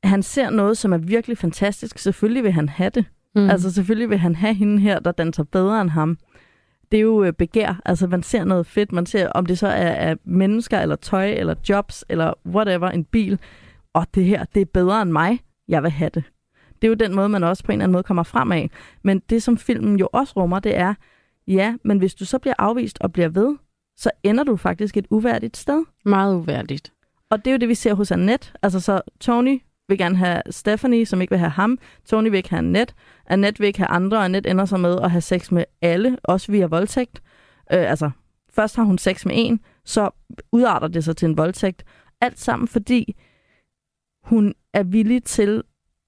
Han 0.05 0.22
ser 0.22 0.50
noget, 0.50 0.79
som 0.79 0.92
er 0.92 0.98
virkelig 0.98 1.38
fantastisk. 1.38 1.98
Selvfølgelig 1.98 2.42
vil 2.42 2.52
han 2.52 2.68
have 2.68 2.90
det. 2.90 3.05
Mm. 3.35 3.50
Altså 3.50 3.72
selvfølgelig 3.72 4.11
vil 4.11 4.18
han 4.18 4.35
have 4.35 4.55
hende 4.55 4.79
her, 4.79 4.98
der 4.98 5.12
danser 5.12 5.42
bedre 5.42 5.81
end 5.81 5.90
ham. 5.90 6.18
Det 6.92 6.96
er 6.96 7.03
jo 7.03 7.27
uh, 7.27 7.31
begær. 7.31 7.81
Altså 7.85 8.07
man 8.07 8.22
ser 8.22 8.44
noget 8.44 8.66
fedt. 8.66 8.92
Man 8.92 9.07
ser, 9.07 9.29
om 9.29 9.46
det 9.46 9.59
så 9.59 9.66
er, 9.66 9.88
er 9.88 10.14
mennesker, 10.25 10.79
eller 10.79 10.96
tøj, 10.96 11.31
eller 11.31 11.55
jobs, 11.68 12.05
eller 12.09 12.33
whatever, 12.46 12.90
en 12.90 13.05
bil. 13.05 13.38
Og 13.92 14.07
det 14.14 14.25
her, 14.25 14.44
det 14.44 14.61
er 14.61 14.66
bedre 14.66 15.03
end 15.03 15.11
mig. 15.11 15.40
Jeg 15.68 15.83
vil 15.83 15.90
have 15.90 16.11
det. 16.14 16.25
Det 16.83 16.85
er 16.85 16.88
jo 16.88 16.94
den 16.94 17.14
måde, 17.14 17.29
man 17.29 17.44
også 17.44 17.64
på 17.64 17.72
en 17.72 17.79
eller 17.79 17.85
anden 17.85 17.92
måde 17.92 18.03
kommer 18.03 18.22
frem 18.22 18.53
af. 18.53 18.70
Men 19.03 19.22
det, 19.31 19.42
som 19.42 19.59
filmen 19.59 19.99
jo 19.99 20.09
også 20.12 20.33
rummer, 20.37 20.59
det 20.59 20.77
er, 20.77 20.94
ja, 21.46 21.75
men 21.85 21.99
hvis 21.99 22.14
du 22.14 22.25
så 22.25 22.38
bliver 22.38 22.55
afvist 22.59 22.99
og 23.01 23.12
bliver 23.12 23.29
ved, 23.29 23.57
så 23.96 24.11
ender 24.22 24.44
du 24.44 24.57
faktisk 24.57 24.96
et 24.96 25.07
uværdigt 25.11 25.57
sted. 25.57 25.85
Meget 26.05 26.35
uværdigt. 26.35 26.92
Og 27.31 27.38
det 27.38 27.46
er 27.46 27.53
jo 27.53 27.59
det, 27.59 27.68
vi 27.68 27.75
ser 27.75 27.94
hos 27.94 28.11
Annette. 28.11 28.49
Altså 28.62 28.81
så 28.81 29.01
Tony 29.20 29.61
vil 29.88 29.99
gerne 29.99 30.16
have 30.16 30.42
Stephanie, 30.51 31.07
som 31.07 31.20
ikke 31.20 31.31
vil 31.31 31.38
have 31.38 31.51
ham. 31.51 31.79
Tony 32.05 32.29
vil 32.31 32.37
ikke 32.37 32.51
have 32.51 32.59
Annette. 32.59 32.94
Annette 33.27 33.59
vil 33.59 33.66
ikke 33.66 33.79
have 33.79 33.88
andre, 33.88 34.16
og 34.18 34.25
Annette 34.25 34.51
ender 34.51 34.64
så 34.64 34.77
med 34.77 35.01
at 35.03 35.11
have 35.11 35.20
sex 35.20 35.51
med 35.51 35.64
alle, 35.83 36.18
også 36.25 36.53
via 36.53 36.66
voldtægt. 36.66 37.22
Øh, 37.72 37.90
altså, 37.90 38.11
først 38.51 38.77
har 38.77 38.83
hun 38.83 38.99
sex 38.99 39.27
med 39.27 39.35
en, 39.37 39.61
så 39.85 40.11
udarter 40.53 40.88
det 40.88 41.05
sig 41.05 41.16
til 41.16 41.29
en 41.29 41.37
voldtægt. 41.37 41.85
Alt 42.20 42.38
sammen, 42.38 42.68
fordi 42.68 43.16
hun 44.25 44.55
er 44.72 44.83
villig 44.83 45.25
til 45.25 45.62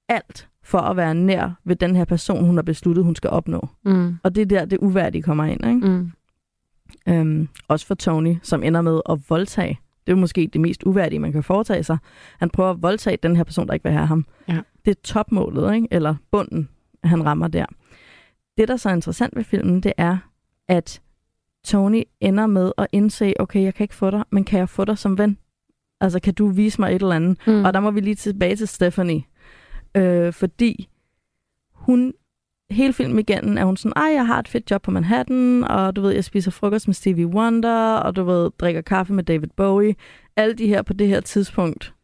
alt 0.08 0.48
for 0.64 0.78
at 0.78 0.96
være 0.96 1.14
nær 1.14 1.60
ved 1.64 1.76
den 1.76 1.96
her 1.96 2.04
person, 2.04 2.44
hun 2.44 2.56
har 2.56 2.62
besluttet, 2.62 3.04
hun 3.04 3.16
skal 3.16 3.30
opnå. 3.30 3.68
Mm. 3.84 4.16
Og 4.22 4.34
det 4.34 4.42
er 4.42 4.46
der, 4.46 4.64
det 4.64 4.78
uværdige 4.78 5.22
kommer 5.22 5.44
ind. 5.44 5.66
Ikke? 5.66 5.88
Mm. 5.88 6.12
Øhm, 7.08 7.48
også 7.68 7.86
for 7.86 7.94
Tony, 7.94 8.36
som 8.42 8.62
ender 8.62 8.80
med 8.80 9.00
at 9.08 9.18
voldtage. 9.28 9.80
Det 10.08 10.14
er 10.14 10.20
måske 10.20 10.50
det 10.52 10.60
mest 10.60 10.82
uværdige, 10.86 11.18
man 11.18 11.32
kan 11.32 11.42
foretage 11.42 11.82
sig. 11.82 11.98
Han 12.38 12.50
prøver 12.50 12.70
at 12.70 12.82
voldtage 12.82 13.18
den 13.22 13.36
her 13.36 13.44
person, 13.44 13.66
der 13.66 13.74
ikke 13.74 13.84
vil 13.84 13.92
have 13.92 14.06
ham. 14.06 14.26
Ja. 14.48 14.58
Det 14.84 14.90
er 14.90 15.00
topmålet, 15.04 15.74
ikke? 15.74 15.88
eller 15.90 16.14
bunden, 16.30 16.68
han 17.04 17.24
rammer 17.24 17.48
der. 17.48 17.66
Det, 18.58 18.68
der 18.68 18.74
er 18.74 18.78
så 18.78 18.90
interessant 18.90 19.36
ved 19.36 19.44
filmen, 19.44 19.80
det 19.80 19.92
er, 19.96 20.18
at 20.68 21.00
Tony 21.64 22.02
ender 22.20 22.46
med 22.46 22.72
at 22.78 22.86
indse, 22.92 23.34
okay, 23.38 23.62
jeg 23.62 23.74
kan 23.74 23.84
ikke 23.84 23.94
få 23.94 24.10
dig, 24.10 24.24
men 24.30 24.44
kan 24.44 24.58
jeg 24.58 24.68
få 24.68 24.84
dig 24.84 24.98
som 24.98 25.18
ven? 25.18 25.38
Altså, 26.00 26.20
kan 26.20 26.34
du 26.34 26.48
vise 26.48 26.80
mig 26.80 26.94
et 26.96 27.02
eller 27.02 27.16
andet? 27.16 27.38
Mm. 27.46 27.64
Og 27.64 27.74
der 27.74 27.80
må 27.80 27.90
vi 27.90 28.00
lige 28.00 28.14
tilbage 28.14 28.56
til 28.56 28.68
Stephanie. 28.68 29.22
Øh, 29.94 30.32
fordi 30.32 30.88
hun, 31.72 32.14
hele 32.70 32.92
filmen 32.92 33.18
igennem, 33.18 33.58
er 33.58 33.64
hun 33.64 33.76
sådan, 33.76 33.92
ej, 33.96 34.12
jeg 34.14 34.26
har 34.26 34.38
et 34.38 34.48
fedt 34.48 34.70
job 34.70 34.82
på 34.82 34.90
Manhattan, 34.90 35.64
og 35.64 35.96
du 35.96 36.00
ved, 36.00 36.10
jeg 36.10 36.24
spiser 36.24 36.50
frokost 36.50 36.88
med 36.88 36.94
Stevie 36.94 37.26
Wonder, 37.26 37.96
og 37.96 38.16
du 38.16 38.24
ved, 38.24 38.50
drikker 38.58 38.80
kaffe 38.80 39.12
med 39.12 39.24
David 39.24 39.48
Bowie. 39.56 39.94
Alle 40.36 40.54
de 40.54 40.66
her 40.66 40.82
på 40.82 40.92
det 40.92 41.08
her 41.08 41.20
tidspunkt 41.20 41.94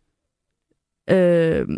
øh, 1.11 1.69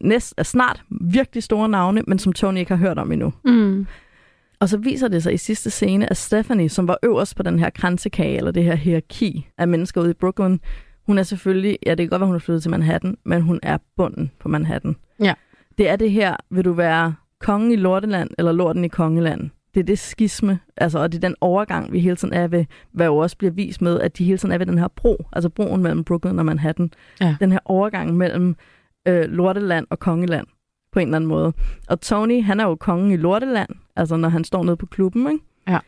næst, 0.00 0.34
er 0.36 0.42
snart 0.42 0.82
virkelig 0.90 1.42
store 1.42 1.68
navne, 1.68 2.02
men 2.06 2.18
som 2.18 2.32
Tony 2.32 2.58
ikke 2.58 2.70
har 2.76 2.88
hørt 2.88 2.98
om 2.98 3.12
endnu. 3.12 3.32
Mm. 3.44 3.86
Og 4.60 4.68
så 4.68 4.78
viser 4.78 5.08
det 5.08 5.22
sig 5.22 5.34
i 5.34 5.36
sidste 5.36 5.70
scene, 5.70 6.10
at 6.10 6.16
Stephanie, 6.16 6.68
som 6.68 6.88
var 6.88 6.98
øverst 7.02 7.36
på 7.36 7.42
den 7.42 7.58
her 7.58 7.70
kransekage, 7.70 8.36
eller 8.36 8.50
det 8.50 8.64
her 8.64 8.74
hierarki 8.74 9.48
af 9.58 9.68
mennesker 9.68 10.00
ude 10.00 10.10
i 10.10 10.14
Brooklyn, 10.14 10.58
hun 11.06 11.18
er 11.18 11.22
selvfølgelig, 11.22 11.78
ja 11.86 11.90
det 11.90 11.98
kan 11.98 12.08
godt 12.08 12.20
være, 12.20 12.26
hun 12.26 12.36
er 12.36 12.40
flyttet 12.40 12.62
til 12.62 12.70
Manhattan, 12.70 13.16
men 13.24 13.42
hun 13.42 13.60
er 13.62 13.78
bunden 13.96 14.30
på 14.40 14.48
Manhattan. 14.48 14.96
Ja. 15.20 15.34
Det 15.78 15.88
er 15.88 15.96
det 15.96 16.10
her, 16.10 16.36
vil 16.50 16.64
du 16.64 16.72
være 16.72 17.14
kongen 17.40 17.72
i 17.72 17.76
Lorteland, 17.76 18.30
eller 18.38 18.52
lorten 18.52 18.84
i 18.84 18.88
Kongeland? 18.88 19.50
Det 19.74 19.80
er 19.80 19.84
det 19.84 19.98
skisme, 19.98 20.58
altså, 20.76 20.98
og 20.98 21.12
det 21.12 21.18
er 21.18 21.28
den 21.28 21.36
overgang, 21.40 21.92
vi 21.92 22.00
hele 22.00 22.16
tiden 22.16 22.34
er 22.34 22.48
ved, 22.48 22.64
hvad 22.92 23.06
jo 23.06 23.16
også 23.16 23.36
bliver 23.36 23.50
vist 23.50 23.82
med, 23.82 24.00
at 24.00 24.18
de 24.18 24.24
hele 24.24 24.38
tiden 24.38 24.52
er 24.52 24.58
ved 24.58 24.66
den 24.66 24.78
her 24.78 24.88
bro, 24.88 25.26
altså 25.32 25.48
broen 25.48 25.82
mellem 25.82 26.04
Brooklyn 26.04 26.38
og 26.38 26.46
Manhattan. 26.46 26.92
Ja. 27.20 27.36
Den 27.40 27.52
her 27.52 27.58
overgang 27.64 28.16
mellem 28.16 28.56
øh, 29.08 29.24
Lorteland 29.24 29.86
og 29.90 29.98
Kongeland, 29.98 30.46
på 30.92 30.98
en 30.98 31.08
eller 31.08 31.16
anden 31.16 31.28
måde. 31.28 31.52
Og 31.88 32.00
Tony, 32.00 32.42
han 32.44 32.60
er 32.60 32.64
jo 32.64 32.74
kongen 32.74 33.12
i 33.12 33.16
Lorteland, 33.16 33.70
altså 33.96 34.16
når 34.16 34.28
han 34.28 34.44
står 34.44 34.64
nede 34.64 34.76
på 34.76 34.86
klubben, 34.86 35.32
ikke? 35.32 35.44
Ja. 35.68 35.78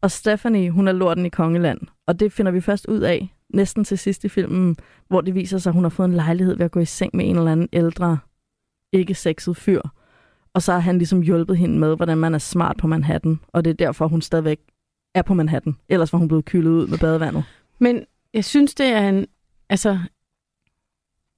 Og 0.00 0.10
Stephanie, 0.10 0.70
hun 0.70 0.88
er 0.88 0.92
lorten 0.92 1.26
i 1.26 1.28
Kongeland. 1.28 1.80
Og 2.06 2.20
det 2.20 2.32
finder 2.32 2.52
vi 2.52 2.60
først 2.60 2.86
ud 2.86 3.00
af, 3.00 3.34
næsten 3.54 3.84
til 3.84 3.98
sidst 3.98 4.24
i 4.24 4.28
filmen, 4.28 4.76
hvor 5.08 5.20
det 5.20 5.34
viser 5.34 5.58
sig, 5.58 5.70
at 5.70 5.74
hun 5.74 5.84
har 5.84 5.88
fået 5.88 6.08
en 6.08 6.14
lejlighed 6.14 6.56
ved 6.56 6.64
at 6.64 6.70
gå 6.70 6.80
i 6.80 6.84
seng 6.84 7.16
med 7.16 7.28
en 7.28 7.36
eller 7.36 7.52
anden 7.52 7.68
ældre, 7.72 8.18
ikke 8.92 9.14
sexet 9.14 9.56
fyr. 9.56 9.80
Og 10.56 10.62
så 10.62 10.72
har 10.72 10.78
han 10.78 10.98
ligesom 10.98 11.20
hjulpet 11.20 11.56
hende 11.56 11.78
med, 11.78 11.96
hvordan 11.96 12.18
man 12.18 12.34
er 12.34 12.38
smart 12.38 12.76
på 12.76 12.86
Manhattan. 12.86 13.40
Og 13.48 13.64
det 13.64 13.70
er 13.70 13.74
derfor, 13.74 14.08
hun 14.08 14.22
stadigvæk 14.22 14.58
er 15.14 15.22
på 15.22 15.34
Manhattan. 15.34 15.76
Ellers 15.88 16.12
var 16.12 16.18
hun 16.18 16.28
blevet 16.28 16.44
kylet 16.44 16.70
ud 16.70 16.86
med 16.86 16.98
badevandet. 16.98 17.44
Men 17.78 18.04
jeg 18.34 18.44
synes, 18.44 18.74
det 18.74 18.86
er 18.86 19.08
en... 19.08 19.26
Altså, 19.68 19.98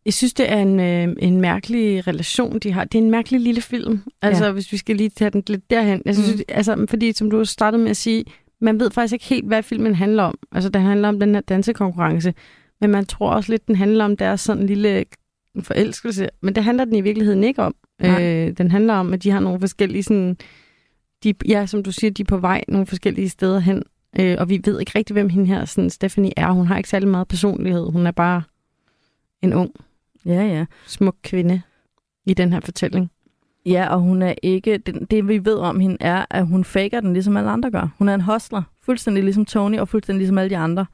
jeg 0.05 0.15
synes, 0.15 0.35
det 0.35 0.53
er 0.53 0.57
en, 0.57 0.81
øh, 0.81 1.17
en 1.19 1.41
mærkelig 1.41 2.07
relation, 2.07 2.59
de 2.59 2.73
har. 2.73 2.85
Det 2.85 2.99
er 2.99 3.03
en 3.03 3.11
mærkelig 3.11 3.41
lille 3.41 3.61
film. 3.61 4.03
Altså, 4.23 4.45
ja. 4.45 4.53
hvis 4.53 4.73
vi 4.73 4.77
skal 4.77 4.97
lige 4.97 5.09
tage 5.09 5.31
den 5.31 5.43
lidt 5.47 5.71
derhen. 5.71 6.03
Jeg 6.05 6.15
synes, 6.15 6.35
mm. 6.35 6.43
altså, 6.49 6.87
fordi 6.89 7.13
som 7.13 7.31
du 7.31 7.45
startede 7.45 7.83
med 7.83 7.91
at 7.91 7.97
sige, 7.97 8.25
man 8.61 8.81
ved 8.81 8.91
faktisk 8.91 9.13
ikke 9.13 9.25
helt, 9.25 9.47
hvad 9.47 9.63
filmen 9.63 9.95
handler 9.95 10.23
om. 10.23 10.39
Altså, 10.53 10.71
den 10.71 10.83
handler 10.83 11.09
om 11.09 11.21
den 11.21 11.35
her 11.35 11.41
dansekonkurrence. 11.41 12.35
Men 12.81 12.91
man 12.91 13.07
tror 13.07 13.31
også 13.31 13.53
lidt, 13.53 13.67
den 13.67 13.77
handler 13.77 14.05
om 14.05 14.17
deres 14.17 14.41
sådan 14.41 14.67
lille 14.67 15.05
forelskelse. 15.63 16.29
Men 16.43 16.55
det 16.55 16.65
handler 16.65 16.85
den 16.85 16.95
i 16.95 17.01
virkeligheden 17.01 17.45
ikke 17.45 17.63
om. 17.63 17.75
Øh, 18.05 18.53
den 18.59 18.71
handler 18.71 18.95
om, 18.95 19.13
at 19.13 19.23
de 19.23 19.31
har 19.31 19.41
nogle 19.41 19.61
forskellige 19.61 20.03
sådan... 20.03 20.37
De, 21.25 21.35
ja, 21.49 21.67
som 21.67 21.83
du 21.83 21.93
siger, 21.93 22.11
de 22.11 22.23
er 22.23 22.27
på 22.27 22.37
vej 22.37 22.65
nogle 22.69 22.87
forskellige 22.87 23.29
steder 23.29 23.59
hen. 23.59 23.83
Øh, 24.21 24.37
og 24.39 24.49
vi 24.49 24.61
ved 24.65 24.81
ikke 24.81 24.93
rigtig, 24.95 25.15
hvem 25.15 25.29
hende 25.29 25.47
her 25.47 25.65
sådan 25.65 25.91
Stephanie 25.91 26.33
er. 26.37 26.51
Hun 26.51 26.67
har 26.67 26.77
ikke 26.77 26.89
særlig 26.89 27.09
meget 27.09 27.29
personlighed. 27.29 27.91
Hun 27.91 28.07
er 28.07 28.11
bare 28.11 28.43
en 29.43 29.53
ung, 29.55 29.71
Ja, 30.27 30.43
ja. 30.43 30.65
smuk 30.87 31.17
kvinde 31.23 31.63
i 32.27 32.35
den 32.35 32.53
her 32.53 32.61
fortælling. 32.61 33.11
Ja, 33.67 33.89
og 33.95 34.01
hun 34.01 34.23
er 34.23 34.35
ikke... 34.43 34.79
Det, 34.79 35.11
det, 35.11 35.29
vi 35.29 35.45
ved 35.45 35.57
om 35.57 35.81
hende, 35.81 35.97
er, 36.01 36.25
at 36.31 36.47
hun 36.47 36.65
faker 36.65 37.01
den, 37.01 37.13
ligesom 37.13 37.37
alle 37.37 37.51
andre 37.51 37.71
gør. 37.71 37.95
Hun 37.99 38.09
er 38.09 38.15
en 38.15 38.21
hostler. 38.21 38.63
Fuldstændig 38.83 39.25
ligesom 39.25 39.45
Tony, 39.45 39.79
og 39.79 39.89
fuldstændig 39.89 40.19
ligesom 40.19 40.39
alle 40.39 40.51
de 40.51 40.57
andre. 40.57 40.87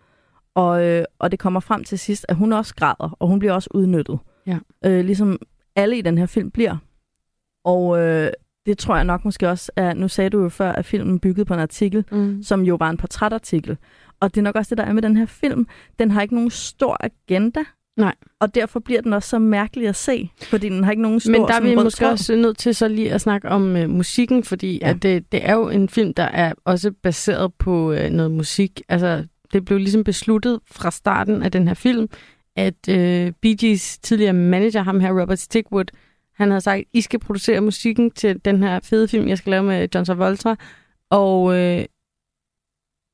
Og, 0.55 0.85
øh, 0.85 1.05
og 1.19 1.31
det 1.31 1.39
kommer 1.39 1.61
frem 1.61 1.85
til 1.85 1.99
sidst, 1.99 2.27
at 2.29 2.37
hun 2.37 2.53
også 2.53 2.75
græder, 2.75 3.17
og 3.19 3.29
hun 3.29 3.39
bliver 3.39 3.53
også 3.53 3.69
udnyttet. 3.75 4.19
Ja. 4.47 4.59
Øh, 4.85 5.05
ligesom 5.05 5.39
alle 5.77 5.99
i 5.99 6.03
den 6.03 6.19
her 6.19 6.27
film 6.27 6.51
bliver. 6.51 6.77
Og 7.65 7.99
øh, 8.01 8.31
det 8.67 8.79
tror 8.79 8.97
jeg 8.97 9.05
nok 9.05 9.25
måske 9.25 9.49
også, 9.49 9.73
at 9.77 9.97
nu 9.97 10.09
sagde 10.09 10.31
du 10.31 10.43
jo 10.43 10.49
før, 10.49 10.73
at 10.73 10.85
filmen 10.87 11.21
byggede 11.21 11.45
på 11.45 11.55
en 11.55 11.61
artikel, 11.61 12.05
Mm. 12.13 12.43
som 12.43 12.63
jo 12.63 12.75
var 12.75 12.91
en 12.91 12.97
portrætartikel. 12.97 13.77
Og 14.21 14.35
det 14.35 14.41
er 14.41 14.43
nok 14.43 14.57
også 14.57 14.71
det, 14.71 14.79
der 14.79 14.85
er 14.85 14.93
med 14.93 15.03
den 15.03 15.17
her 15.17 15.27
film. 15.27 15.67
Den 15.99 16.11
har 16.11 16.23
ikke 16.23 16.35
nogen 16.35 16.51
stor 16.51 16.97
agenda. 17.01 17.61
Nej. 17.97 18.15
Og 18.41 18.55
derfor 18.55 18.81
bliver 18.81 19.01
den 19.03 19.13
også 19.13 19.29
så 19.29 19.39
mærkelig 19.39 19.89
at 19.89 19.97
se, 19.97 20.31
fordi 20.43 20.69
den 20.69 20.85
har 20.85 20.91
ikke 20.91 21.03
nogen 21.03 21.21
stor 21.21 21.33
Men 21.33 21.41
der 21.41 21.55
er 21.55 21.61
vi 21.61 21.75
måske 21.75 22.05
tråd. 22.05 22.11
også 22.13 22.37
nødt 22.37 22.59
til 22.59 22.75
så 22.75 22.89
lige 22.89 23.13
at 23.13 23.21
snakke 23.21 23.49
om 23.49 23.77
øh, 23.77 23.91
musikken, 23.91 24.45
fordi 24.45 24.79
Ja. 24.79 24.87
ja. 24.89 24.95
at 24.95 25.03
det, 25.03 25.33
det 25.33 25.49
er 25.49 25.55
jo 25.55 25.69
en 25.69 25.89
film, 25.89 26.15
der 26.15 26.23
er 26.23 26.53
også 26.65 26.91
baseret 27.03 27.55
på 27.55 27.93
øh, 27.93 28.11
noget 28.11 28.33
musik. 28.33 28.83
Altså, 28.89 29.25
det 29.53 29.65
blev 29.65 29.79
ligesom 29.79 30.05
besluttet 30.05 30.61
fra 30.71 30.91
starten 30.91 31.43
af 31.43 31.53
den 31.53 31.67
her 31.69 31.75
film, 31.75 32.09
at 32.57 32.89
øh, 32.89 33.33
Bee 33.43 33.57
Gees 33.57 33.99
tidligere 33.99 34.33
manager, 34.33 34.83
ham 34.83 35.01
her 35.01 35.21
Robert 35.21 35.39
Stigwood, 35.39 35.85
han 36.35 36.51
havde 36.51 36.61
sagt, 36.61 36.85
I 36.93 37.01
skal 37.01 37.21
producere 37.21 37.61
musikken 37.61 38.11
til 38.11 38.45
den 38.45 38.63
her 38.63 38.81
fede 38.81 39.09
film, 39.09 39.29
jeg 39.29 39.39
skal 39.39 39.51
lave 39.51 39.63
med 39.63 39.89
John 39.95 40.05
Travolta. 40.05 40.55
Og 41.11 41.59
øh, 41.59 41.85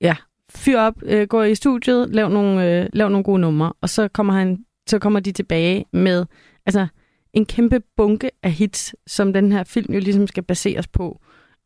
ja, 0.01 0.17
fyr 0.55 0.79
op, 0.79 0.95
øh, 1.03 1.29
gå 1.29 1.43
i 1.43 1.55
studiet, 1.55 2.15
lav 2.15 2.29
nogle, 2.29 2.81
øh, 2.81 2.89
lav 2.93 3.09
nogle 3.09 3.25
gode 3.25 3.41
numre. 3.41 3.73
Og 3.81 3.89
så 3.89 4.09
kommer, 4.09 4.33
han, 4.33 4.65
så 4.87 4.99
kommer 4.99 5.21
de 5.21 5.33
tilbage 5.33 5.85
med 5.93 6.27
altså, 6.67 6.87
en 7.33 7.47
kæmpe 7.47 7.81
bunke 7.97 8.31
af 8.43 8.53
hits, 8.53 8.95
som 9.07 9.33
den 9.33 9.53
her 9.53 9.65
film 9.65 9.95
jo 9.95 10.01
ligesom 10.01 10.27
skal 10.27 10.43
baseres 10.43 10.89
på. 10.89 11.21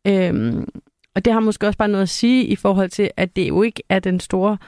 Øhm, 0.07 0.69
og 1.15 1.25
det 1.25 1.33
har 1.33 1.41
måske 1.41 1.67
også 1.67 1.79
bare 1.79 1.89
noget 1.89 2.03
at 2.03 2.09
sige 2.09 2.45
i 2.45 2.57
forhold 2.57 2.91
til, 2.91 3.11
at 3.17 3.37
det 3.37 3.49
jo 3.49 3.63
ikke 3.63 3.83
er 3.89 3.99
den 3.99 4.21
store, 4.21 4.59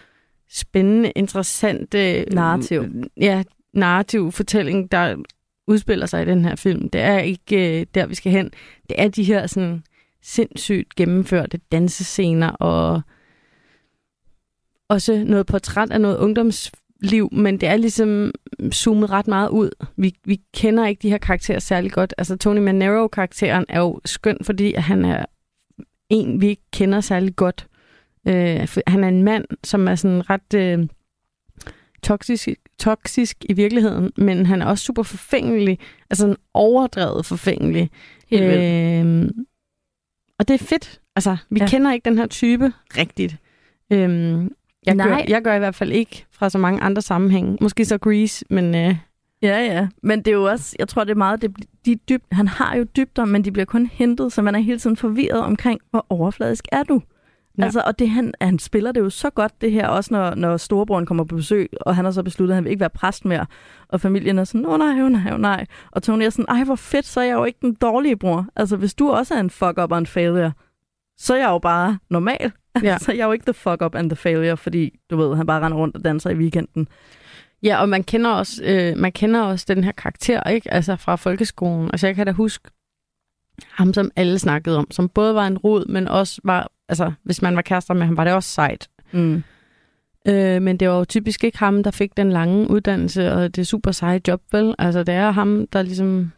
spændende, 0.50 1.10
interessante... 1.10 2.24
Narrativ. 2.34 2.84
Ja, 3.16 3.42
narrativ 3.72 4.32
fortælling, 4.32 4.92
der 4.92 5.16
udspiller 5.66 6.06
sig 6.06 6.22
i 6.22 6.26
den 6.26 6.44
her 6.44 6.54
film. 6.54 6.88
Det 6.88 7.00
er 7.00 7.18
ikke 7.18 7.80
øh, 7.80 7.86
der, 7.94 8.06
vi 8.06 8.14
skal 8.14 8.32
hen. 8.32 8.50
Det 8.88 9.02
er 9.02 9.08
de 9.08 9.24
her 9.24 9.46
sådan 9.46 9.82
sindssygt 10.22 10.94
gennemførte 10.94 11.60
dansescener 11.72 12.48
og 12.48 13.02
også 14.88 15.24
noget 15.24 15.46
portræt 15.46 15.90
af 15.90 16.00
noget 16.00 16.18
ungdomsliv, 16.18 17.28
men 17.32 17.60
det 17.60 17.68
er 17.68 17.76
ligesom 17.76 18.32
zoomet 18.72 19.10
ret 19.10 19.28
meget 19.28 19.48
ud. 19.48 19.70
Vi, 19.96 20.14
vi 20.24 20.40
kender 20.54 20.86
ikke 20.86 21.02
de 21.02 21.10
her 21.10 21.18
karakterer 21.18 21.58
særlig 21.58 21.92
godt. 21.92 22.14
Altså 22.18 22.36
Tony 22.36 22.58
Manero-karakteren 22.58 23.64
er 23.68 23.80
jo 23.80 24.00
skøn, 24.04 24.38
fordi 24.42 24.74
han 24.74 25.04
er 25.04 25.24
en, 26.08 26.40
vi 26.40 26.48
ikke 26.48 26.70
kender 26.72 27.00
særlig 27.00 27.36
godt. 27.36 27.66
Øh, 28.28 28.68
han 28.86 29.04
er 29.04 29.08
en 29.08 29.22
mand, 29.22 29.44
som 29.64 29.88
er 29.88 29.94
sådan 29.94 30.30
ret 30.30 30.54
øh, 30.54 30.86
toksisk, 32.06 32.48
toksisk 32.78 33.44
i 33.48 33.52
virkeligheden, 33.52 34.12
men 34.16 34.46
han 34.46 34.62
er 34.62 34.66
også 34.66 34.84
super 34.84 35.02
forfængelig, 35.02 35.78
altså 36.10 36.26
en 36.26 36.36
overdrevet 36.54 37.26
forfængelig. 37.26 37.90
Helt. 38.30 38.42
Øh, 38.44 39.28
og 40.38 40.48
det 40.48 40.54
er 40.54 40.58
fedt. 40.64 41.00
Altså, 41.16 41.36
vi 41.50 41.58
Ja. 41.60 41.68
kender 41.68 41.92
ikke 41.92 42.04
den 42.04 42.18
her 42.18 42.26
type 42.26 42.72
rigtigt. 42.98 43.36
Øhm, 43.92 44.50
jeg, 44.86 44.94
Nej. 44.94 45.08
gør, 45.08 45.16
jeg 45.28 45.42
gør 45.42 45.54
i 45.54 45.58
hvert 45.58 45.74
fald 45.74 45.92
ikke 45.92 46.24
fra 46.30 46.50
så 46.50 46.58
mange 46.58 46.80
andre 46.80 47.02
sammenhænge. 47.02 47.58
Måske 47.60 47.84
så 47.84 47.98
Grease, 47.98 48.44
men 48.50 48.74
øh, 48.74 48.96
Ja, 49.42 49.58
ja. 49.64 49.88
Men 50.02 50.18
det 50.18 50.28
er 50.28 50.32
jo 50.34 50.44
også, 50.44 50.76
jeg 50.78 50.88
tror, 50.88 51.04
det 51.04 51.10
er 51.10 51.14
meget, 51.16 51.42
det, 51.42 51.56
de 51.86 51.94
dybt, 52.08 52.24
han 52.32 52.48
har 52.48 52.76
jo 52.76 52.84
dybder, 52.96 53.24
men 53.24 53.44
de 53.44 53.52
bliver 53.52 53.64
kun 53.66 53.86
hentet, 53.86 54.32
så 54.32 54.42
man 54.42 54.54
er 54.54 54.58
hele 54.58 54.78
tiden 54.78 54.96
forvirret 54.96 55.40
omkring, 55.40 55.80
hvor 55.90 56.06
overfladisk 56.08 56.64
er 56.72 56.82
du? 56.82 57.02
Ja. 57.58 57.64
Altså, 57.64 57.82
og 57.86 57.98
det, 57.98 58.10
han, 58.10 58.34
han 58.40 58.58
spiller 58.58 58.92
det 58.92 59.00
jo 59.00 59.10
så 59.10 59.30
godt, 59.30 59.60
det 59.60 59.72
her, 59.72 59.88
også 59.88 60.14
når, 60.14 60.34
når 60.34 60.56
storebroren 60.56 61.06
kommer 61.06 61.24
på 61.24 61.36
besøg, 61.36 61.70
og 61.80 61.96
han 61.96 62.04
har 62.04 62.12
så 62.12 62.22
besluttet, 62.22 62.52
at 62.52 62.54
han 62.54 62.64
vil 62.64 62.70
ikke 62.70 62.80
være 62.80 62.90
præst 62.90 63.24
mere, 63.24 63.46
og 63.88 64.00
familien 64.00 64.38
er 64.38 64.44
sådan, 64.44 64.66
åh 64.66 64.78
nej, 64.78 65.02
åh 65.02 65.10
nej, 65.10 65.32
åh 65.32 65.40
nej. 65.40 65.66
Og 65.90 66.02
Tony 66.02 66.22
er 66.22 66.30
sådan, 66.30 66.44
ej, 66.48 66.64
hvor 66.64 66.74
fedt, 66.74 67.06
så 67.06 67.20
er 67.20 67.24
jeg 67.24 67.34
jo 67.34 67.44
ikke 67.44 67.58
den 67.62 67.74
dårlige 67.74 68.16
bror. 68.16 68.46
Altså, 68.56 68.76
hvis 68.76 68.94
du 68.94 69.10
også 69.10 69.34
er 69.34 69.40
en 69.40 69.50
fuck-up 69.50 69.92
og 69.92 69.98
en 69.98 70.06
failure, 70.06 70.52
så 71.18 71.34
er 71.34 71.38
jeg 71.38 71.48
jo 71.48 71.58
bare 71.58 71.98
normal. 72.10 72.52
Ja. 72.82 72.98
så 73.02 73.12
er 73.12 73.16
jeg 73.16 73.24
jo 73.24 73.32
ikke 73.32 73.44
the 73.44 73.54
fuck-up 73.54 73.94
and 73.94 74.10
the 74.10 74.16
failure, 74.16 74.56
fordi, 74.56 74.98
du 75.10 75.16
ved, 75.16 75.36
han 75.36 75.46
bare 75.46 75.60
render 75.60 75.78
rundt 75.78 75.96
og 75.96 76.04
danser 76.04 76.30
i 76.30 76.34
weekenden. 76.34 76.88
ja, 77.62 77.80
og 77.80 77.88
man 77.88 78.04
kender 78.04 78.30
også, 78.30 78.62
øh, 78.64 78.98
man 78.98 79.12
kender 79.12 79.40
også 79.40 79.66
den 79.68 79.84
her 79.84 79.92
karakter, 79.92 80.42
ikke? 80.42 80.72
Altså 80.72 80.96
fra 80.96 81.16
folkeskolen. 81.16 81.90
Altså 81.92 82.06
jeg 82.06 82.16
kan 82.16 82.26
da 82.26 82.32
huske 82.32 82.70
ham, 83.70 83.94
som 83.94 84.10
alle 84.16 84.38
snakkede 84.38 84.78
om, 84.78 84.90
som 84.90 85.08
både 85.08 85.34
var 85.34 85.46
en 85.46 85.58
rod, 85.58 85.86
men 85.86 86.08
også 86.08 86.40
var, 86.44 86.70
altså 86.88 87.12
hvis 87.22 87.42
man 87.42 87.56
var 87.56 87.62
kærester 87.62 87.94
med 87.94 88.06
ham, 88.06 88.16
var 88.16 88.24
det 88.24 88.32
også 88.32 88.50
sejt. 88.50 88.88
Mm. 89.12 89.42
Øh, 90.28 90.62
men 90.62 90.76
det 90.76 90.88
var 90.88 90.98
jo 90.98 91.04
typisk 91.04 91.44
ikke 91.44 91.58
ham, 91.58 91.82
der 91.82 91.90
fik 91.90 92.16
den 92.16 92.30
lange 92.32 92.70
uddannelse 92.70 93.32
og 93.32 93.56
det 93.56 93.66
super 93.66 93.90
seje 93.92 94.20
job, 94.28 94.42
vel? 94.52 94.74
Altså 94.78 95.02
det 95.04 95.14
er 95.14 95.30
ham, 95.30 95.66
der 95.72 95.82
ligesom, 95.82 96.32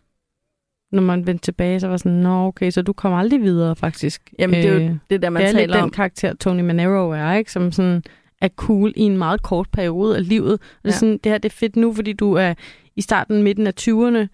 når 0.92 1.02
man 1.02 1.26
vendte 1.26 1.44
tilbage, 1.44 1.80
så 1.80 1.88
var 1.88 1.96
sådan, 1.96 2.12
nå 2.18 2.46
okay, 2.46 2.70
så 2.70 2.82
du 2.82 2.92
kommer 2.92 3.18
aldrig 3.18 3.42
videre 3.42 3.76
faktisk. 3.76 4.22
Jamen, 4.38 4.62
det 4.62 4.70
er 4.70 4.74
jo 4.74 4.80
Øh, 4.80 4.96
det, 5.10 5.22
der 5.22 5.30
man 5.30 5.42
det 5.42 5.48
er 5.48 5.52
lidt 5.52 5.60
taler 5.60 5.74
den 5.74 5.82
om. 5.84 5.90
karakter, 5.90 6.34
Tony 6.34 6.60
Manero 6.60 7.10
er, 7.10 7.32
ikke? 7.32 7.52
Som 7.52 7.72
sådan 7.72 8.02
er 8.42 8.48
cool 8.48 8.92
i 8.96 9.02
en 9.02 9.16
meget 9.18 9.42
kort 9.42 9.68
periode 9.72 10.16
af 10.16 10.28
livet. 10.28 10.52
Og 10.52 10.58
det, 10.60 10.84
er 10.84 10.88
Ja. 10.88 10.90
sådan, 10.98 11.18
det 11.24 11.32
her 11.32 11.38
det 11.38 11.48
er 11.52 11.56
fedt 11.56 11.76
nu, 11.76 11.92
fordi 11.94 12.12
du 12.12 12.32
er 12.32 12.54
i 12.96 13.00
starten, 13.02 13.42
midten 13.42 13.66
af 13.66 13.72
20'erne, 13.80 14.26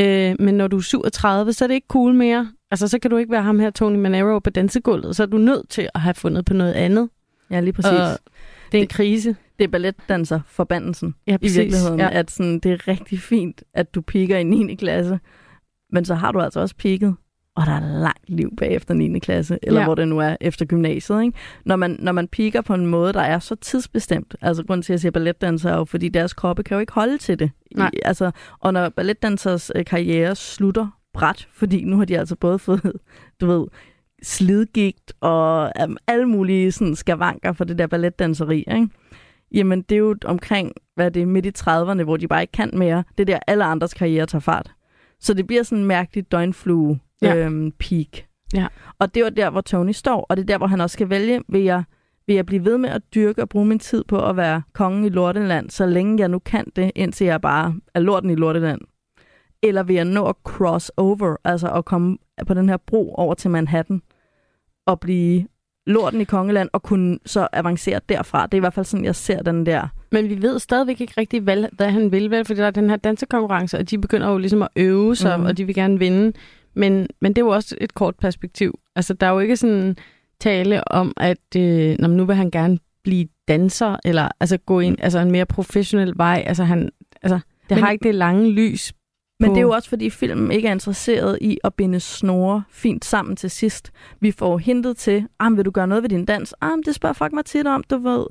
øh, 0.00 0.36
men 0.38 0.54
når 0.54 0.68
du 0.68 0.76
er 0.76 0.80
37, 0.80 1.52
så 1.52 1.64
er 1.64 1.66
det 1.66 1.74
ikke 1.74 1.86
cool 1.90 2.14
mere. 2.14 2.52
Altså, 2.70 2.88
så 2.88 2.98
kan 2.98 3.10
du 3.10 3.16
ikke 3.16 3.32
være 3.32 3.42
ham 3.42 3.58
her, 3.60 3.70
Tony 3.70 3.96
Manero, 3.96 4.38
på 4.38 4.50
dansegulvet. 4.50 5.16
Så 5.16 5.22
er 5.22 5.26
du 5.26 5.38
nødt 5.38 5.68
til 5.68 5.88
at 5.94 6.00
have 6.00 6.14
fundet 6.14 6.44
på 6.44 6.54
noget 6.54 6.72
andet. 6.72 7.08
Ja, 7.50 7.60
lige 7.60 7.72
præcis. 7.72 7.90
Og 7.90 8.18
det 8.72 8.78
er 8.78 8.82
en 8.82 8.88
krise. 8.88 9.36
det 9.58 9.64
er 9.64 9.68
balletdanser 9.68 10.40
forbandelsen 10.46 11.14
Ja, 11.26 11.36
i 11.40 11.48
virkeligheden. 11.48 11.98
Ja. 11.98 12.04
Ja. 12.04 12.18
At 12.18 12.30
sådan, 12.30 12.58
det 12.58 12.72
er 12.72 12.88
rigtig 12.88 13.20
fint, 13.20 13.62
at 13.74 13.94
du 13.94 14.00
piker 14.00 14.36
i 14.38 14.42
9. 14.42 14.74
klasse, 14.74 15.20
men 15.92 16.04
så 16.04 16.14
har 16.14 16.32
du 16.32 16.40
altså 16.40 16.60
også 16.60 16.76
pigget, 16.76 17.14
og 17.60 17.66
der 17.66 17.72
er 17.72 18.00
langt 18.00 18.28
liv 18.30 18.56
bagefter 18.56 18.94
9. 18.94 19.18
klasse, 19.18 19.58
eller 19.62 19.80
Ja. 19.80 19.86
hvor 19.86 19.94
det 19.94 20.08
nu 20.08 20.18
er 20.18 20.36
efter 20.40 20.64
gymnasiet. 20.64 21.22
Ikke? 21.22 21.38
Når, 21.64 21.76
man, 21.76 21.96
når 21.98 22.12
man 22.12 22.28
piker 22.28 22.60
på 22.60 22.74
en 22.74 22.86
måde, 22.86 23.12
der 23.12 23.20
er 23.20 23.38
så 23.38 23.54
tidsbestemt, 23.54 24.34
altså 24.40 24.64
grund 24.64 24.82
til, 24.82 24.92
at 24.92 24.94
jeg 24.94 25.00
siger 25.00 25.12
balletdanser, 25.12 25.70
er 25.70 25.76
jo 25.76 25.84
fordi 25.84 26.08
deres 26.08 26.32
kroppe 26.32 26.62
kan 26.62 26.74
jo 26.74 26.80
ikke 26.80 26.92
holde 26.92 27.18
til 27.18 27.38
det. 27.38 27.50
Nej. 27.76 27.90
I, 27.92 27.98
altså, 28.04 28.30
og 28.60 28.72
når 28.72 28.88
balletdansers 28.88 29.70
øh, 29.74 29.84
karriere 29.84 30.36
slutter 30.36 30.88
bræt, 31.14 31.48
fordi 31.52 31.84
nu 31.84 31.96
har 31.98 32.04
de 32.04 32.18
altså 32.18 32.36
både 32.36 32.58
fået, 32.68 32.92
du 33.40 33.46
ved, 33.46 33.66
slidgigt 34.22 35.12
og 35.20 35.72
um, 35.84 35.96
alle 36.06 36.26
mulige 36.26 36.72
sådan, 36.72 36.96
skavanker 36.96 37.52
for 37.52 37.64
det 37.64 37.78
der 37.78 37.86
balletdanseri, 37.86 38.58
ikke? 38.58 38.88
Jamen, 39.54 39.82
det 39.82 39.94
er 39.94 39.98
jo 39.98 40.16
omkring, 40.24 40.72
hvad 40.94 41.06
er 41.06 41.10
det, 41.10 41.28
midt 41.28 41.46
i 41.46 41.52
30'erne, 41.58 42.02
hvor 42.02 42.16
de 42.16 42.28
bare 42.28 42.40
ikke 42.42 42.52
kan 42.52 42.70
mere. 42.72 43.04
Det 43.18 43.20
er 43.30 43.34
der, 43.34 43.38
alle 43.46 43.64
andres 43.64 43.94
karriere 43.94 44.26
tager 44.26 44.40
fart. 44.40 44.70
Så 45.20 45.34
det 45.34 45.46
bliver 45.46 45.62
sådan 45.62 45.78
en 45.78 45.84
mærkelig 45.84 46.32
døgnflue 46.32 46.98
Ja. 47.22 47.36
øhm, 47.36 47.72
peak. 47.72 48.24
Ja. 48.54 48.66
Og 48.98 49.14
det 49.14 49.24
var 49.24 49.30
der, 49.30 49.50
hvor 49.50 49.60
Tony 49.60 49.92
står, 49.92 50.26
og 50.28 50.36
det 50.36 50.42
er 50.42 50.46
der, 50.46 50.58
hvor 50.58 50.66
han 50.66 50.80
også 50.80 50.94
skal 50.94 51.10
vælge, 51.10 51.42
vil 51.48 51.62
jeg, 51.62 51.82
vil 52.26 52.36
jeg 52.36 52.46
blive 52.46 52.64
ved 52.64 52.78
med 52.78 52.90
at 52.90 53.02
dyrke 53.14 53.42
og 53.42 53.48
bruge 53.48 53.66
min 53.66 53.78
tid 53.78 54.04
på 54.04 54.28
at 54.28 54.36
være 54.36 54.62
kongen 54.72 55.04
i 55.04 55.08
Lorteland, 55.08 55.70
så 55.70 55.86
længe 55.86 56.18
jeg 56.18 56.28
nu 56.28 56.38
kan 56.38 56.66
det, 56.76 56.92
indtil 56.94 57.26
jeg 57.26 57.40
bare 57.40 57.74
er 57.94 58.00
lorten 58.00 58.30
i 58.30 58.34
Lorteland. 58.34 58.80
Eller 59.62 59.82
vil 59.82 59.96
jeg 59.96 60.04
nå 60.04 60.26
at 60.26 60.36
cross 60.44 60.92
over, 60.96 61.36
altså 61.44 61.72
at 61.72 61.84
komme 61.84 62.18
på 62.46 62.54
den 62.54 62.68
her 62.68 62.76
bro 62.76 63.14
over 63.14 63.34
til 63.34 63.50
Manhattan, 63.50 64.02
og 64.86 65.00
blive 65.00 65.46
lorten 65.86 66.20
i 66.20 66.24
Kongeland, 66.24 66.68
og 66.72 66.82
kunne 66.82 67.18
så 67.26 67.48
avancere 67.52 68.00
derfra. 68.08 68.46
Det 68.46 68.54
er 68.54 68.56
i 68.56 68.60
hvert 68.60 68.74
fald 68.74 68.86
sådan, 68.86 69.04
jeg 69.04 69.14
ser 69.14 69.42
den 69.42 69.66
der. 69.66 69.88
Men 70.12 70.28
vi 70.28 70.42
ved 70.42 70.58
stadigvæk 70.58 71.00
ikke 71.00 71.14
rigtig, 71.18 71.40
hvad, 71.40 71.64
hvad 71.72 71.90
han 71.90 72.12
vil, 72.12 72.30
vel? 72.30 72.44
Fordi 72.44 72.60
der 72.60 72.66
er 72.66 72.70
den 72.70 72.90
her 72.90 72.96
dansekonkurrence, 72.96 73.78
og 73.78 73.90
de 73.90 73.98
begynder 73.98 74.30
jo 74.30 74.38
ligesom 74.38 74.62
at 74.62 74.68
øve 74.76 75.16
sig, 75.16 75.40
mm. 75.40 75.46
og 75.46 75.56
de 75.56 75.64
vil 75.64 75.74
gerne 75.74 75.98
vinde. 75.98 76.32
Men, 76.74 77.06
men 77.20 77.32
det 77.32 77.38
er 77.42 77.44
jo 77.46 77.50
også 77.52 77.76
et 77.80 77.94
kort 77.94 78.14
perspektiv. 78.16 78.78
Altså, 78.96 79.14
der 79.14 79.26
er 79.26 79.30
jo 79.30 79.38
ikke 79.38 79.56
sådan 79.56 79.96
tale 80.40 80.88
om, 80.92 81.12
at 81.16 81.56
øh, 81.56 81.96
nå, 81.98 82.08
men 82.08 82.16
nu 82.16 82.24
vil 82.24 82.36
han 82.36 82.50
gerne 82.50 82.78
blive 83.04 83.28
danser, 83.48 83.96
eller 84.04 84.28
altså 84.40 84.56
gå 84.56 84.80
ind 84.80 84.96
altså 85.00 85.18
en 85.18 85.30
mere 85.30 85.46
professionel 85.46 86.12
vej. 86.16 86.44
Altså, 86.46 86.64
han, 86.64 86.90
altså 87.22 87.40
det 87.68 87.76
Men- 87.76 87.84
har 87.84 87.90
ikke 87.90 88.02
det 88.04 88.14
lange 88.14 88.50
lys. 88.50 88.92
Men 89.40 89.48
på- 89.50 89.54
det 89.54 89.58
er 89.58 89.62
jo 89.62 89.70
også, 89.70 89.88
fordi 89.88 90.10
filmen 90.10 90.52
ikke 90.52 90.68
er 90.68 90.72
interesseret 90.72 91.38
i 91.40 91.58
at 91.64 91.74
binde 91.74 92.00
snore 92.00 92.62
fint 92.70 93.04
sammen 93.04 93.36
til 93.36 93.50
sidst. 93.50 93.90
Vi 94.20 94.30
får 94.30 94.58
hintet 94.58 94.96
til, 94.96 95.26
ah, 95.38 95.56
vil 95.56 95.64
du 95.64 95.70
gøre 95.70 95.86
noget 95.86 96.02
ved 96.02 96.08
din 96.10 96.24
dans? 96.24 96.54
Ah, 96.60 96.70
det 96.86 96.94
spørger 96.94 97.12
folk 97.14 97.32
mig 97.32 97.44
tit 97.44 97.66
om, 97.66 97.82
du 97.90 97.98
ved. 97.98 98.26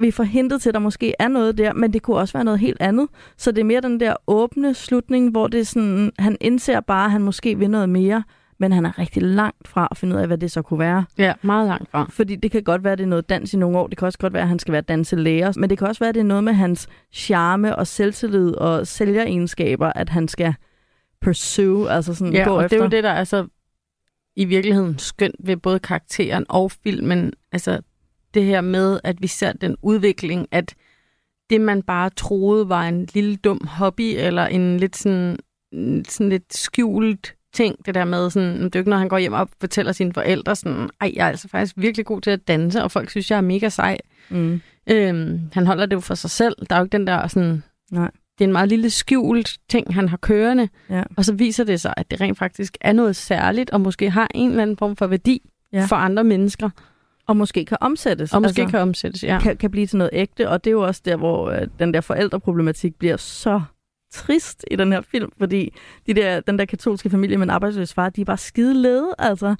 Vi 0.00 0.10
får 0.10 0.24
hintet 0.24 0.62
til, 0.62 0.70
at 0.70 0.74
der 0.74 0.80
måske 0.80 1.14
er 1.18 1.28
noget 1.28 1.58
der, 1.58 1.72
men 1.72 1.92
det 1.92 2.02
kunne 2.02 2.16
også 2.16 2.32
være 2.32 2.44
noget 2.44 2.60
helt 2.60 2.76
andet. 2.80 3.08
Så 3.36 3.52
det 3.52 3.60
er 3.60 3.64
mere 3.64 3.80
den 3.80 4.00
der 4.00 4.14
åbne 4.26 4.74
slutning, 4.74 5.30
hvor 5.30 5.46
det 5.48 5.60
er 5.60 5.64
sådan, 5.64 6.12
han 6.18 6.36
indser 6.40 6.80
bare, 6.80 7.04
at 7.04 7.10
han 7.10 7.22
måske 7.22 7.58
vil 7.58 7.70
noget 7.70 7.88
mere, 7.88 8.24
men 8.58 8.72
han 8.72 8.86
er 8.86 8.98
rigtig 8.98 9.22
langt 9.22 9.68
fra 9.68 9.88
at 9.90 9.96
finde 9.96 10.16
ud 10.16 10.20
af, 10.20 10.26
hvad 10.26 10.38
det 10.38 10.50
så 10.50 10.62
kunne 10.62 10.78
være. 10.78 11.04
Ja, 11.18 11.32
meget 11.42 11.66
langt 11.68 11.90
fra. 11.90 12.06
Fordi 12.10 12.36
det 12.36 12.50
kan 12.50 12.62
godt 12.62 12.84
være, 12.84 12.92
at 12.92 12.98
det 12.98 13.04
er 13.04 13.08
noget 13.08 13.28
dans 13.28 13.54
i 13.54 13.56
nogle 13.56 13.78
år. 13.78 13.86
Det 13.86 13.98
kan 13.98 14.06
også 14.06 14.18
godt 14.18 14.32
være, 14.32 14.42
at 14.42 14.48
han 14.48 14.58
skal 14.58 14.72
være 14.72 14.80
danselærer. 14.80 15.52
Men 15.56 15.70
det 15.70 15.78
kan 15.78 15.86
også 15.86 15.98
være, 16.00 16.08
at 16.08 16.14
det 16.14 16.20
er 16.20 16.24
noget 16.24 16.44
med 16.44 16.52
hans 16.52 16.88
charme 17.12 17.76
og 17.76 17.86
selvtillid 17.86 18.54
og 18.54 18.86
sælgeregenskaber, 18.86 19.92
at 19.94 20.08
han 20.08 20.28
skal 20.28 20.54
pursue, 21.20 21.90
altså 21.90 22.14
sådan 22.14 22.32
Ja, 22.34 22.44
gå 22.44 22.50
og 22.56 22.64
efter. 22.64 22.76
det 22.76 22.82
er 22.82 22.84
jo 22.86 22.90
det, 22.90 23.04
der 23.04 23.10
er 23.10 23.24
så 23.24 23.46
i 24.36 24.44
virkeligheden 24.44 24.98
skønt 24.98 25.36
ved 25.44 25.56
både 25.56 25.78
karakteren 25.78 26.46
og 26.48 26.70
filmen. 26.70 27.32
Altså 27.52 27.80
det 28.38 28.46
her 28.46 28.60
med, 28.60 29.00
at 29.04 29.22
vi 29.22 29.26
ser 29.26 29.52
den 29.52 29.76
udvikling, 29.82 30.46
at 30.50 30.74
det, 31.50 31.60
man 31.60 31.82
bare 31.82 32.10
troede 32.10 32.68
var 32.68 32.82
en 32.88 33.08
lille 33.14 33.36
dum 33.36 33.66
hobby, 33.66 34.14
eller 34.16 34.46
en 34.46 34.76
lidt 34.80 34.96
sådan, 34.96 35.36
sådan 36.08 36.28
lidt 36.28 36.56
skjult 36.56 37.34
ting, 37.54 37.86
det 37.86 37.94
der 37.94 38.04
med 38.04 38.30
sådan, 38.30 38.54
det 38.64 38.74
er 38.74 38.78
jo 38.78 38.80
ikke, 38.80 38.90
når 38.90 38.96
han 38.96 39.08
går 39.08 39.18
hjem 39.18 39.32
og 39.32 39.48
fortæller 39.60 39.92
sine 39.92 40.12
forældre 40.12 40.56
sådan, 40.56 40.90
ej, 41.00 41.12
jeg 41.16 41.24
er 41.24 41.28
altså 41.28 41.48
faktisk 41.48 41.74
virkelig 41.76 42.06
god 42.06 42.20
til 42.20 42.30
at 42.30 42.48
danse, 42.48 42.82
og 42.82 42.90
folk 42.90 43.10
synes, 43.10 43.30
jeg 43.30 43.36
er 43.36 43.40
mega 43.40 43.68
sej. 43.68 43.98
Mm. 44.30 44.60
Øhm, 44.90 45.40
han 45.52 45.66
holder 45.66 45.86
det 45.86 45.94
jo 45.96 46.00
for 46.00 46.14
sig 46.14 46.30
selv. 46.30 46.56
Der 46.70 46.76
er 46.76 46.80
jo 46.80 46.84
ikke 46.84 46.96
den 46.98 47.06
der 47.06 47.26
sådan... 47.28 47.62
Nej. 47.90 48.10
Det 48.38 48.44
er 48.44 48.48
en 48.48 48.52
meget 48.52 48.68
lille 48.68 48.90
skjult 48.90 49.58
ting, 49.68 49.94
han 49.94 50.08
har 50.08 50.16
kørende. 50.16 50.68
Ja. 50.90 51.02
Og 51.16 51.24
så 51.24 51.32
viser 51.34 51.64
det 51.64 51.80
sig, 51.80 51.94
at 51.96 52.10
det 52.10 52.20
rent 52.20 52.38
faktisk 52.38 52.76
er 52.80 52.92
noget 52.92 53.16
særligt, 53.16 53.70
og 53.70 53.80
måske 53.80 54.10
har 54.10 54.28
en 54.34 54.50
eller 54.50 54.62
anden 54.62 54.76
form 54.76 54.96
for 54.96 55.06
værdi 55.06 55.42
Ja. 55.72 55.84
for 55.84 55.96
andre 55.96 56.24
mennesker, 56.24 56.70
Og 57.28 57.36
måske 57.36 57.64
kan 57.64 57.78
omsættes. 57.80 58.34
og 58.34 58.42
måske 58.42 58.60
altså, 58.62 58.70
kan 58.70 58.80
omsættes. 58.80 59.24
Ja. 59.24 59.38
kan, 59.42 59.56
kan 59.56 59.70
blive 59.70 59.86
til 59.86 59.98
noget 59.98 60.10
ægte. 60.12 60.48
Og 60.48 60.64
det 60.64 60.70
er 60.70 60.72
jo 60.72 60.82
også 60.82 61.02
der, 61.04 61.16
hvor 61.16 61.50
øh, 61.50 61.66
den 61.78 61.94
der 61.94 62.00
forældreproblematik 62.00 62.94
bliver 62.94 63.16
så 63.16 63.60
trist 64.12 64.64
i 64.70 64.76
den 64.76 64.92
her 64.92 65.00
film, 65.00 65.32
fordi 65.38 65.74
de 66.06 66.14
der, 66.14 66.40
den 66.40 66.58
der 66.58 66.64
katolske 66.64 67.10
familie 67.10 67.36
med 67.36 67.46
en 67.46 67.50
arbejdsløs 67.50 67.94
far, 67.94 68.08
de 68.08 68.20
er 68.20 68.24
bare 68.24 68.36
skide 68.36 68.74
lede, 68.74 69.14
altså. 69.18 69.54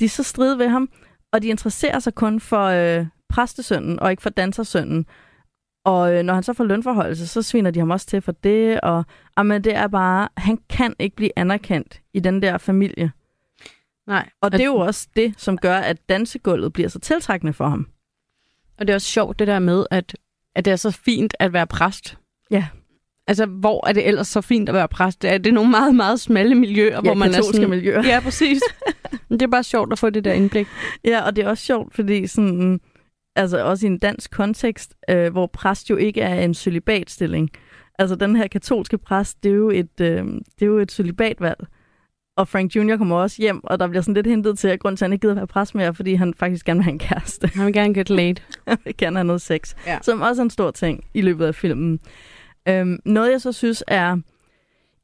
De 0.00 0.04
er 0.04 0.08
så 0.08 0.22
stride 0.22 0.58
ved 0.58 0.68
ham, 0.68 0.88
og 1.32 1.42
de 1.42 1.48
interesserer 1.48 1.98
sig 1.98 2.14
kun 2.14 2.40
for 2.40 2.64
øh, 2.64 3.06
præstesønnen, 3.28 4.00
og 4.00 4.10
ikke 4.10 4.22
for 4.22 4.30
dansersønnen. 4.30 5.06
Og 5.84 6.14
øh, 6.14 6.22
når 6.22 6.34
han 6.34 6.42
så 6.42 6.52
får 6.52 6.64
lønforholdelse, 6.64 7.26
så 7.26 7.42
sviner 7.42 7.70
de 7.70 7.78
ham 7.78 7.90
også 7.90 8.06
til 8.06 8.20
for 8.20 8.32
det, 8.32 8.80
og 8.80 9.04
jamen, 9.38 9.64
det 9.64 9.74
er 9.74 9.86
bare, 9.86 10.28
han 10.36 10.58
kan 10.68 10.94
ikke 10.98 11.16
blive 11.16 11.30
anerkendt 11.36 12.00
i 12.14 12.20
den 12.20 12.42
der 12.42 12.58
familie. 12.58 13.12
Nej. 14.12 14.28
Og 14.40 14.52
det 14.52 14.60
er 14.60 14.64
jo 14.64 14.76
også 14.76 15.08
det, 15.16 15.34
som 15.36 15.58
gør, 15.58 15.76
at 15.76 16.08
dansegulvet 16.08 16.72
bliver 16.72 16.88
så 16.88 16.98
tiltrækkende 16.98 17.52
for 17.52 17.68
ham. 17.68 17.86
Og 18.78 18.86
det 18.86 18.92
er 18.92 18.94
også 18.94 19.06
sjovt 19.06 19.38
det 19.38 19.46
der 19.46 19.58
med, 19.58 19.86
at, 19.90 20.16
at 20.54 20.64
det 20.64 20.70
er 20.70 20.76
så 20.76 20.90
fint 20.90 21.34
at 21.38 21.52
være 21.52 21.66
præst. 21.66 22.18
Ja. 22.50 22.66
Altså, 23.26 23.46
hvor 23.46 23.88
er 23.88 23.92
det 23.92 24.06
ellers 24.08 24.28
så 24.28 24.40
fint 24.40 24.68
at 24.68 24.74
være 24.74 24.88
præst? 24.88 25.24
Er 25.24 25.38
det 25.38 25.54
nogle 25.54 25.70
meget, 25.70 25.94
meget 25.94 26.20
smalle 26.20 26.54
miljøer, 26.54 27.00
hvor 27.00 27.14
man 27.14 27.28
er 27.28 27.32
katolske 27.32 27.56
sådan... 27.56 27.70
miljøer. 27.70 28.02
Ja, 28.06 28.20
præcis. 28.20 28.60
Men 29.28 29.40
det 29.40 29.46
er 29.46 29.50
bare 29.50 29.62
sjovt 29.62 29.92
at 29.92 29.98
få 29.98 30.10
det 30.10 30.24
der 30.24 30.32
indblik. 30.32 30.66
Ja, 31.04 31.22
og 31.22 31.36
det 31.36 31.44
er 31.44 31.48
også 31.48 31.64
sjovt, 31.64 31.94
fordi 31.94 32.26
sådan, 32.26 32.80
altså 33.36 33.64
også 33.64 33.86
i 33.86 33.90
en 33.90 33.98
dansk 33.98 34.30
kontekst, 34.30 34.94
øh, 35.10 35.32
hvor 35.32 35.46
præst 35.46 35.90
jo 35.90 35.96
ikke 35.96 36.20
er 36.20 36.44
en 36.44 36.54
celibatstilling. 36.54 37.50
Altså 37.98 38.16
den 38.16 38.36
her 38.36 38.46
katolske 38.46 38.98
præst, 38.98 39.42
det 39.42 39.50
er 39.50 39.56
jo 39.56 39.70
et, 39.70 40.00
øh, 40.00 40.24
det 40.26 40.62
er 40.62 40.66
jo 40.66 40.78
et 40.78 40.92
celibatvalg. 40.92 41.66
Og 42.36 42.48
Frank 42.48 42.76
Jr. 42.76 42.96
kommer 42.96 43.16
også 43.16 43.36
hjem, 43.38 43.64
og 43.64 43.78
der 43.78 43.88
bliver 43.88 44.02
sådan 44.02 44.14
lidt 44.14 44.26
hentet 44.26 44.58
til, 44.58 44.68
at 44.68 44.80
grund 44.80 44.96
til, 44.96 45.04
at 45.04 45.06
han 45.06 45.12
ikke 45.12 45.22
gider 45.22 45.34
være 45.34 45.46
præst 45.46 45.74
mere, 45.74 45.94
fordi 45.94 46.14
han 46.14 46.34
faktisk 46.34 46.66
gerne 46.66 46.78
vil 46.78 46.84
have 46.84 46.92
en 46.92 46.98
kæreste. 46.98 47.50
Han 47.54 47.66
vil 47.66 47.72
gerne 47.72 47.94
get 47.94 48.10
laid. 48.10 48.34
han 48.68 48.78
vil 48.84 48.96
gerne 48.96 49.16
have 49.16 49.24
noget 49.24 49.42
sex. 49.42 49.74
Ja. 49.86 49.98
Som 50.02 50.20
også 50.20 50.42
er 50.42 50.44
en 50.44 50.50
stor 50.50 50.70
ting 50.70 51.04
i 51.14 51.20
løbet 51.20 51.46
af 51.46 51.54
filmen. 51.54 52.00
Øhm, 52.68 52.98
noget, 53.04 53.32
jeg 53.32 53.40
så 53.40 53.52
synes 53.52 53.84
er, 53.86 54.16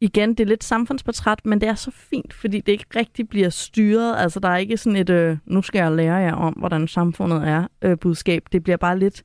igen, 0.00 0.30
det 0.30 0.40
er 0.40 0.48
lidt 0.48 0.64
samfundsportræt, 0.64 1.46
men 1.46 1.60
det 1.60 1.68
er 1.68 1.74
så 1.74 1.90
fint, 1.90 2.32
fordi 2.32 2.60
det 2.60 2.72
ikke 2.72 2.86
rigtig 2.96 3.28
bliver 3.28 3.48
styret. 3.50 4.16
Altså, 4.18 4.40
der 4.40 4.48
er 4.48 4.56
ikke 4.56 4.76
sådan 4.76 4.96
et, 4.96 5.10
øh, 5.10 5.36
nu 5.46 5.62
skal 5.62 5.78
jeg 5.78 5.92
lære 5.92 6.14
jer 6.16 6.34
om, 6.34 6.52
hvordan 6.52 6.88
samfundet 6.88 7.48
er, 7.48 7.66
øh, 7.82 7.98
budskab. 7.98 8.42
Det 8.52 8.62
bliver 8.62 8.76
bare 8.76 8.98
lidt 8.98 9.22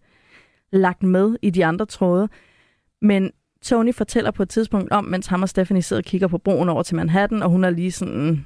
lagt 0.71 1.03
med 1.03 1.35
i 1.41 1.49
de 1.49 1.65
andre 1.65 1.85
tråde. 1.85 2.29
Men 3.01 3.31
Tony 3.63 3.93
fortæller 3.93 4.31
på 4.31 4.43
et 4.43 4.49
tidspunkt 4.49 4.91
om, 4.91 5.05
mens 5.05 5.27
ham 5.27 5.41
og 5.41 5.49
Stephanie 5.49 5.81
sidder 5.81 6.01
og 6.01 6.05
kigger 6.05 6.27
på 6.27 6.37
broen 6.37 6.69
over 6.69 6.83
til 6.83 6.95
Manhattan, 6.95 7.43
og 7.43 7.49
hun 7.49 7.63
er 7.63 7.69
lige 7.69 7.91
sådan 7.91 8.45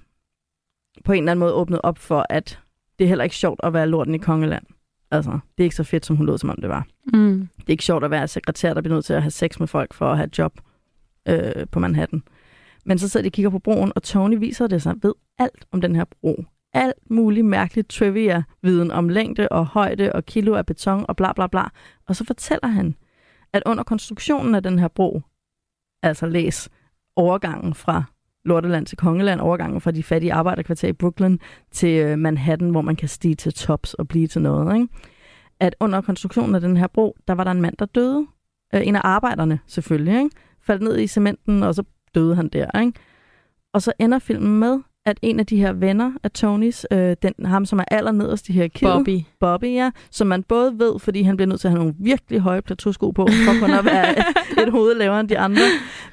på 1.05 1.11
en 1.11 1.23
eller 1.23 1.31
anden 1.31 1.39
måde 1.39 1.53
åbnet 1.53 1.79
op 1.83 1.97
for, 1.97 2.25
at 2.29 2.59
det 2.99 3.05
er 3.05 3.09
heller 3.09 3.23
ikke 3.23 3.35
sjovt 3.35 3.59
at 3.63 3.73
være 3.73 3.87
lorten 3.87 4.15
i 4.15 4.17
Kongeland. 4.17 4.63
Altså, 5.11 5.31
det 5.31 5.63
er 5.63 5.63
ikke 5.63 5.75
så 5.75 5.83
fedt, 5.83 6.05
som 6.05 6.15
hun 6.15 6.25
lød, 6.25 6.37
som 6.37 6.49
om 6.49 6.57
det 6.61 6.69
var. 6.69 6.87
Mm. 7.13 7.49
Det 7.57 7.67
er 7.67 7.71
ikke 7.71 7.83
sjovt 7.83 8.03
at 8.03 8.11
være 8.11 8.27
sekretær, 8.27 8.73
der 8.73 8.81
bliver 8.81 8.95
nødt 8.95 9.05
til 9.05 9.13
at 9.13 9.21
have 9.21 9.31
sex 9.31 9.59
med 9.59 9.67
folk 9.67 9.93
for 9.93 10.11
at 10.11 10.17
have 10.17 10.27
et 10.27 10.37
job 10.37 10.59
øh, 11.27 11.67
på 11.71 11.79
Manhattan. 11.79 12.23
Men 12.85 12.99
så 12.99 13.09
sidder 13.09 13.23
de 13.23 13.27
og 13.27 13.31
kigger 13.31 13.49
på 13.49 13.59
broen, 13.59 13.91
og 13.95 14.03
Tony 14.03 14.37
viser 14.39 14.67
det 14.67 14.81
sig 14.81 14.95
ved 15.01 15.13
alt 15.37 15.65
om 15.71 15.81
den 15.81 15.95
her 15.95 16.05
bro. 16.21 16.45
Alt 16.73 17.11
muligt 17.11 17.45
mærkeligt 17.45 17.89
trivia-viden 17.89 18.91
om 18.91 19.09
længde 19.09 19.49
og 19.49 19.65
højde 19.65 20.13
og 20.13 20.25
kilo 20.25 20.55
af 20.55 20.65
beton 20.65 21.05
og 21.07 21.15
bla 21.15 21.33
bla 21.33 21.47
bla. 21.47 21.63
Og 22.07 22.15
så 22.15 22.25
fortæller 22.25 22.67
han, 22.67 22.95
at 23.57 23.63
under 23.65 23.83
konstruktionen 23.83 24.55
af 24.55 24.63
den 24.63 24.79
her 24.79 24.87
bro, 24.87 25.21
altså 26.03 26.25
læs 26.25 26.69
overgangen 27.15 27.73
fra 27.73 28.03
Lorteland 28.45 28.85
til 28.85 28.97
Kongeland, 28.97 29.41
overgangen 29.41 29.81
fra 29.81 29.91
de 29.91 30.03
fattige 30.03 30.33
arbejderkvarter 30.33 30.87
i 30.87 30.93
Brooklyn 30.93 31.37
til 31.71 32.05
øh, 32.05 32.19
Manhattan, 32.19 32.69
hvor 32.69 32.81
man 32.81 32.95
kan 32.95 33.09
stige 33.09 33.35
til 33.35 33.53
tops 33.53 33.93
og 33.93 34.07
blive 34.07 34.27
til 34.27 34.41
noget, 34.41 34.75
ikke? 34.75 34.87
at 35.59 35.75
under 35.79 36.01
konstruktionen 36.01 36.55
af 36.55 36.61
den 36.61 36.77
her 36.77 36.87
bro, 36.87 37.17
der 37.27 37.33
var 37.33 37.43
der 37.43 37.51
en 37.51 37.61
mand, 37.61 37.77
der 37.79 37.85
døde. 37.85 38.27
Øh, 38.75 38.87
en 38.87 38.95
af 38.95 39.01
arbejderne 39.03 39.59
selvfølgelig, 39.67 40.17
ikke? 40.17 40.35
faldt 40.61 40.81
ned 40.81 40.99
i 40.99 41.07
cementen, 41.07 41.63
og 41.63 41.75
så 41.75 41.83
døde 42.15 42.35
han 42.35 42.47
der. 42.47 42.79
Ikke? 42.79 42.99
Og 43.73 43.81
så 43.81 43.93
ender 43.99 44.19
filmen 44.19 44.59
med, 44.59 44.79
at 45.07 45.19
en 45.21 45.39
af 45.39 45.45
de 45.45 45.57
her 45.57 45.73
venner 45.73 46.11
af 46.23 46.31
Tonys, 46.31 46.85
øh, 46.91 47.15
den, 47.21 47.33
ham 47.45 47.65
som 47.65 47.79
er 47.79 47.83
allernederst 47.91 48.49
i 48.49 48.53
hierarkiet, 48.53 48.91
Bobby. 48.91 49.19
Bobby, 49.39 49.65
ja, 49.65 49.91
som 50.11 50.27
man 50.27 50.43
både 50.43 50.79
ved, 50.79 50.99
fordi 50.99 51.21
han 51.21 51.37
bliver 51.37 51.47
nødt 51.47 51.61
til 51.61 51.67
at 51.67 51.71
have 51.71 51.79
nogle 51.79 51.93
virkelig 51.99 52.39
høje 52.39 52.61
plateausko 52.61 53.11
på, 53.11 53.27
for 53.45 53.59
kun 53.59 53.73
at 53.73 53.85
være 53.85 54.15
et 54.67 54.71
hoved 54.71 54.95
lavere 54.95 55.19
end 55.19 55.29
de 55.29 55.37
andre, 55.39 55.61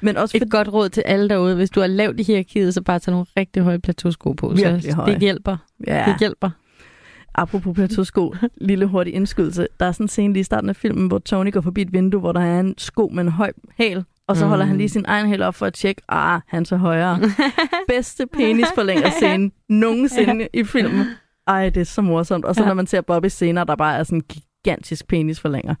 men 0.01 0.17
også 0.17 0.37
Et 0.37 0.41
fordi, 0.41 0.49
godt 0.49 0.73
råd 0.73 0.89
til 0.89 1.03
alle 1.05 1.29
derude. 1.29 1.55
Hvis 1.55 1.69
du 1.69 1.79
har 1.79 1.87
lavt 1.87 2.19
i 2.19 2.23
hierarkiet, 2.23 2.73
så 2.73 2.81
bare 2.81 2.99
tag 2.99 3.11
nogle 3.11 3.25
rigtig 3.37 3.63
høje 3.63 3.79
plateausko 3.79 4.33
på. 4.33 4.47
Virkelig 4.49 4.83
så 4.83 4.95
høje. 4.95 5.13
det 5.13 5.21
hjælper. 5.21 5.57
ja, 5.87 6.03
Det 6.07 6.15
hjælper. 6.19 6.49
apropos 7.35 7.75
plateausko, 7.75 8.35
lille 8.61 8.85
hurtig 8.85 9.13
indskydelse. 9.13 9.67
Der 9.79 9.85
er 9.85 9.91
sådan 9.91 10.03
en 10.03 10.07
scene 10.07 10.33
lige 10.33 10.41
i 10.41 10.43
starten 10.43 10.69
af 10.69 10.75
filmen, 10.75 11.07
hvor 11.07 11.19
Tony 11.19 11.51
går 11.51 11.61
forbi 11.61 11.81
et 11.81 11.93
vindue, 11.93 12.19
hvor 12.19 12.31
der 12.31 12.41
er 12.41 12.59
en 12.59 12.73
sko 12.77 13.09
med 13.13 13.23
en 13.23 13.29
høj 13.29 13.51
hæl, 13.77 14.03
og 14.27 14.37
så 14.37 14.45
Mm. 14.45 14.49
holder 14.49 14.65
han 14.65 14.77
lige 14.77 14.89
sin 14.89 15.05
egen 15.07 15.27
hæl 15.27 15.41
op 15.41 15.55
for 15.55 15.65
at 15.65 15.73
tjekke, 15.73 16.01
ah, 16.09 16.41
han 16.47 16.65
så 16.65 16.77
højere. 16.77 17.19
Bedste 17.87 18.25
penisforlænger 18.33 19.09
scene 19.09 19.51
nogensinde 19.69 20.47
i 20.53 20.63
filmen. 20.63 21.05
Ej, 21.47 21.69
det 21.69 21.81
er 21.81 21.85
så 21.85 22.01
morsomt. 22.01 22.45
Og 22.45 22.55
så 22.55 22.61
Ja. 22.61 22.67
når 22.67 22.73
man 22.73 22.87
ser 22.87 23.01
Bobby 23.01 23.27
senere, 23.27 23.65
der 23.65 23.75
bare 23.75 23.97
er 23.97 24.03
sådan 24.03 24.17
en 24.17 24.23
gigantisk 24.63 25.07
penisforlænger. 25.07 25.75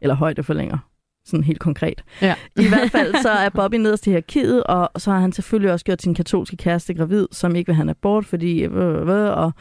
Eller 0.00 0.14
højdeforlænger. 0.14 0.78
Sådan 1.26 1.44
helt 1.44 1.60
konkret. 1.60 2.04
Ja. 2.22 2.34
I 2.56 2.68
hvert 2.68 2.90
fald 2.90 3.14
så 3.22 3.30
er 3.30 3.48
Bobby 3.48 3.74
nederst 3.74 4.06
i 4.06 4.10
hierarkiet, 4.10 4.64
og 4.64 4.90
så 5.00 5.10
har 5.10 5.18
han 5.18 5.32
selvfølgelig 5.32 5.72
også 5.72 5.84
gjort 5.84 6.02
sin 6.02 6.14
katolske 6.14 6.56
kæreste 6.56 6.94
gravid, 6.94 7.26
som 7.32 7.56
ikke 7.56 7.68
vil 7.68 7.74
have 7.74 7.82
en 7.82 7.88
abort, 7.88 8.26
fordi... 8.26 8.62
Øh, 8.62 8.72
øh, 8.76 9.08
øh, 9.08 9.38
og 9.38 9.52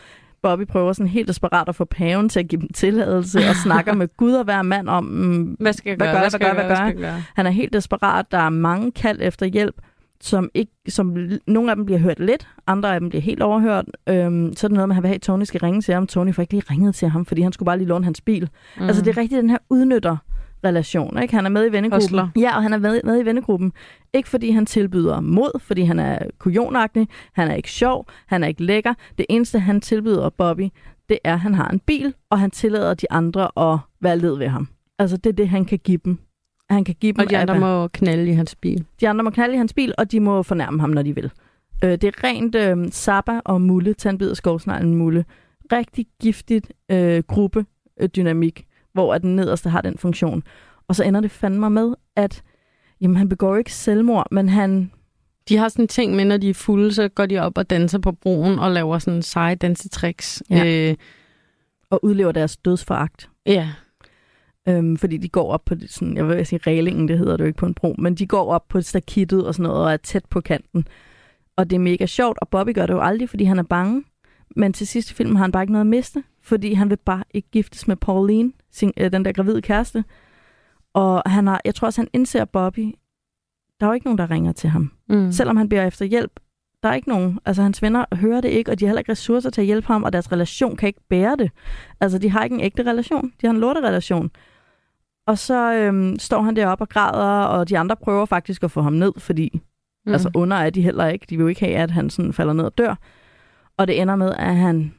Bobby 0.45 0.65
prøver 0.65 0.93
sådan 0.93 1.07
helt 1.07 1.27
desperat 1.27 1.69
at 1.69 1.75
få 1.75 1.85
paven 1.85 2.29
til 2.29 2.39
at 2.39 2.47
give 2.47 2.61
dem 2.61 2.69
tilladelse, 2.73 3.39
og 3.49 3.55
snakker 3.55 3.93
med 3.93 4.07
Gud 4.17 4.33
og 4.33 4.43
hver 4.43 4.61
mand 4.61 4.89
om, 4.89 5.03
mm, 5.03 5.43
Hvad 5.59 5.73
skal 5.73 5.89
jeg 5.89 5.97
Hvad 5.97 6.07
gøre? 6.07 6.21
gør 6.21 6.29
skal 6.29 6.39
Hvad 6.39 6.55
gør 6.55 6.61
jeg? 6.61 6.65
Hvad 6.65 6.65
Hvad 6.65 6.75
skal 6.75 7.01
jeg 7.01 7.11
gøre? 7.13 7.23
han 7.35 7.45
er 7.45 7.49
helt 7.49 7.73
desperat. 7.73 8.25
Der 8.31 8.37
er 8.37 8.49
mange 8.49 8.91
kald 8.91 9.19
efter 9.21 9.45
hjælp, 9.45 9.75
som 10.21 10.49
ikke, 10.53 10.71
som 10.89 11.17
nogle 11.47 11.69
af 11.69 11.75
dem 11.75 11.85
bliver 11.85 11.99
hørt 11.99 12.19
lidt, 12.19 12.47
andre 12.67 12.93
af 12.93 12.99
dem 12.99 13.09
bliver 13.09 13.21
helt 13.21 13.41
overhørt. 13.41 13.85
Øhm, 14.09 14.53
så 14.55 14.67
er 14.67 14.69
det 14.69 14.75
noget 14.75 14.87
med, 14.89 14.93
at 14.93 14.95
han 14.95 15.03
vil 15.03 15.07
have, 15.07 15.15
at 15.15 15.21
Tony 15.21 15.43
skal 15.43 15.59
ringe 15.59 15.81
til 15.81 15.93
ham. 15.93 16.07
Tony 16.07 16.33
får 16.33 16.41
ikke 16.41 16.53
lige 16.53 16.63
ringet 16.71 16.95
til 16.95 17.09
ham, 17.09 17.25
fordi 17.25 17.41
han 17.41 17.53
skulle 17.53 17.67
bare 17.67 17.77
lige 17.77 17.87
låne 17.87 18.05
hans 18.05 18.21
bil. 18.21 18.49
Mm. 18.77 18.83
Altså 18.83 19.01
det 19.01 19.11
er 19.11 19.17
rigtig 19.21 19.37
den 19.37 19.49
her 19.49 19.57
udnytter 19.69 20.17
relation. 20.63 21.21
Ikke? 21.21 21.35
Han 21.35 21.45
er 21.45 21.49
med 21.49 21.69
i 21.69 21.71
vennegruppen. 21.71 22.01
Hustler. 22.01 22.27
Ja, 22.35 22.55
og 22.55 22.63
han 22.63 22.73
er 22.73 22.77
med, 22.77 23.01
med 23.03 23.21
i 23.21 23.25
vennegruppen. 23.25 23.73
Ikke 24.13 24.29
fordi 24.29 24.49
han 24.51 24.65
tilbyder 24.65 25.19
mod, 25.21 25.59
fordi 25.61 25.81
han 25.81 25.99
er 25.99 26.19
kujonagtig, 26.39 27.07
han 27.33 27.51
er 27.51 27.55
ikke 27.55 27.71
sjov, 27.71 28.05
han 28.25 28.43
er 28.43 28.47
ikke 28.47 28.63
lækker. 28.63 28.93
Det 29.17 29.25
eneste, 29.29 29.59
han 29.59 29.81
tilbyder 29.81 30.29
Bobby, 30.29 30.69
det 31.09 31.19
er, 31.23 31.33
at 31.33 31.39
han 31.39 31.53
har 31.53 31.69
en 31.69 31.79
bil, 31.79 32.13
og 32.29 32.39
han 32.39 32.51
tillader 32.51 32.93
de 32.93 33.11
andre 33.11 33.71
at 33.73 33.79
være 34.01 34.17
led 34.17 34.37
ved 34.37 34.47
ham. 34.47 34.67
Altså, 34.99 35.17
det 35.17 35.29
er 35.29 35.33
det, 35.33 35.49
han 35.49 35.65
kan 35.65 35.79
give 35.79 35.99
dem. 36.05 36.17
Han 36.69 36.83
kan 36.83 36.95
give 36.99 37.13
dem 37.13 37.19
Og 37.19 37.29
de 37.29 37.37
andre 37.37 37.59
må 37.59 37.87
knalde 37.87 38.31
i 38.31 38.33
hans 38.33 38.55
bil. 38.55 38.85
de 39.01 39.09
andre 39.09 39.23
må 39.23 39.29
knalde 39.29 39.53
i 39.53 39.57
hans 39.57 39.73
bil, 39.73 39.93
og 39.97 40.11
de 40.11 40.19
må 40.19 40.43
fornærme 40.43 40.79
ham, 40.79 40.89
når 40.89 41.01
de 41.01 41.15
vil. 41.15 41.31
Øh, 41.83 41.91
det 41.91 42.03
er 42.03 42.23
rent 42.23 42.55
øh, 42.55 42.87
Zappa 42.91 43.39
og 43.45 43.61
Mulle, 43.61 43.93
tandbid 43.93 44.29
og 44.29 44.37
skovsneglen 44.37 44.95
Mulle. 44.95 45.25
Rigtig 45.71 46.05
giftigt 46.21 46.73
øh, 46.91 47.23
gruppedynamik, 47.27 48.65
hvor 48.95 49.13
at 49.13 49.21
den 49.21 49.35
nederste 49.35 49.69
har 49.69 49.81
den 49.81 49.97
funktion. 49.97 50.43
Og 50.87 50.95
så 50.95 51.03
ender 51.03 51.21
det 51.21 51.31
fandme 51.31 51.69
med, 51.69 51.93
at 52.15 52.43
jamen, 53.01 53.17
han 53.17 53.29
begår 53.29 53.55
ikke 53.55 53.73
selvmord, 53.73 54.27
men 54.31 54.49
han... 54.49 54.91
De 55.49 55.57
har 55.57 55.69
sådan 55.69 55.83
en 55.83 55.87
ting 55.87 56.15
med, 56.15 56.25
når 56.25 56.37
de 56.37 56.49
er 56.49 56.53
fulde, 56.53 56.93
så 56.93 57.07
går 57.07 57.25
de 57.25 57.39
op 57.39 57.57
og 57.57 57.69
danser 57.69 57.99
på 57.99 58.11
broen 58.11 58.59
og 58.59 58.71
laver 58.71 58.99
sådan 58.99 59.21
seje 59.21 59.55
dansetricks. 59.55 60.43
Ja. 60.49 60.89
Øh, 60.89 60.95
og 61.89 62.05
udlever 62.05 62.31
deres 62.31 62.57
dødsforagt. 62.57 63.29
ja. 63.45 63.69
Øhm, 64.67 64.97
fordi 64.97 65.17
de 65.17 65.29
går 65.29 65.51
op 65.51 65.65
på 65.65 65.75
det, 65.75 65.91
sådan, 65.91 66.17
jeg 66.17 66.27
vil 66.27 66.45
sige 66.45 66.59
reglingen, 66.67 67.07
det 67.07 67.17
hedder 67.17 67.37
det 67.37 67.43
jo 67.43 67.47
ikke 67.47 67.57
på 67.57 67.65
en 67.65 67.73
bro, 67.73 67.95
men 67.97 68.15
de 68.15 68.27
går 68.27 68.51
op 68.51 68.67
på 68.67 68.81
stakittet 68.81 69.47
og 69.47 69.53
sådan 69.53 69.63
noget, 69.63 69.83
og 69.85 69.93
er 69.93 69.97
tæt 69.97 70.25
på 70.25 70.41
kanten. 70.41 70.87
Og 71.57 71.69
det 71.69 71.75
er 71.75 71.79
mega 71.79 72.05
sjovt, 72.05 72.37
og 72.41 72.49
Bobby 72.49 72.73
gør 72.73 72.85
det 72.85 72.93
jo 72.93 73.01
aldrig, 73.01 73.29
fordi 73.29 73.43
han 73.43 73.59
er 73.59 73.63
bange. 73.63 74.03
Men 74.55 74.73
til 74.73 74.87
sidst 74.87 75.11
i 75.11 75.13
filmen 75.13 75.35
har 75.35 75.43
han 75.43 75.51
bare 75.51 75.63
ikke 75.63 75.73
noget 75.73 75.81
at 75.85 75.87
miste, 75.87 76.23
fordi 76.41 76.73
han 76.73 76.89
vil 76.89 76.97
bare 76.97 77.23
ikke 77.33 77.49
giftes 77.51 77.87
med 77.87 77.95
Pauline, 77.95 78.51
sin, 78.71 78.93
øh, 78.97 79.11
den 79.11 79.25
der 79.25 79.31
gravide 79.31 79.61
kæreste. 79.61 80.03
Og 80.93 81.21
han 81.25 81.47
har, 81.47 81.61
jeg 81.65 81.75
tror 81.75 81.85
også, 81.85 82.01
han 82.01 82.09
indser 82.13 82.45
Bobby, 82.45 82.95
der 83.79 83.85
er 83.85 83.89
jo 83.89 83.93
ikke 83.93 84.05
nogen, 84.05 84.17
der 84.17 84.31
ringer 84.31 84.51
til 84.51 84.69
ham. 84.69 84.91
Mm. 85.09 85.31
Selvom 85.31 85.57
han 85.57 85.69
beder 85.69 85.85
efter 85.85 86.05
hjælp, 86.05 86.39
der 86.83 86.89
er 86.89 86.93
ikke 86.93 87.09
nogen. 87.09 87.39
Altså 87.45 87.61
hans 87.61 87.81
venner 87.81 88.05
hører 88.15 88.41
det 88.41 88.49
ikke, 88.49 88.71
og 88.71 88.79
de 88.79 88.85
har 88.85 88.89
heller 88.89 88.99
ikke 88.99 89.11
ressourcer 89.11 89.49
til 89.49 89.61
at 89.61 89.65
hjælpe 89.65 89.87
ham, 89.87 90.03
og 90.03 90.13
deres 90.13 90.31
relation 90.31 90.75
kan 90.75 90.87
ikke 90.87 91.01
bære 91.09 91.35
det. 91.35 91.51
Altså 92.01 92.17
de 92.17 92.29
har 92.29 92.43
ikke 92.43 92.53
en 92.53 92.61
ægte 92.61 92.83
relation, 92.83 93.33
de 93.41 93.47
har 93.47 93.53
en 93.53 93.59
lorterelation. 93.59 94.31
Og 95.27 95.37
så 95.37 95.73
øhm, 95.73 96.19
står 96.19 96.41
han 96.41 96.55
deroppe 96.55 96.81
og 96.83 96.89
græder, 96.89 97.43
og 97.45 97.69
de 97.69 97.77
andre 97.77 97.95
prøver 97.95 98.25
faktisk 98.25 98.63
at 98.63 98.71
få 98.71 98.81
ham 98.81 98.93
ned, 98.93 99.11
fordi 99.17 99.61
Mm. 100.07 100.13
altså 100.13 100.29
under 100.33 100.57
er 100.57 100.69
de 100.69 100.81
heller 100.81 101.07
ikke. 101.07 101.25
De 101.29 101.37
vil 101.37 101.43
jo 101.43 101.47
ikke 101.47 101.65
have, 101.65 101.75
at 101.77 101.91
han 101.91 102.09
sådan 102.09 102.33
falder 102.33 102.53
ned 102.53 102.63
og 102.63 102.77
dør. 102.77 102.95
Og 103.77 103.87
det 103.87 104.01
ender 104.01 104.15
med, 104.15 104.33
at 104.37 104.55
han 104.55 104.93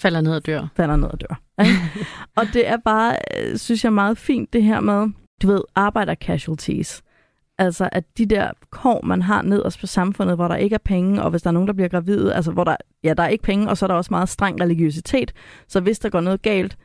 falder 0.00 0.20
ned 0.20 0.34
og 0.34 0.46
dør. 0.46 0.66
falder 0.76 0.96
ned 0.96 1.08
og 1.08 1.20
dør. 1.20 1.40
Og 2.36 2.44
det 2.52 2.68
er 2.68 2.76
bare, 2.84 3.16
øh, 3.36 3.56
synes 3.56 3.84
jeg, 3.84 3.92
meget 3.92 4.18
fint 4.18 4.52
det 4.52 4.62
her 4.62 4.80
med, 4.80 5.08
du 5.42 5.46
ved, 5.46 5.60
arbejder 5.74 6.14
casualties. 6.14 7.02
Altså, 7.58 7.88
at 7.92 8.04
de 8.18 8.26
der 8.26 8.50
kår, 8.70 9.04
man 9.04 9.22
har 9.22 9.42
nederst 9.42 9.80
på 9.80 9.86
samfundet, 9.86 10.36
hvor 10.36 10.48
der 10.48 10.56
ikke 10.56 10.74
er 10.74 10.78
penge, 10.84 11.22
og 11.22 11.30
hvis 11.30 11.42
der 11.42 11.48
er 11.50 11.52
nogen, 11.52 11.66
der 11.66 11.72
bliver 11.72 11.88
gravide, 11.88 12.34
altså 12.34 12.52
hvor 12.52 12.64
der, 12.64 12.76
ja, 13.04 13.14
der 13.14 13.22
er 13.22 13.28
ikke 13.28 13.44
penge, 13.44 13.68
og 13.68 13.76
så 13.78 13.86
er 13.86 13.88
der 13.88 13.94
også 13.94 14.08
meget 14.10 14.28
streng 14.28 14.60
religiøsitet. 14.60 15.32
Så 15.68 15.80
hvis 15.80 15.98
der 15.98 16.08
går 16.08 16.20
noget 16.20 16.42
galt, 16.42 16.76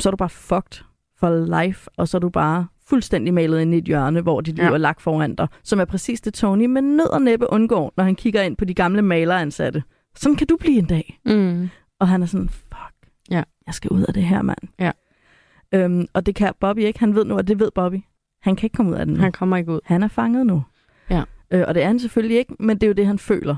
så 0.00 0.08
er 0.08 0.10
du 0.10 0.16
bare 0.16 0.28
fucked 0.28 0.84
for 1.18 1.60
life, 1.62 1.90
og 1.96 2.08
så 2.08 2.16
er 2.16 2.20
du 2.20 2.28
bare 2.28 2.66
fuldstændig 2.88 3.34
malet 3.34 3.60
ind 3.60 3.74
i 3.74 3.78
et 3.78 3.84
hjørne, 3.84 4.20
hvor 4.20 4.40
dit 4.40 4.54
liv 4.56 4.64
Ja. 4.64 4.70
er 4.70 4.78
lagt 4.78 5.02
foran 5.02 5.34
dig. 5.34 5.48
Som 5.64 5.80
er 5.80 5.84
præcis 5.84 6.20
det, 6.20 6.34
Tony 6.34 6.66
med 6.66 6.82
nød 6.82 7.10
og 7.12 7.22
næppe 7.22 7.52
undgår, 7.52 7.92
når 7.96 8.04
han 8.04 8.14
kigger 8.14 8.42
ind 8.42 8.56
på 8.56 8.64
de 8.64 8.74
gamle 8.74 9.02
maleransatte. 9.02 9.82
Sådan 10.16 10.36
kan 10.36 10.46
du 10.46 10.56
blive 10.60 10.78
en 10.78 10.86
dag. 10.86 11.20
Mm. 11.26 11.68
Og 12.00 12.08
han 12.08 12.22
er 12.22 12.26
sådan, 12.26 12.48
fuck, 12.48 13.10
Ja. 13.30 13.42
jeg 13.66 13.74
skal 13.74 13.90
ud 13.90 14.02
af 14.02 14.14
det 14.14 14.22
her, 14.22 14.42
mand. 14.42 14.58
Ja. 14.78 14.90
Øhm, 15.72 16.06
og 16.12 16.26
det 16.26 16.34
kan 16.34 16.52
Bobby 16.60 16.80
ikke. 16.80 16.98
Han 17.00 17.14
ved 17.14 17.24
nu, 17.24 17.36
og 17.36 17.48
det 17.48 17.58
ved 17.58 17.70
Bobby. 17.74 18.00
Han 18.42 18.56
kan 18.56 18.66
ikke 18.66 18.74
komme 18.76 18.92
ud 18.92 18.96
af 18.96 19.06
den 19.06 19.14
nu. 19.14 19.20
Han 19.20 19.32
kommer 19.32 19.56
ikke 19.56 19.72
ud. 19.72 19.80
Han 19.84 20.02
er 20.02 20.08
fanget 20.08 20.46
nu. 20.46 20.62
Ja. 21.10 21.22
Øh, 21.50 21.64
og 21.68 21.74
det 21.74 21.82
er 21.82 21.86
han 21.86 21.98
selvfølgelig 22.00 22.38
ikke, 22.38 22.54
men 22.60 22.76
det 22.76 22.82
er 22.82 22.86
jo 22.88 22.92
det, 22.92 23.06
han 23.06 23.18
føler. 23.18 23.56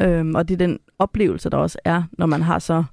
Øhm, 0.00 0.34
og 0.34 0.48
det 0.48 0.54
er 0.54 0.58
den 0.66 0.78
oplevelse, 0.98 1.50
der 1.50 1.56
også 1.56 1.78
er, 1.84 2.02
når 2.12 2.26
man 2.26 2.42
har 2.42 2.58
så... 2.58 2.84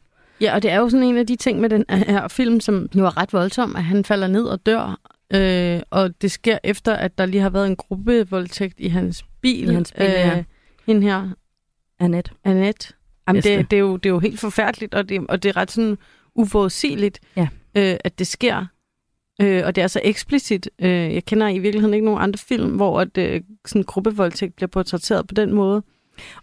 Ja, 0.42 0.56
og 0.56 0.64
det 0.64 0.72
er 0.72 0.78
jo 0.80 0.90
sådan 0.90 1.04
en 1.08 1.18
af 1.18 1.28
de 1.28 1.36
ting 1.36 1.60
med 1.60 1.70
den 1.70 1.86
her 1.90 2.28
film, 2.28 2.60
som 2.60 2.88
jo 2.96 3.06
er 3.06 3.18
ret 3.18 3.34
voldsom, 3.34 3.76
at 3.76 3.84
han 3.84 4.06
falder 4.06 4.28
ned 4.28 4.44
og 4.44 4.66
dør. 4.66 5.00
Øh, 5.34 5.82
og 5.90 6.22
det 6.22 6.32
sker 6.32 6.58
efter, 6.64 6.94
at 6.94 7.18
der 7.18 7.26
lige 7.26 7.42
har 7.42 7.50
været 7.50 7.68
en 7.68 7.76
gruppevoldtægt 7.76 8.80
i 8.80 8.88
hans 8.88 9.26
bil. 9.42 9.70
I 9.70 9.74
hans 9.74 9.92
bil, 9.92 10.06
ja. 10.06 10.38
øh, 10.38 10.44
Hende 10.88 11.02
her, 11.02 11.30
Annette. 12.00 12.32
Annette. 12.44 12.94
Jamen, 13.28 13.44
det, 13.44 13.72
det, 13.72 13.78
er 13.78 13.82
jo, 13.82 13.98
det 13.98 14.10
er 14.10 14.14
jo 14.14 14.20
helt 14.20 14.40
forfærdeligt, 14.40 14.94
og 14.94 15.10
det, 15.10 15.26
og 15.30 15.44
det 15.44 15.50
er 15.50 15.58
ret 15.58 15.72
sådan 15.72 15.98
uforudsigeligt. 16.36 17.20
Ja. 17.36 17.48
øh, 17.76 17.98
at 18.04 18.20
det 18.20 18.28
sker. 18.28 18.66
Øh, 19.42 19.62
og 19.66 19.76
det 19.76 19.84
er 19.84 19.88
så 19.88 20.02
eksplicit. 20.04 20.70
Øh, 20.80 20.90
jeg 20.90 21.26
kender 21.26 21.48
i 21.48 21.60
virkeligheden 21.60 21.94
ikke 21.94 22.06
nogen 22.06 22.22
andre 22.22 22.38
film, 22.38 22.76
hvor 22.76 23.02
at, 23.02 23.18
øh, 23.18 23.42
sådan 23.66 23.84
gruppevoldtægt 23.84 24.56
bliver 24.56 24.68
portrætteret 24.68 25.28
på 25.28 25.34
den 25.34 25.54
måde. 25.54 25.84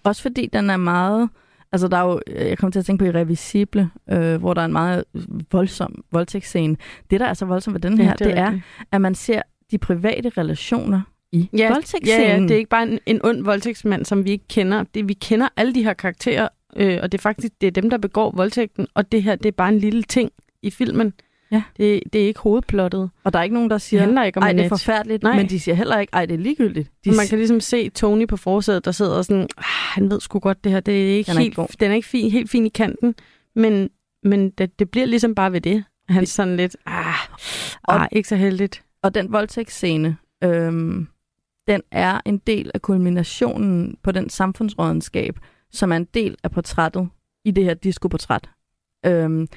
Også 0.04 0.22
fordi 0.22 0.46
den 0.52 0.70
er 0.70 0.76
meget... 0.76 1.28
Altså, 1.72 1.88
der 1.88 1.96
er 1.96 2.04
jo, 2.04 2.20
jeg 2.26 2.58
kommer 2.58 2.72
til 2.72 2.78
at 2.78 2.84
tænke 2.84 3.04
på 3.04 3.08
Irreversible, 3.08 3.90
øh, 4.10 4.36
hvor 4.36 4.54
der 4.54 4.60
er 4.60 4.64
en 4.64 4.72
meget 4.72 5.04
voldsom 5.52 6.04
voldtægtsscene. 6.12 6.76
Det, 7.10 7.20
der 7.20 7.26
er 7.26 7.34
så 7.34 7.44
voldsomt 7.44 7.74
ved 7.74 7.80
den 7.80 7.98
her, 7.98 8.04
ja, 8.04 8.12
det, 8.24 8.38
er, 8.38 8.50
det 8.50 8.56
er, 8.56 8.86
at 8.92 9.00
man 9.00 9.14
ser 9.14 9.42
de 9.70 9.78
private 9.78 10.28
relationer 10.28 11.00
i 11.32 11.48
ja, 11.58 11.68
voldtægtsscenen. 11.72 12.28
Ja, 12.28 12.34
ja, 12.34 12.42
det 12.42 12.50
er 12.50 12.56
ikke 12.56 12.70
bare 12.70 12.82
en, 12.82 12.98
en 13.06 13.20
ond 13.24 13.44
voldtægtsmand, 13.44 14.04
som 14.04 14.24
vi 14.24 14.30
ikke 14.30 14.48
kender. 14.48 14.84
Det, 14.94 15.08
vi 15.08 15.12
kender 15.12 15.48
alle 15.56 15.74
de 15.74 15.82
her 15.82 15.92
karakterer, 15.92 16.48
øh, 16.76 16.98
og 17.02 17.12
det 17.12 17.18
er 17.18 17.22
faktisk 17.22 17.52
det 17.60 17.66
er 17.66 17.70
dem, 17.70 17.90
der 17.90 17.98
begår 17.98 18.32
voldtægten, 18.36 18.86
og 18.94 19.12
det 19.12 19.22
her, 19.22 19.36
det 19.36 19.46
er 19.46 19.52
bare 19.52 19.68
en 19.68 19.78
lille 19.78 20.02
ting 20.02 20.30
i 20.62 20.70
filmen. 20.70 21.12
Ja. 21.52 21.62
Det, 21.76 22.02
det 22.12 22.22
er 22.22 22.26
ikke 22.26 22.40
hovedplottet. 22.40 23.10
Og 23.24 23.32
der 23.32 23.38
er 23.38 23.42
ikke 23.42 23.54
nogen, 23.54 23.70
der 23.70 23.78
siger, 23.78 24.06
det 24.06 24.26
ikke 24.26 24.38
om 24.38 24.42
ej, 24.42 24.52
det 24.52 24.64
er 24.64 24.68
forfærdeligt, 24.68 25.22
Nej. 25.22 25.36
men 25.36 25.48
de 25.48 25.60
siger 25.60 25.74
heller 25.74 25.98
ikke, 25.98 26.10
ej, 26.12 26.26
det 26.26 26.34
er 26.34 26.38
ligegyldigt. 26.38 26.90
De 27.04 27.10
og 27.10 27.16
man 27.16 27.26
kan 27.26 27.38
ligesom 27.38 27.60
se 27.60 27.88
Tony 27.88 28.26
på 28.26 28.36
forsædet, 28.36 28.84
der 28.84 28.92
sidder 28.92 29.22
sådan, 29.22 29.48
ah, 29.58 29.64
han 29.64 30.10
ved 30.10 30.20
sgu 30.20 30.38
godt 30.38 30.64
det 30.64 30.72
her, 30.72 30.80
det 30.80 31.12
er 31.12 31.16
ikke 31.16 31.28
den 31.28 31.38
er 31.38 31.42
helt, 31.42 31.58
ikke 31.58 31.76
den 31.80 31.90
er 31.90 31.94
ikke 31.94 32.08
fin, 32.08 32.30
helt 32.30 32.50
fin 32.50 32.66
i 32.66 32.68
kanten, 32.68 33.14
men, 33.54 33.90
men 34.22 34.50
det, 34.50 34.78
det 34.78 34.90
bliver 34.90 35.06
ligesom 35.06 35.34
bare 35.34 35.52
ved 35.52 35.60
det. 35.60 35.84
Han 36.08 36.22
er 36.22 36.26
sådan 36.26 36.56
lidt, 36.56 36.76
ah, 36.86 37.14
og, 37.82 38.00
ah, 38.00 38.08
ikke 38.12 38.28
så 38.28 38.36
heldigt. 38.36 38.82
Og 39.02 39.14
den 39.14 39.32
voldtægtsscene, 39.32 40.16
øhm, 40.44 41.06
den 41.68 41.82
er 41.90 42.20
en 42.26 42.38
del 42.38 42.70
af 42.74 42.82
kulminationen 42.82 43.96
på 44.02 44.12
den 44.12 44.30
samfundsrådenskab, 44.30 45.38
som 45.72 45.92
er 45.92 45.96
en 45.96 46.04
del 46.04 46.36
af 46.42 46.50
portrættet 46.50 47.08
i 47.44 47.50
det 47.50 47.64
her 47.64 47.74
diskoportræt. 47.74 48.50
Øhm, 49.06 49.48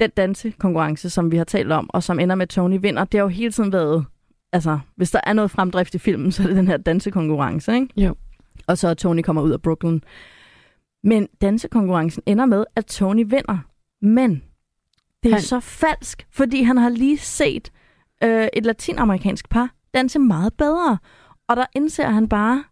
den 0.00 0.10
dansekonkurrence, 0.10 1.10
som 1.10 1.32
vi 1.32 1.36
har 1.36 1.44
talt 1.44 1.72
om, 1.72 1.90
og 1.92 2.02
som 2.02 2.18
ender 2.18 2.34
med, 2.34 2.42
at 2.42 2.48
Tony 2.48 2.78
vinder, 2.80 3.04
det 3.04 3.18
har 3.18 3.24
jo 3.24 3.28
hele 3.28 3.52
tiden 3.52 3.72
været, 3.72 4.04
altså, 4.52 4.78
hvis 4.96 5.10
der 5.10 5.20
er 5.24 5.32
noget 5.32 5.50
fremdrift 5.50 5.94
i 5.94 5.98
filmen, 5.98 6.32
så 6.32 6.42
er 6.42 6.46
det 6.46 6.56
den 6.56 6.68
her 6.68 6.76
dansekonkurrence, 6.76 7.74
ikke? 7.74 7.88
Jo. 7.96 8.14
Og 8.66 8.78
så 8.78 8.94
Tony 8.94 9.22
kommer 9.22 9.42
ud 9.42 9.50
af 9.50 9.62
Brooklyn. 9.62 10.00
Men 11.04 11.28
dansekonkurrencen 11.40 12.22
ender 12.26 12.46
med, 12.46 12.64
at 12.76 12.86
Tony 12.86 13.24
vinder. 13.28 13.58
Men 14.02 14.42
det 15.22 15.30
er 15.30 15.34
han... 15.34 15.42
så 15.42 15.60
falsk, 15.60 16.26
fordi 16.30 16.62
han 16.62 16.76
har 16.76 16.88
lige 16.88 17.18
set 17.18 17.72
øh, 18.22 18.48
et 18.52 18.66
latinamerikansk 18.66 19.48
par 19.48 19.74
danse 19.94 20.18
meget 20.18 20.54
bedre. 20.54 20.98
Og 21.48 21.56
der 21.56 21.66
indser 21.76 22.08
han 22.08 22.28
bare, 22.28 22.64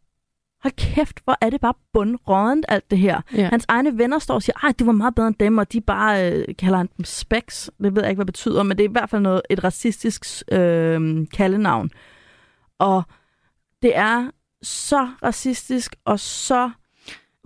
hold 0.62 0.72
kæft, 0.76 1.20
hvor 1.24 1.36
er 1.40 1.50
det 1.50 1.60
bare 1.60 1.74
bundrådent 1.92 2.66
alt 2.68 2.90
det 2.90 2.98
her. 2.98 3.20
Ja. 3.36 3.48
Hans 3.48 3.64
egne 3.68 3.98
venner 3.98 4.18
står 4.18 4.34
og 4.34 4.42
siger, 4.42 4.56
ej, 4.62 4.72
det 4.78 4.86
var 4.86 4.92
meget 4.92 5.14
bedre 5.14 5.28
end 5.28 5.36
dem, 5.40 5.58
og 5.58 5.72
de 5.72 5.80
bare 5.80 6.32
øh, 6.32 6.44
kalder 6.58 6.76
han 6.76 6.88
dem 6.96 7.04
specs. 7.04 7.70
Det 7.82 7.94
ved 7.94 8.02
jeg 8.02 8.10
ikke, 8.10 8.18
hvad 8.18 8.26
det 8.26 8.34
betyder, 8.34 8.62
men 8.62 8.78
det 8.78 8.84
er 8.84 8.88
i 8.88 8.92
hvert 8.92 9.10
fald 9.10 9.22
noget, 9.22 9.42
et 9.50 9.64
racistisk 9.64 10.24
øh, 10.52 11.26
kaldenavn. 11.32 11.90
Og 12.78 13.02
det 13.82 13.96
er 13.96 14.30
så 14.62 15.08
racistisk 15.22 15.96
og 16.04 16.20
så 16.20 16.70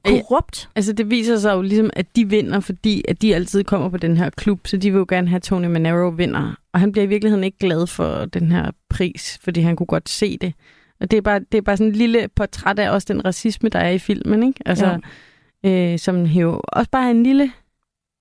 korrupt. 0.04 0.62
Ja, 0.62 0.78
altså 0.78 0.92
det 0.92 1.10
viser 1.10 1.36
sig 1.36 1.52
jo 1.52 1.62
ligesom, 1.62 1.90
at 1.92 2.16
de 2.16 2.28
vinder, 2.28 2.60
fordi 2.60 3.04
at 3.08 3.22
de 3.22 3.34
altid 3.34 3.64
kommer 3.64 3.88
på 3.88 3.96
den 3.96 4.16
her 4.16 4.30
klub, 4.30 4.66
så 4.66 4.76
de 4.76 4.90
vil 4.90 4.98
jo 4.98 5.06
gerne 5.08 5.28
have, 5.28 5.36
at 5.36 5.42
Tony 5.42 5.66
Manero 5.66 6.08
vinder. 6.08 6.54
Og 6.72 6.80
han 6.80 6.92
bliver 6.92 7.04
i 7.04 7.08
virkeligheden 7.08 7.44
ikke 7.44 7.58
glad 7.58 7.86
for 7.86 8.24
den 8.24 8.52
her 8.52 8.70
pris, 8.88 9.38
fordi 9.42 9.60
han 9.60 9.76
kunne 9.76 9.86
godt 9.86 10.08
se 10.08 10.38
det. 10.38 10.52
Og 11.00 11.10
det 11.10 11.16
er 11.16 11.20
bare, 11.20 11.40
det 11.52 11.58
er 11.58 11.62
bare 11.62 11.76
sådan 11.76 11.92
en 11.92 11.96
lille 11.96 12.28
portræt 12.36 12.78
af 12.78 12.90
også 12.90 13.12
den 13.12 13.24
racisme, 13.24 13.68
der 13.68 13.78
er 13.78 13.90
i 13.90 13.98
filmen, 13.98 14.42
ikke? 14.42 14.60
Altså, 14.66 14.98
ja. 15.64 15.92
øh, 15.92 15.98
som 15.98 16.24
jo 16.24 16.60
også 16.68 16.90
bare 16.90 17.10
en 17.10 17.22
lille, 17.22 17.52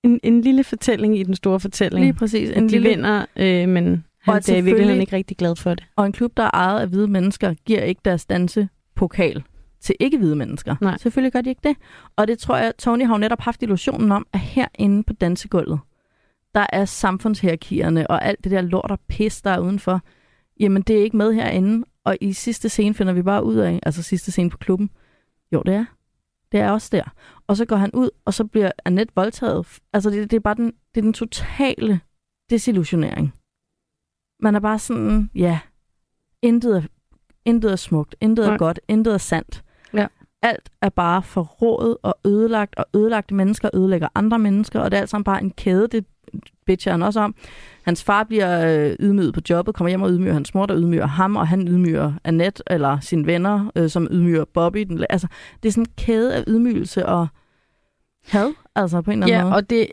en, 0.03 0.19
en 0.23 0.41
lille 0.41 0.63
fortælling 0.63 1.19
i 1.19 1.23
den 1.23 1.36
store 1.36 1.59
fortælling. 1.59 2.05
Lige 2.05 2.13
præcis. 2.13 2.49
En 2.49 2.63
de 2.63 2.69
lille... 2.69 2.89
vinder, 2.89 3.26
øh, 3.36 3.69
men 3.69 4.05
han 4.19 4.36
er 4.36 4.55
i 4.55 4.61
virkeligheden 4.61 5.01
ikke 5.01 5.15
rigtig 5.15 5.38
glad 5.38 5.55
for 5.55 5.73
det. 5.73 5.86
Og 5.95 6.05
en 6.05 6.11
klub, 6.11 6.38
der 6.38 6.43
er 6.43 6.51
ejet 6.53 6.80
af 6.80 6.88
hvide 6.88 7.07
mennesker, 7.07 7.53
giver 7.65 7.82
ikke 7.82 8.01
deres 8.05 8.26
dansepokal 8.26 9.43
til 9.82 9.95
ikke-hvide 9.99 10.36
mennesker. 10.36 10.76
Nej. 10.82 10.97
Selvfølgelig 10.97 11.34
gør 11.34 11.41
de 11.41 11.49
ikke 11.49 11.61
det. 11.63 11.78
Og 12.15 12.28
det 12.28 12.39
tror 12.39 12.57
jeg, 12.57 12.73
Tony 12.78 13.05
har 13.05 13.13
jo 13.13 13.17
netop 13.17 13.41
haft 13.41 13.63
illusionen 13.63 14.11
om, 14.11 14.28
at 14.34 14.39
herinde 14.39 15.03
på 15.03 15.13
dansegulvet, 15.13 15.80
der 16.55 16.65
er 16.73 16.86
samfundshierarkierne 16.86 18.07
og 18.07 18.26
alt 18.26 18.43
det 18.43 18.51
der 18.51 18.61
lort 18.61 18.91
og 18.91 18.99
pis, 19.07 19.41
der 19.41 19.51
er 19.51 19.59
udenfor. 19.59 20.01
Jamen, 20.59 20.82
det 20.82 20.97
er 20.99 21.03
ikke 21.03 21.17
med 21.17 21.34
herinde. 21.34 21.86
Og 22.05 22.17
i 22.21 22.33
sidste 22.33 22.69
scene 22.69 22.93
finder 22.93 23.13
vi 23.13 23.21
bare 23.21 23.43
ud 23.43 23.55
af, 23.55 23.79
altså 23.83 24.03
sidste 24.03 24.31
scene 24.31 24.49
på 24.49 24.57
klubben, 24.57 24.89
jo, 25.51 25.63
det 25.65 25.73
er. 25.73 25.85
Det 26.51 26.59
er 26.59 26.71
også 26.71 26.89
der. 26.91 27.03
Og 27.47 27.57
så 27.57 27.65
går 27.65 27.75
han 27.75 27.91
ud, 27.93 28.09
og 28.25 28.33
så 28.33 28.45
bliver 28.45 28.71
Annette 28.85 29.13
voldtaget. 29.15 29.79
Altså, 29.93 30.09
det, 30.09 30.31
det 30.31 30.37
er 30.37 30.41
bare 30.41 30.55
den, 30.55 30.65
det 30.65 30.97
er 30.97 31.01
den 31.01 31.13
totale 31.13 31.99
desillusionering. 32.49 33.33
Man 34.39 34.55
er 34.55 34.59
bare 34.59 34.79
sådan, 34.79 35.29
ja, 35.35 35.59
intet 36.41 36.77
er, 36.77 36.81
intet 37.45 37.71
er 37.71 37.75
smukt, 37.75 38.15
intet 38.21 38.45
er 38.45 38.51
ja. 38.51 38.57
godt, 38.57 38.79
intet 38.87 39.13
er 39.13 39.17
sandt. 39.17 39.63
Ja. 39.93 40.07
Alt 40.41 40.69
er 40.81 40.89
bare 40.89 41.23
forrådet 41.23 41.97
og 42.03 42.15
ødelagt, 42.25 42.75
og 42.75 42.85
ødelagte 42.95 43.35
mennesker 43.35 43.69
ødelægger 43.73 44.07
andre 44.15 44.39
mennesker, 44.39 44.79
og 44.79 44.91
det 44.91 44.97
er 44.97 45.01
alt 45.01 45.09
sammen 45.09 45.23
bare 45.23 45.43
en 45.43 45.51
kæde. 45.51 45.87
Det 45.87 46.05
bitcher 46.65 46.91
han 46.91 47.03
også 47.03 47.19
om. 47.19 47.36
Hans 47.83 48.03
far 48.03 48.23
bliver 48.23 48.67
øh, 48.67 48.95
ydmyget 48.99 49.33
på 49.33 49.41
jobbet, 49.49 49.75
kommer 49.75 49.89
hjem 49.89 50.01
og 50.01 50.09
ydmyger 50.09 50.33
hans 50.33 50.53
mor, 50.53 50.65
der 50.65 50.77
ydmyger 50.77 51.05
ham, 51.05 51.36
og 51.36 51.47
han 51.47 51.67
ydmyger 51.67 52.13
Annette 52.23 52.63
eller 52.67 52.99
sine 52.99 53.25
venner, 53.25 53.71
øh, 53.75 53.89
som 53.89 54.07
ydmyger 54.11 54.45
Bobby. 54.53 54.79
Den, 54.79 55.05
altså, 55.09 55.27
det 55.63 55.69
er 55.69 55.73
sådan 55.73 55.83
en 55.83 55.93
kæde 55.97 56.36
af 56.36 56.43
ydmygelse 56.47 57.05
og 57.05 57.27
had, 58.27 58.53
altså 58.75 59.01
på 59.01 59.11
en 59.11 59.23
eller 59.23 59.25
anden 59.25 59.38
ja, 59.38 59.43
måde. 59.43 59.53
Ja, 59.53 59.55
og 59.55 59.69
det, 59.69 59.88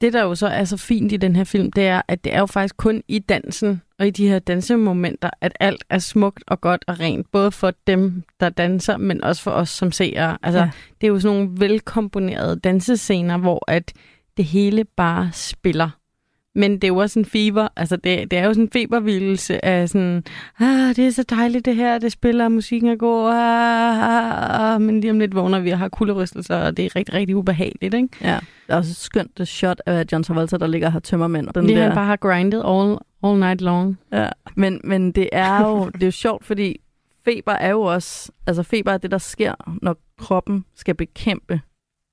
det, 0.00 0.12
der 0.12 0.22
jo 0.22 0.34
så 0.34 0.46
er 0.46 0.64
så 0.64 0.76
fint 0.76 1.12
i 1.12 1.16
den 1.16 1.36
her 1.36 1.44
film, 1.44 1.72
det 1.72 1.86
er, 1.86 2.02
at 2.08 2.24
det 2.24 2.34
er 2.34 2.38
jo 2.38 2.46
faktisk 2.46 2.76
kun 2.76 3.02
i 3.08 3.18
dansen 3.18 3.82
og 3.98 4.06
i 4.06 4.10
de 4.10 4.28
her 4.28 4.38
dansemomenter, 4.38 5.30
at 5.40 5.52
alt 5.60 5.84
er 5.90 5.98
smukt 5.98 6.44
og 6.46 6.60
godt 6.60 6.84
og 6.86 7.00
rent, 7.00 7.30
både 7.32 7.52
for 7.52 7.72
dem, 7.86 8.22
der 8.40 8.48
danser, 8.48 8.96
men 8.96 9.24
også 9.24 9.42
for 9.42 9.50
os 9.50 9.68
som 9.68 9.92
seere. 9.92 10.38
Altså, 10.42 10.60
ja. 10.60 10.70
det 11.00 11.06
er 11.06 11.08
jo 11.08 11.20
sådan 11.20 11.36
nogle 11.36 11.60
velkomponerede 11.60 12.56
dansescener, 12.56 13.36
hvor 13.36 13.70
at 13.70 13.92
det 14.36 14.44
hele 14.44 14.84
bare 14.84 15.30
spiller. 15.32 15.90
Men 16.54 16.72
det 16.72 16.84
er 16.84 16.88
jo 16.88 16.96
også 16.96 17.18
en 17.18 17.24
feber, 17.24 17.68
altså 17.76 17.96
det, 17.96 18.30
det 18.30 18.38
er 18.38 18.44
jo 18.44 18.52
sådan 18.52 18.64
en 18.64 18.70
febervildelse 18.70 19.64
af 19.64 19.88
sådan, 19.88 20.24
ah, 20.58 20.96
det 20.96 21.06
er 21.06 21.10
så 21.10 21.22
dejligt 21.22 21.64
det 21.64 21.76
her, 21.76 21.98
det 21.98 22.12
spiller, 22.12 22.48
musikken 22.48 22.90
er 22.90 22.96
god, 22.96 23.28
ah, 23.28 23.98
ah, 23.98 24.74
ah, 24.74 24.80
men 24.80 25.00
lige 25.00 25.10
om 25.10 25.18
lidt 25.18 25.34
vågner 25.34 25.60
vi 25.60 25.70
og 25.70 25.78
har 25.78 25.88
kulderystelser, 25.88 26.56
og 26.56 26.76
det 26.76 26.84
er 26.84 26.96
rigtig, 26.96 27.14
rigtig 27.14 27.36
ubehageligt, 27.36 27.94
ikke? 27.94 28.08
Ja, 28.20 28.38
det 28.66 28.72
er 28.72 28.76
også 28.76 28.90
et 28.90 28.96
skønt 28.96 29.38
det 29.38 29.48
shot 29.48 29.82
af 29.86 30.04
John 30.12 30.24
Travolta, 30.24 30.56
der 30.56 30.66
ligger 30.66 30.90
her 30.90 31.00
tømmermænd. 31.00 31.48
Den 31.54 31.66
Lige 31.66 31.78
der... 31.78 31.84
han 31.84 31.94
bare 31.94 32.06
har 32.06 32.16
grindet 32.16 32.62
all, 32.66 32.98
all 33.22 33.40
night 33.40 33.60
long. 33.60 33.98
Ja, 34.12 34.28
men, 34.54 34.80
men 34.84 35.12
det 35.12 35.28
er 35.32 35.68
jo 35.68 35.86
det 35.86 36.02
er 36.02 36.06
jo 36.06 36.10
sjovt, 36.10 36.44
fordi 36.44 36.80
feber 37.24 37.52
er 37.52 37.70
jo 37.70 37.82
også, 37.82 38.32
altså 38.46 38.62
feber 38.62 38.92
er 38.92 38.98
det, 38.98 39.10
der 39.10 39.18
sker, 39.18 39.78
når 39.82 39.96
kroppen 40.18 40.64
skal 40.74 40.94
bekæmpe 40.94 41.60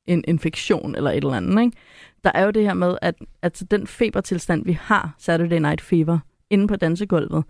en 0.05 0.23
infektion 0.27 0.95
eller 0.95 1.11
et 1.11 1.17
eller 1.17 1.33
andet, 1.33 1.61
ikke? 1.61 1.77
der 2.23 2.31
er 2.33 2.43
jo 2.45 2.51
det 2.51 2.63
her 2.63 2.73
med, 2.73 2.97
at, 3.01 3.15
at 3.41 3.63
den 3.71 3.87
febertilstand, 3.87 4.65
vi 4.65 4.71
har, 4.71 5.15
Saturday 5.17 5.59
Night 5.59 5.81
Fever, 5.81 6.19
inde 6.49 6.67
på 6.67 6.75
dansegulvet, 6.75 7.43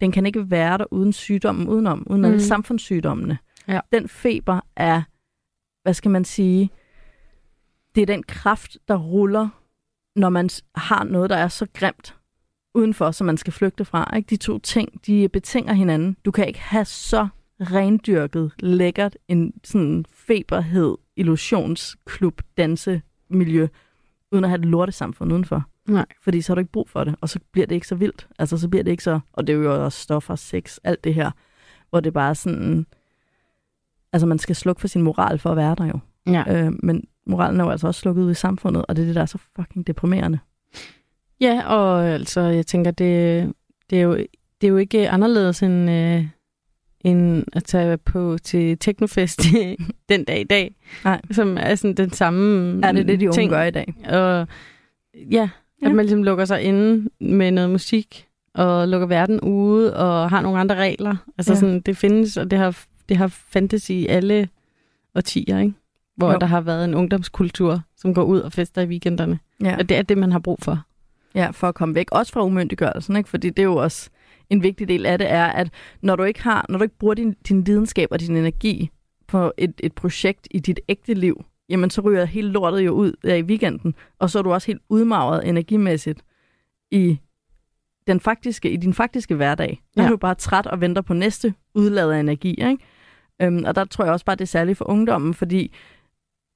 den 0.00 0.12
kan 0.12 0.26
ikke 0.26 0.50
være 0.50 0.78
der 0.78 0.92
uden 0.92 1.12
sygdommen 1.12 1.68
udenom, 1.68 2.06
uden 2.06 2.22
mm. 2.22 2.24
alle 2.24 2.42
samfundssygdommene. 2.42 3.38
Ja. 3.68 3.80
Den 3.92 4.08
feber 4.08 4.60
er, 4.76 5.02
hvad 5.82 5.94
skal 5.94 6.10
man 6.10 6.24
sige, 6.24 6.70
det 7.94 8.02
er 8.02 8.06
den 8.06 8.22
kraft, 8.22 8.78
der 8.88 8.96
ruller, 8.96 9.48
når 10.16 10.28
man 10.28 10.50
har 10.74 11.04
noget, 11.04 11.30
der 11.30 11.36
er 11.36 11.48
så 11.48 11.66
grimt 11.74 12.14
udenfor, 12.74 13.10
som 13.10 13.26
man 13.26 13.36
skal 13.36 13.52
flygte 13.52 13.84
fra. 13.84 14.16
Ikke? 14.16 14.30
De 14.30 14.36
to 14.36 14.58
ting, 14.58 15.06
de 15.06 15.28
betinger 15.28 15.72
hinanden. 15.72 16.16
Du 16.24 16.30
kan 16.30 16.46
ikke 16.46 16.60
have 16.60 16.84
så 16.84 17.28
rendyrket, 17.60 18.52
lækkert 18.58 19.16
en 19.28 19.52
sådan 19.64 20.04
feberhed, 20.12 20.96
illusionsklub, 21.16 22.42
dansemiljø, 22.56 23.68
uden 24.32 24.44
at 24.44 24.50
have 24.50 24.58
et 24.58 24.64
lortesamfund 24.64 25.32
udenfor. 25.32 25.64
Nej. 25.88 26.06
Fordi 26.22 26.40
så 26.40 26.52
har 26.52 26.54
du 26.54 26.58
ikke 26.58 26.72
brug 26.72 26.88
for 26.88 27.04
det, 27.04 27.14
og 27.20 27.28
så 27.28 27.38
bliver 27.52 27.66
det 27.66 27.74
ikke 27.74 27.86
så 27.86 27.94
vildt. 27.94 28.28
Altså, 28.38 28.58
så 28.58 28.68
bliver 28.68 28.84
det 28.84 28.90
ikke 28.90 29.02
så... 29.02 29.20
Og 29.32 29.46
det 29.46 29.52
er 29.52 29.56
jo 29.56 29.84
også 29.84 30.00
stoffer, 30.00 30.34
sex, 30.34 30.78
alt 30.84 31.04
det 31.04 31.14
her, 31.14 31.30
hvor 31.90 32.00
det 32.00 32.12
bare 32.12 32.30
er 32.30 32.34
sådan... 32.34 32.86
Altså, 34.12 34.26
man 34.26 34.38
skal 34.38 34.56
slukke 34.56 34.80
for 34.80 34.88
sin 34.88 35.02
moral 35.02 35.38
for 35.38 35.50
at 35.50 35.56
være 35.56 35.74
der 35.78 35.86
jo. 35.86 35.98
Ja. 36.26 36.44
Øh, 36.48 36.72
men 36.82 37.04
moralen 37.26 37.60
er 37.60 37.64
jo 37.64 37.70
altså 37.70 37.86
også 37.86 38.00
slukket 38.00 38.22
ud 38.22 38.30
i 38.30 38.34
samfundet, 38.34 38.84
og 38.88 38.96
det 38.96 39.02
er 39.02 39.06
det, 39.06 39.14
der 39.14 39.22
er 39.22 39.26
så 39.26 39.38
fucking 39.56 39.86
deprimerende. 39.86 40.38
Ja, 41.40 41.62
og 41.66 42.06
altså, 42.06 42.40
jeg 42.40 42.66
tænker, 42.66 42.90
det, 42.90 43.52
det, 43.90 43.98
er, 43.98 44.02
jo, 44.02 44.16
det 44.60 44.66
er 44.66 44.68
jo 44.68 44.76
ikke 44.76 45.08
anderledes 45.08 45.62
end, 45.62 45.90
øh, 45.90 46.26
end 47.00 47.44
at 47.52 47.64
tage 47.64 47.96
på 47.96 48.38
til 48.42 48.78
Teknofest 48.78 49.40
den 50.08 50.24
dag 50.24 50.40
i 50.40 50.44
dag. 50.44 50.74
Nej. 51.04 51.20
Som 51.30 51.56
er 51.60 51.74
sådan 51.74 51.94
den 51.94 52.12
samme 52.12 52.80
Er 52.82 52.92
det 52.92 53.08
det, 53.08 53.20
de 53.20 53.26
unge 53.26 53.36
ting. 53.36 53.50
gør 53.50 53.62
i 53.62 53.70
dag? 53.70 53.94
Og 54.08 54.46
ja, 55.14 55.48
ja, 55.82 55.88
at 55.88 55.94
man 55.94 56.04
ligesom 56.04 56.22
lukker 56.22 56.44
sig 56.44 56.62
inde 56.62 57.08
med 57.20 57.50
noget 57.50 57.70
musik, 57.70 58.28
og 58.54 58.88
lukker 58.88 59.06
verden 59.06 59.40
ude, 59.40 59.96
og 59.96 60.30
har 60.30 60.40
nogle 60.40 60.60
andre 60.60 60.74
regler. 60.74 61.16
Altså 61.38 61.52
ja. 61.52 61.58
sådan, 61.58 61.80
det 61.80 61.96
findes, 61.96 62.36
og 62.36 62.50
det 62.50 62.58
har, 62.58 62.84
det 63.08 63.16
har 63.16 63.28
fantasy 63.28 63.90
i 63.90 64.06
alle 64.06 64.48
årtier, 65.14 65.58
ikke? 65.58 65.74
Hvor 66.16 66.32
jo. 66.32 66.38
der 66.38 66.46
har 66.46 66.60
været 66.60 66.84
en 66.84 66.94
ungdomskultur, 66.94 67.80
som 67.96 68.14
går 68.14 68.22
ud 68.22 68.40
og 68.40 68.52
fester 68.52 68.82
i 68.82 68.86
weekenderne. 68.86 69.38
Ja. 69.64 69.76
Og 69.78 69.88
det 69.88 69.96
er 69.96 70.02
det, 70.02 70.18
man 70.18 70.32
har 70.32 70.38
brug 70.38 70.58
for. 70.62 70.82
Ja, 71.34 71.50
for 71.50 71.68
at 71.68 71.74
komme 71.74 71.94
væk. 71.94 72.08
Også 72.12 72.32
fra 72.32 72.44
umyndiggørelsen, 72.44 73.16
ikke? 73.16 73.28
Fordi 73.28 73.50
det 73.50 73.58
er 73.58 73.64
jo 73.64 73.76
også 73.76 74.10
en 74.50 74.62
vigtig 74.62 74.88
del 74.88 75.06
af 75.06 75.18
det, 75.18 75.30
er, 75.30 75.46
at 75.46 75.70
når 76.02 76.16
du 76.16 76.22
ikke 76.22 76.42
har, 76.42 76.66
når 76.68 76.78
du 76.78 76.84
ikke 76.84 76.98
bruger 76.98 77.14
din, 77.14 77.34
din 77.48 77.64
lidenskab 77.64 78.08
og 78.10 78.20
din 78.20 78.36
energi 78.36 78.90
på 79.26 79.52
et, 79.58 79.72
et 79.78 79.94
projekt 79.94 80.48
i 80.50 80.58
dit 80.58 80.80
ægte 80.88 81.14
liv, 81.14 81.44
jamen 81.68 81.90
så 81.90 82.00
ryger 82.00 82.24
hele 82.24 82.48
lortet 82.48 82.80
jo 82.80 82.92
ud 82.92 83.12
der 83.22 83.34
i 83.34 83.42
weekenden, 83.42 83.94
og 84.18 84.30
så 84.30 84.38
er 84.38 84.42
du 84.42 84.52
også 84.52 84.66
helt 84.66 84.82
udmagret 84.88 85.48
energimæssigt 85.48 86.24
i 86.90 87.18
den 88.06 88.20
faktiske, 88.20 88.70
i 88.70 88.76
din 88.76 88.94
faktiske 88.94 89.34
hverdag. 89.34 89.82
Der 89.96 90.02
ja. 90.02 90.06
er 90.06 90.10
du 90.10 90.16
bare 90.16 90.34
træt 90.34 90.66
og 90.66 90.80
venter 90.80 91.02
på 91.02 91.14
næste 91.14 91.54
udlad 91.74 92.10
af 92.10 92.20
energi, 92.20 92.50
ikke? 92.50 92.78
Øhm, 93.42 93.64
og 93.66 93.74
der 93.74 93.84
tror 93.84 94.04
jeg 94.04 94.12
også 94.12 94.24
bare, 94.24 94.36
det 94.36 94.42
er 94.42 94.46
særligt 94.46 94.78
for 94.78 94.90
ungdommen, 94.90 95.34
fordi 95.34 95.74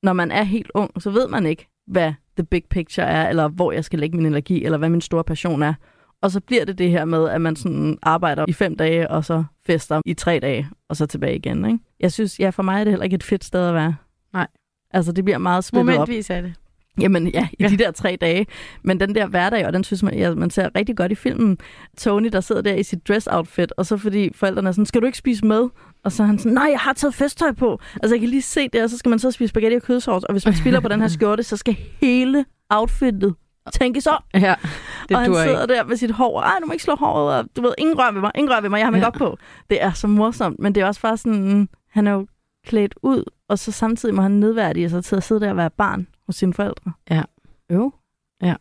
når 0.03 0.13
man 0.13 0.31
er 0.31 0.43
helt 0.43 0.71
ung, 0.75 1.03
så 1.03 1.11
ved 1.11 1.29
man 1.29 1.47
ikke, 1.47 1.69
hvad 1.87 2.13
the 2.37 2.45
big 2.45 2.65
picture 2.71 3.07
er, 3.07 3.29
eller 3.29 3.49
hvor 3.49 3.73
jeg 3.73 3.85
skal 3.85 3.99
lægge 3.99 4.17
min 4.17 4.27
energi, 4.27 4.65
eller 4.65 4.79
hvad 4.79 4.89
min 4.89 5.01
store 5.01 5.25
passion 5.25 5.63
er. 5.63 5.75
Og 6.23 6.31
så 6.31 6.41
bliver 6.41 6.65
det 6.65 6.79
det 6.79 6.91
her 6.91 7.05
med, 7.05 7.29
at 7.29 7.41
man 7.41 7.57
sådan 7.57 7.99
arbejder 8.03 8.45
i 8.49 8.53
fem 8.53 8.77
dage, 8.77 9.11
og 9.11 9.25
så 9.25 9.45
fester 9.67 10.01
i 10.07 10.15
tre 10.15 10.39
dage, 10.43 10.69
og 10.89 10.97
så 10.97 11.07
tilbage 11.07 11.37
igen. 11.37 11.65
Ikke? 11.65 11.79
Jeg 12.01 12.13
synes, 12.13 12.41
ja, 12.41 12.51
for 12.51 12.63
mig 12.63 12.81
er 12.81 12.85
det 12.85 12.93
heller 12.93 13.05
ikke 13.05 13.15
et 13.15 13.23
fedt 13.23 13.45
sted 13.45 13.69
at 13.69 13.75
være. 13.75 13.95
Nej. 14.33 14.47
Altså, 14.91 15.13
det 15.13 15.25
bliver 15.25 15.39
meget 15.39 15.65
splittet 15.65 15.95
op. 15.95 15.99
Momentvis 15.99 16.31
er 16.31 16.41
det. 16.41 16.55
Jamen 17.01 17.29
ja, 17.29 17.49
i 17.53 17.57
ja. 17.63 17.69
de 17.69 17.77
der 17.77 17.91
tre 17.91 18.19
dage. 18.21 18.47
Men 18.83 19.01
den 19.01 19.15
der 19.15 19.27
hverdag, 19.27 19.67
og 19.67 19.73
den 19.73 19.85
synes 19.85 20.03
man, 20.03 20.15
ja, 20.15 20.35
man 20.35 20.51
ser 20.51 20.69
rigtig 20.77 20.97
godt 20.97 21.13
i 21.13 21.15
filmen. 21.15 21.59
Tony, 21.99 22.29
der 22.33 22.41
sidder 22.41 22.63
der 22.63 22.75
i 22.75 22.83
sit 22.83 23.09
dress-outfit, 23.09 23.73
og 23.77 23.87
så 23.87 23.97
fordi 23.97 24.31
forældrene 24.35 24.69
er 24.69 24.73
sådan, 24.73 24.87
skal 24.87 25.01
du 25.01 25.07
ikke 25.07 25.19
spise 25.19 25.47
med? 25.47 25.69
Og 26.05 26.13
så 26.13 26.23
er 26.23 26.27
han 26.27 26.39
sådan, 26.39 26.53
nej, 26.53 26.69
jeg 26.71 26.79
har 26.79 26.93
taget 26.93 27.15
festtøj 27.15 27.53
på. 27.53 27.79
Altså 28.03 28.15
jeg 28.15 28.21
kan 28.21 28.29
lige 28.29 28.43
se 28.43 28.69
det, 28.69 28.83
og 28.83 28.91
så 28.91 28.99
skal 28.99 29.11
man 29.11 29.19
så 29.19 29.31
spise 29.31 29.49
spaghetti 29.49 29.77
og 29.77 29.83
kødsovs. 29.83 30.25
Og 30.25 30.33
hvis 30.33 30.45
man 30.45 30.55
spiller 30.55 30.81
på 30.81 30.89
den 30.89 31.01
her 31.01 31.09
skjorte, 31.17 31.43
så 31.43 31.57
skal 31.57 31.77
hele 32.01 32.45
outfittet 32.71 33.35
tænkes 33.73 34.07
om. 34.07 34.23
Ja, 34.35 34.55
det 35.09 35.17
og 35.17 35.23
han 35.23 35.35
sidder 35.35 35.63
ikke. 35.63 35.75
der 35.75 35.85
med 35.85 35.97
sit 35.97 36.11
hår. 36.11 36.41
Ej, 36.41 36.59
du 36.61 36.67
må 36.67 36.73
ikke 36.73 36.85
slå 36.85 36.97
håret. 36.97 37.39
Og, 37.39 37.45
du 37.57 37.63
ved, 37.63 37.75
ingen 37.79 37.99
rør 37.99 38.13
ved 38.13 38.21
mig, 38.21 38.31
ingen 38.35 38.53
rør 38.53 38.61
ved 38.61 38.71
mig, 38.71 38.79
jeg 38.79 38.87
har 38.87 38.91
mig 38.91 39.01
ja. 39.01 39.07
op 39.07 39.13
på. 39.13 39.39
Det 39.71 39.83
er 39.83 39.93
så 39.93 40.07
morsomt, 40.07 40.59
men 40.59 40.75
det 40.75 40.81
er 40.81 40.87
også 40.87 41.01
bare 41.01 41.17
sådan, 41.17 41.69
han 41.91 42.07
er 42.07 42.13
jo 42.13 42.27
klædt 42.67 42.95
ud, 43.03 43.25
og 43.49 43.59
så 43.59 43.73
samtidig 43.73 44.15
må 44.15 44.23
han 44.23 44.31
nedværdige 44.31 44.91
sig 44.91 45.05
til 45.05 45.17
at 45.17 45.23
sidde 45.23 45.41
der 45.41 45.51
og 45.51 45.57
være 45.57 45.71
barn 45.71 46.07
hos 46.27 46.37
sine 46.37 46.55
forældre. 46.55 46.93
Ja. 47.11 47.23
Jo. 47.73 47.93
Ja. 48.43 48.55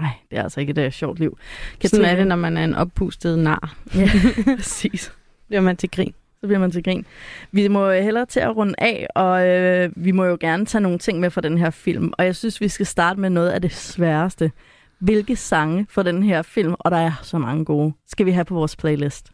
Nej, 0.00 0.12
det 0.30 0.38
er 0.38 0.42
altså 0.42 0.60
ikke 0.60 0.70
et 0.70 0.86
uh, 0.86 0.92
sjovt 0.92 1.18
liv. 1.18 1.38
Kan 1.80 1.90
Sådan 1.90 2.06
er 2.06 2.16
det, 2.16 2.26
når 2.26 2.36
man 2.36 2.56
er 2.56 2.64
en 2.64 2.74
oppustet 2.74 3.38
nar. 3.38 3.76
Ja, 3.94 4.08
præcis. 4.56 5.12
Bliver 5.48 5.60
man 5.60 5.76
til 5.76 5.90
grin. 5.90 6.14
Så 6.40 6.46
bliver 6.46 6.58
man 6.58 6.70
til 6.70 6.82
grin. 6.82 7.06
Vi 7.52 7.68
må 7.68 7.90
hellere 7.90 8.26
til 8.26 8.40
at 8.40 8.56
runde 8.56 8.74
af, 8.78 9.06
og 9.14 9.48
øh, 9.48 9.90
vi 9.96 10.10
må 10.10 10.24
jo 10.24 10.36
gerne 10.40 10.66
tage 10.66 10.82
nogle 10.82 10.98
ting 10.98 11.20
med 11.20 11.30
fra 11.30 11.40
den 11.40 11.58
her 11.58 11.70
film. 11.70 12.12
Og 12.18 12.24
jeg 12.24 12.36
synes, 12.36 12.60
vi 12.60 12.68
skal 12.68 12.86
starte 12.86 13.20
med 13.20 13.30
noget 13.30 13.50
af 13.50 13.62
det 13.62 13.72
sværeste. 13.72 14.50
Hvilke 14.98 15.36
sange 15.36 15.86
fra 15.90 16.02
den 16.02 16.22
her 16.22 16.42
film, 16.42 16.74
og 16.78 16.90
der 16.90 16.96
er 16.96 17.12
så 17.22 17.38
mange 17.38 17.64
gode, 17.64 17.92
skal 18.06 18.26
vi 18.26 18.30
have 18.30 18.44
på 18.44 18.54
vores 18.54 18.76
playlist? 18.76 19.30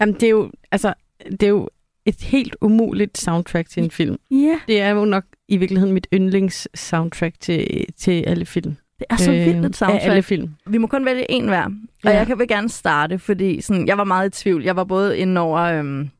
Jamen, 0.00 0.14
det 0.14 0.22
er 0.22 0.30
jo, 0.30 0.50
altså, 0.72 0.94
det 1.30 1.42
er 1.42 1.48
jo 1.48 1.68
et 2.06 2.22
helt 2.22 2.56
umuligt 2.60 3.18
soundtrack 3.18 3.68
til 3.68 3.82
en 3.82 3.90
film. 3.90 4.16
Ja. 4.30 4.60
Det 4.66 4.80
er 4.80 4.90
jo 4.90 5.04
nok 5.04 5.24
i 5.48 5.56
virkeligheden 5.56 5.94
mit 5.94 6.06
yndlings 6.14 6.68
soundtrack 6.74 7.34
til, 7.40 7.84
til 7.98 8.24
alle 8.26 8.46
film. 8.46 8.76
Det 8.98 9.06
er 9.10 9.16
så 9.16 9.32
øh, 9.32 9.44
vildt 9.46 9.66
et 9.66 9.76
soundtrack. 9.76 10.04
alle 10.04 10.22
film. 10.22 10.50
Vi 10.66 10.78
må 10.78 10.86
kun 10.86 11.04
vælge 11.04 11.30
en 11.30 11.48
hver. 11.48 11.64
Og 11.64 11.70
ja. 12.04 12.16
jeg 12.16 12.26
kan 12.26 12.38
vel 12.38 12.48
gerne 12.48 12.68
starte, 12.68 13.18
fordi 13.18 13.60
sådan, 13.60 13.86
jeg 13.86 13.98
var 13.98 14.04
meget 14.04 14.38
i 14.38 14.42
tvivl. 14.42 14.64
Jeg 14.64 14.76
var 14.76 14.84
både 14.84 15.18
inde 15.18 15.40
over... 15.40 15.58
Øhm, 15.60 16.10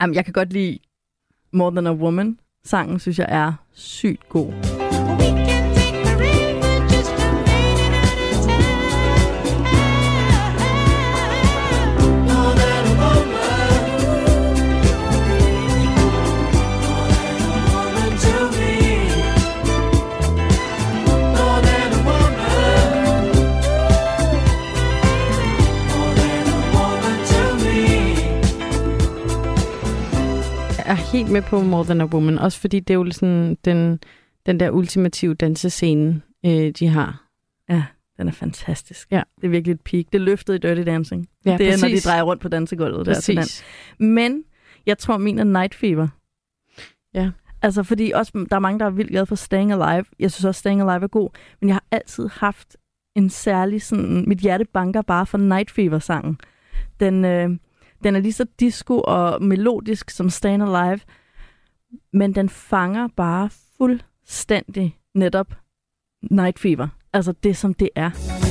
jamen, 0.00 0.14
jeg 0.14 0.24
kan 0.24 0.32
godt 0.32 0.52
lide 0.52 0.78
More 1.52 1.70
Than 1.70 1.86
A 1.86 1.92
Woman. 1.92 2.40
Sangen 2.64 2.98
synes 2.98 3.18
jeg 3.18 3.26
er 3.30 3.52
sygt 3.72 4.28
god. 4.28 4.52
Helt 31.12 31.30
med 31.30 31.42
på 31.42 31.62
More 31.62 31.84
Than 31.84 32.00
a 32.00 32.04
Woman, 32.04 32.38
også 32.38 32.60
fordi 32.60 32.80
det 32.80 32.94
er 32.94 32.98
jo 32.98 33.10
sådan 33.10 33.58
den, 33.64 34.00
den 34.46 34.60
der 34.60 34.70
ultimative 34.70 35.34
dansescene, 35.34 36.22
øh, 36.46 36.70
de 36.70 36.88
har. 36.88 37.24
Ja, 37.68 37.84
den 38.16 38.28
er 38.28 38.32
fantastisk. 38.32 39.10
Ja. 39.10 39.22
Det 39.36 39.44
er 39.44 39.48
virkelig 39.48 39.74
et 39.74 39.80
peak. 39.80 40.04
Det 40.12 40.20
løftede 40.20 40.56
i 40.56 40.60
Dirty 40.60 40.82
Dancing. 40.90 41.28
Ja, 41.44 41.56
det 41.56 41.66
er, 41.66 41.70
præcis. 41.70 41.82
når 41.82 41.88
de 41.88 42.00
drejer 42.00 42.22
rundt 42.22 42.42
på 42.42 42.48
dansegulvet. 42.48 43.06
Der, 43.06 43.14
til 43.14 43.36
den. 43.36 43.44
Men 44.14 44.44
jeg 44.86 44.98
tror, 44.98 45.16
min 45.18 45.38
er 45.38 45.44
Night 45.44 45.74
Fever. 45.74 46.08
Ja. 47.14 47.30
Altså, 47.62 47.82
fordi 47.82 48.10
også, 48.14 48.46
der 48.50 48.56
er 48.56 48.60
mange, 48.60 48.78
der 48.78 48.86
er 48.86 48.90
vildt 48.90 49.10
glade 49.10 49.26
for 49.26 49.34
Staying 49.34 49.72
Alive. 49.72 50.04
Jeg 50.18 50.32
synes 50.32 50.44
også, 50.44 50.58
Staying 50.58 50.80
Alive 50.80 51.02
er 51.02 51.08
god. 51.08 51.30
Men 51.60 51.68
jeg 51.68 51.74
har 51.74 51.84
altid 51.90 52.28
haft 52.32 52.76
en 53.16 53.30
særlig 53.30 53.82
sådan... 53.82 54.24
Mit 54.26 54.38
hjerte 54.38 54.64
banker 54.64 55.02
bare 55.02 55.26
for 55.26 55.38
Night 55.38 55.70
Fever-sangen. 55.70 56.40
Den, 57.00 57.24
øh, 57.24 57.50
den 58.04 58.16
er 58.16 58.20
lige 58.20 58.32
så 58.32 58.46
disco 58.60 59.00
og 59.04 59.42
melodisk 59.42 60.10
som 60.10 60.30
Staying 60.30 60.62
Alive. 60.62 61.00
Men 62.12 62.34
den 62.34 62.48
fanger 62.48 63.08
bare 63.16 63.50
fuldstændig 63.78 64.98
netop 65.14 65.54
Night 66.30 66.58
Fever. 66.58 66.88
Altså 67.12 67.32
det, 67.32 67.56
som 67.56 67.74
det 67.74 67.88
er. 67.96 68.47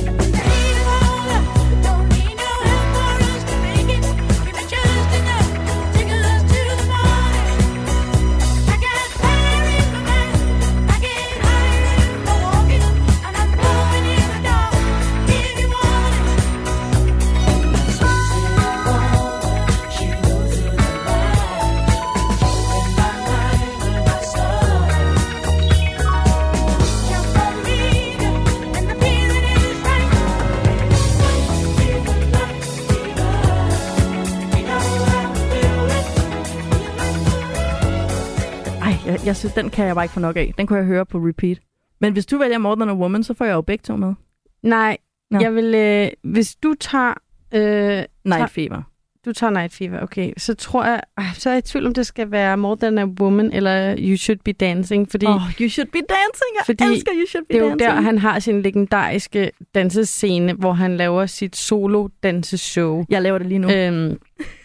Jeg, 39.28 39.36
synes, 39.36 39.54
den 39.54 39.70
kan 39.70 39.86
jeg 39.86 39.94
bare 39.94 40.04
ikke 40.04 40.12
få 40.12 40.20
nok 40.20 40.36
af. 40.36 40.54
Den 40.58 40.66
kunne 40.66 40.78
jeg 40.78 40.86
høre 40.86 41.06
på 41.06 41.18
repeat. 41.18 41.58
Men 42.00 42.12
hvis 42.12 42.26
du 42.26 42.38
vælger 42.38 42.58
More 42.58 42.76
Than 42.76 42.88
a 42.88 42.94
Woman, 42.94 43.22
så 43.24 43.34
får 43.34 43.44
jeg 43.44 43.54
jo 43.54 43.60
begge 43.60 43.82
to 43.82 43.96
med. 43.96 44.14
Nej, 44.62 44.96
Nå. 45.30 45.40
jeg 45.40 45.54
vil... 45.54 45.74
Øh, 45.74 46.08
hvis 46.22 46.56
du 46.56 46.74
tager... 46.80 47.14
Øh, 47.54 48.04
Night 48.24 48.50
Fever. 48.50 48.82
du 49.24 49.32
tager 49.32 49.50
Night 49.50 49.72
Fever, 49.72 50.00
okay. 50.00 50.32
Så 50.36 50.54
tror 50.54 50.84
jeg... 50.84 51.02
Øh, 51.20 51.34
så 51.34 51.48
er 51.50 51.54
jeg 51.54 51.58
i 51.58 51.62
tvivl, 51.62 51.86
om 51.86 51.94
det 51.94 52.06
skal 52.06 52.30
være 52.30 52.56
More 52.56 52.76
Than 52.76 52.98
a 52.98 53.04
Woman, 53.04 53.52
eller 53.52 53.96
You 53.98 54.16
Should 54.16 54.38
Be 54.44 54.52
Dancing, 54.52 55.10
fordi... 55.10 55.26
Oh, 55.26 55.40
you 55.60 55.68
should 55.68 55.88
be 55.88 55.98
dancing. 55.98 56.52
Jeg 56.54 56.62
Fordi 56.66 56.84
elsker 56.84 57.12
You 57.14 57.26
should 57.28 57.46
be 57.46 57.54
Det 57.54 57.60
er 57.60 57.64
jo 57.64 57.70
dancing. 57.70 57.90
der, 57.90 58.00
han 58.00 58.18
har 58.18 58.38
sin 58.38 58.62
legendariske 58.62 59.50
dansescene, 59.74 60.52
hvor 60.52 60.72
han 60.72 60.96
laver 60.96 61.26
sit 61.26 61.56
solo-danseshow. 61.56 63.04
Jeg 63.08 63.22
laver 63.22 63.38
det 63.38 63.46
lige 63.46 63.58
nu. 63.58 63.70
Øhm, 63.70 64.18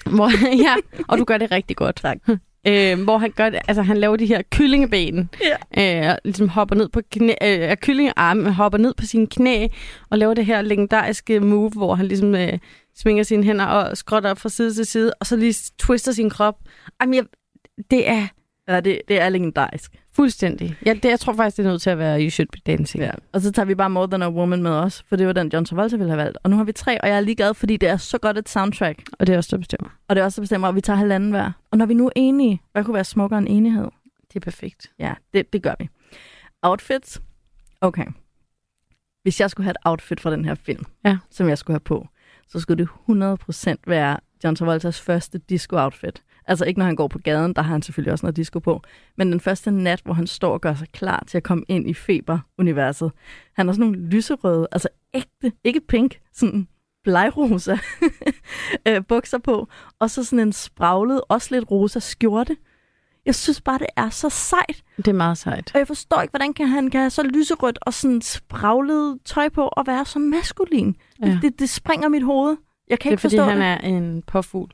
hvor, 0.05 0.29
ja, 0.65 0.75
og 1.07 1.17
du 1.17 1.23
gør 1.23 1.37
det 1.37 1.51
rigtig 1.51 1.75
godt. 1.75 1.95
Tak. 1.95 2.17
Øhm, 2.67 3.03
hvor 3.03 3.17
han 3.17 3.31
gør 3.31 3.49
det, 3.49 3.59
altså 3.67 3.81
han 3.81 3.97
laver 3.97 4.15
de 4.15 4.25
her 4.25 4.41
kyllingeben, 4.51 5.29
Ja. 5.75 6.05
øh, 6.05 6.11
og 6.11 6.19
ligesom 6.25 6.49
hopper 6.49 6.75
ned 6.75 6.89
på 6.89 7.01
knæ, 7.11 7.33
øh, 7.43 7.75
kyllingearme, 7.77 8.53
hopper 8.53 8.77
ned 8.77 8.93
på 8.93 9.05
sine 9.05 9.27
knæ, 9.27 9.67
og 10.09 10.17
laver 10.17 10.33
det 10.33 10.45
her 10.45 10.61
legendariske 10.61 11.39
move, 11.39 11.69
hvor 11.69 11.95
han 11.95 12.05
ligesom 12.07 12.35
øh, 12.35 12.59
svinger 12.97 13.23
sine 13.23 13.43
hænder 13.43 13.65
og 13.65 13.97
skråtter 13.97 14.29
op 14.31 14.37
fra 14.39 14.49
side 14.49 14.73
til 14.73 14.85
side, 14.85 15.13
og 15.19 15.25
så 15.25 15.35
lige 15.35 15.55
twister 15.79 16.11
sin 16.11 16.29
krop. 16.29 16.55
Jamen, 17.01 17.13
jeg, 17.13 17.23
det 17.91 18.09
er 18.09 18.27
Ja, 18.67 18.79
det, 18.79 19.01
det 19.07 19.19
er 19.21 19.29
legendarisk. 19.29 19.91
Fuldstændig. 20.15 20.77
Ja, 20.85 20.93
det, 20.93 21.05
jeg 21.05 21.19
tror 21.19 21.33
faktisk, 21.33 21.57
det 21.57 21.65
er 21.65 21.69
nødt 21.69 21.81
til 21.81 21.89
at 21.89 21.97
være 21.97 22.21
You 22.21 22.29
Should 22.29 22.47
Be 22.51 22.71
Dancing. 22.71 23.03
Ja. 23.03 23.11
Og 23.31 23.41
så 23.41 23.51
tager 23.51 23.65
vi 23.65 23.75
bare 23.75 23.89
More 23.89 24.07
Than 24.07 24.21
a 24.21 24.29
Woman 24.29 24.63
med 24.63 24.71
os, 24.71 25.03
for 25.09 25.15
det 25.15 25.27
var 25.27 25.33
den, 25.33 25.49
John 25.53 25.65
Travolta 25.65 25.95
ville 25.95 26.09
have 26.11 26.23
valgt. 26.23 26.37
Og 26.43 26.49
nu 26.49 26.57
har 26.57 26.63
vi 26.63 26.71
tre, 26.71 27.01
og 27.01 27.07
jeg 27.07 27.17
er 27.17 27.21
lige 27.21 27.35
glad, 27.35 27.53
fordi 27.53 27.77
det 27.77 27.89
er 27.89 27.97
så 27.97 28.17
godt 28.17 28.37
et 28.37 28.49
soundtrack. 28.49 29.03
Og 29.19 29.27
det 29.27 29.33
er 29.33 29.37
også 29.37 29.49
der 29.51 29.57
bestemmer. 29.57 29.89
Og 30.07 30.15
det 30.15 30.21
er 30.21 30.25
også, 30.25 30.35
der 30.35 30.43
bestemmer, 30.43 30.67
at 30.67 30.75
vi 30.75 30.81
tager 30.81 30.97
halvanden 30.97 31.29
hver. 31.31 31.51
Og 31.71 31.77
når 31.77 31.85
vi 31.85 31.93
nu 31.93 32.05
er 32.07 32.11
enige, 32.15 32.61
hvad 32.71 32.83
kunne 32.83 32.93
være 32.95 33.03
smukkere 33.03 33.37
end 33.39 33.47
enighed? 33.49 33.87
Det 34.27 34.35
er 34.35 34.39
perfekt. 34.39 34.91
Ja, 34.99 35.13
det, 35.33 35.53
det 35.53 35.63
gør 35.63 35.73
vi. 35.79 35.89
Outfits. 36.61 37.21
Okay. 37.81 38.05
Hvis 39.23 39.41
jeg 39.41 39.49
skulle 39.49 39.63
have 39.65 39.71
et 39.71 39.77
outfit 39.85 40.19
fra 40.19 40.31
den 40.31 40.45
her 40.45 40.55
film, 40.55 40.85
Ja. 41.05 41.17
som 41.31 41.49
jeg 41.49 41.57
skulle 41.57 41.75
have 41.75 41.79
på, 41.79 42.07
så 42.47 42.59
skulle 42.59 42.83
det 42.83 42.89
100% 43.69 43.75
være 43.87 44.17
John 44.43 44.55
Travoltas 44.55 45.01
første 45.01 45.37
disco-outfit. 45.37 46.21
Altså 46.47 46.65
ikke 46.65 46.79
når 46.79 46.85
han 46.85 46.95
går 46.95 47.07
på 47.07 47.19
gaden, 47.19 47.53
der 47.53 47.61
har 47.61 47.71
han 47.71 47.81
selvfølgelig 47.81 48.11
også 48.11 48.25
noget 48.25 48.35
disco 48.35 48.59
på. 48.59 48.81
Men 49.17 49.31
den 49.31 49.39
første 49.39 49.71
nat, 49.71 50.01
hvor 50.05 50.13
han 50.13 50.27
står 50.27 50.53
og 50.53 50.61
gør 50.61 50.73
sig 50.73 50.87
klar 50.91 51.23
til 51.27 51.37
at 51.37 51.43
komme 51.43 51.63
ind 51.67 51.89
i 51.89 51.93
Feber-universet. 51.93 53.11
Han 53.53 53.67
har 53.67 53.73
sådan 53.73 53.91
nogle 53.91 54.09
lyserøde, 54.09 54.67
altså 54.71 54.87
ægte, 55.13 55.51
ikke 55.63 55.81
pink, 55.87 56.19
sådan 56.33 56.67
blegrosa 57.03 57.77
øh, 58.87 59.01
bukser 59.07 59.37
på. 59.37 59.67
Og 59.99 60.09
så 60.09 60.23
sådan 60.23 60.39
en 60.39 60.53
spraglet, 60.53 61.21
også 61.29 61.55
lidt 61.55 61.71
rosa 61.71 61.99
skjorte. 61.99 62.57
Jeg 63.25 63.35
synes 63.35 63.61
bare, 63.61 63.79
det 63.79 63.87
er 63.95 64.09
så 64.09 64.29
sejt. 64.29 64.83
Det 64.97 65.07
er 65.07 65.13
meget 65.13 65.37
sejt. 65.37 65.71
Og 65.73 65.79
jeg 65.79 65.87
forstår 65.87 66.21
ikke, 66.21 66.31
hvordan 66.31 66.53
kan 66.53 66.67
han 66.67 66.89
kan 66.89 66.99
have 66.99 67.09
så 67.09 67.23
lyserødt 67.23 67.79
og 67.81 67.93
sådan 67.93 68.21
spraglet 68.21 69.19
tøj 69.25 69.49
på 69.49 69.67
og 69.67 69.87
være 69.87 70.05
så 70.05 70.19
maskulin. 70.19 70.95
Ja. 71.21 71.39
Det, 71.41 71.59
det, 71.59 71.69
springer 71.69 72.09
mit 72.09 72.23
hoved. 72.23 72.57
Jeg 72.89 72.99
kan 72.99 73.09
Det 73.09 73.09
er 73.09 73.11
ikke 73.11 73.21
fordi, 73.21 73.37
forstå 73.37 73.49
han 73.49 73.57
det. 73.57 73.65
er 73.67 73.77
en 73.77 74.23
påfugl. 74.27 74.71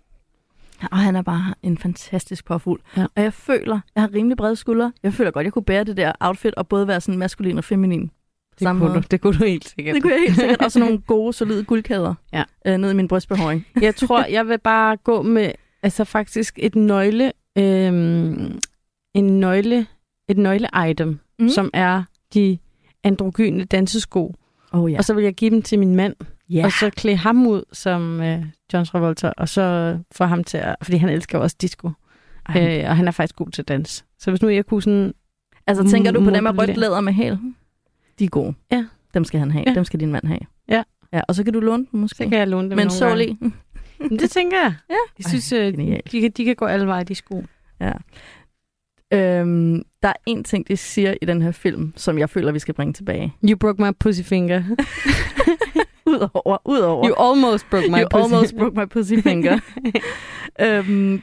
Og 0.92 0.98
han 0.98 1.16
er 1.16 1.22
bare 1.22 1.54
en 1.64 1.78
fantastisk 1.78 2.46
påfugl. 2.46 2.80
Ja. 2.98 3.06
Og 3.16 3.24
jeg 3.24 3.34
føler, 3.34 3.80
jeg 3.96 4.04
har 4.04 4.14
rimelig 4.14 4.38
brede 4.38 4.56
skuldre. 4.56 4.92
Jeg 5.04 5.14
føler 5.14 5.32
godt, 5.32 5.44
jeg 5.44 5.54
kunne 5.54 5.64
bære 5.64 5.84
det 5.84 5.98
der 5.98 6.12
outfit 6.20 6.56
og 6.56 6.68
både 6.68 6.88
være 6.88 7.02
sådan 7.02 7.20
maskulin 7.20 7.58
og 7.58 7.64
feminin. 7.64 8.12
Det 8.60 8.68
kunne, 8.68 8.80
måde. 8.80 8.94
du, 8.94 9.02
det 9.12 9.22
kunne 9.22 9.34
du 9.40 9.44
helt 9.46 9.70
sikkert. 9.70 9.96
Det 9.96 10.04
kunne 10.04 10.14
jeg 10.14 10.22
helt 10.22 10.36
sikkert. 10.40 10.62
Og 10.62 10.72
sådan 10.72 10.88
nogle 10.88 11.02
gode, 11.14 11.34
solide 11.34 11.64
guldkæder 11.64 12.14
Ja. 12.34 12.44
øh, 12.68 12.78
ned 12.78 12.92
i 12.92 12.96
min 12.96 13.08
brystbehåring. 13.08 13.66
Jeg 13.82 13.96
tror, 13.96 14.26
jeg 14.26 14.48
vil 14.48 14.58
bare 14.60 14.98
gå 14.98 15.22
med 15.22 15.52
altså 15.84 16.04
faktisk 16.04 16.60
et 16.62 16.76
nøgle, 16.76 17.32
øhm, 17.58 18.60
en 19.14 19.40
nøgle, 19.40 19.88
et 20.30 20.38
nøgle-item, 20.38 21.20
mm. 21.40 21.50
som 21.50 21.70
er 21.74 22.04
de 22.34 22.58
androgyne 23.04 23.64
dansesko. 23.64 24.36
Oh, 24.72 24.92
ja. 24.92 24.98
Og 24.98 25.04
så 25.04 25.14
vil 25.14 25.24
jeg 25.24 25.34
give 25.34 25.52
dem 25.52 25.62
til 25.62 25.80
min 25.80 25.96
mand, 25.96 26.16
ja. 26.50 26.66
og 26.66 26.72
så 26.72 26.90
klæde 26.90 27.18
ham 27.18 27.48
ud 27.48 27.64
som 27.74 28.22
øh, 28.22 28.46
John 28.74 28.86
Travolta, 28.86 29.32
og 29.38 29.50
så 29.50 29.98
få 30.12 30.24
ham 30.26 30.44
til 30.44 30.58
at, 30.58 30.76
fordi 30.82 30.98
han 30.98 31.10
elsker 31.10 31.38
jo 31.38 31.44
også 31.44 31.56
disco, 31.62 31.92
Ej, 32.50 32.80
øh, 32.80 32.90
og 32.90 32.98
han 32.98 33.08
er 33.08 33.12
faktisk 33.12 33.36
god 33.36 33.50
til 33.50 33.64
dans. 33.64 34.06
Så 34.20 34.32
hvis 34.32 34.42
nu 34.42 34.50
jeg 34.50 34.66
kunne 34.66 34.82
sådan, 34.82 35.14
altså 35.68 35.90
tænker 35.90 36.12
du 36.12 36.24
på 36.24 36.30
dem 36.30 36.44
med 36.44 36.60
rødt 36.60 36.78
læder 36.78 37.02
med 37.02 37.14
hæl? 37.14 37.38
De 38.20 38.26
er 38.26 38.30
gode. 38.30 38.54
Ja. 38.72 38.86
Dem 39.14 39.24
skal 39.24 39.40
han 39.40 39.52
have. 39.52 39.64
Ja. 39.68 39.74
Dem 39.74 39.86
skal 39.86 40.00
din 40.00 40.12
mand 40.12 40.28
have. 40.28 40.40
Ja. 40.70 40.84
ja. 41.14 41.22
Og 41.28 41.36
så 41.36 41.44
kan 41.44 41.54
du 41.54 41.60
låne 41.60 41.88
dem 41.92 42.00
måske. 42.00 42.18
så 42.18 42.30
kan 42.30 42.40
jeg 42.40 42.48
låne 42.48 42.70
dem 42.70 42.78
Men 42.78 42.90
så 42.90 43.16
lige. 43.16 43.38
Men 44.00 44.20
Det 44.20 44.30
tænker 44.30 44.58
jeg. 44.58 44.74
Ja. 44.90 44.96
Jeg 45.18 45.26
synes, 45.26 45.52
øh, 45.52 45.74
genialt. 45.74 46.12
de, 46.12 46.22
kan, 46.22 46.32
de 46.32 46.46
kan 46.46 46.56
gå 46.56 46.66
alle 46.66 46.88
veje, 46.88 47.04
de 47.04 47.16
sko. 47.16 47.44
Øhm, 49.14 49.84
der 50.04 50.10
er 50.10 50.14
en 50.26 50.44
ting, 50.44 50.68
de 50.68 50.78
siger 50.78 51.14
i 51.22 51.26
den 51.26 51.42
her 51.42 51.52
film, 51.52 51.94
som 51.96 52.18
jeg 52.18 52.30
føler, 52.30 52.52
vi 52.52 52.60
skal 52.60 52.74
bringe 52.74 52.94
tilbage. 52.94 53.34
You 53.50 53.58
broke 53.58 53.84
my 53.84 53.92
pussy 54.00 54.22
finger. 54.22 54.64
Udover, 56.10 56.58
udover. 56.70 57.10
You 57.10 57.16
almost 57.30 57.66
broke 57.70 57.92
my 57.92 57.98
you 58.02 58.08
pussy 58.12 58.34
almost 58.34 58.56
broke 58.56 58.80
my 58.80 58.86
pussy 58.86 59.14
finger. 59.24 59.54
øhm, 60.62 61.22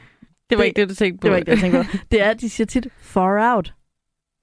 Det 0.49 0.57
var 0.57 0.63
Det- 0.63 0.65
ikke 0.67 0.81
det, 0.81 0.89
du 0.89 0.95
tænkte 0.95 1.21
på. 1.21 1.25
det 1.25 1.31
var 1.31 1.37
ikke 1.37 1.51
det, 1.51 1.61
jeg 1.63 1.71
tænkte 1.71 1.91
på. 1.91 1.97
Det 2.11 2.21
er, 2.21 2.29
at 2.29 2.41
de 2.41 2.49
siger 2.49 2.67
tit 2.67 2.87
far 3.01 3.55
out. 3.55 3.73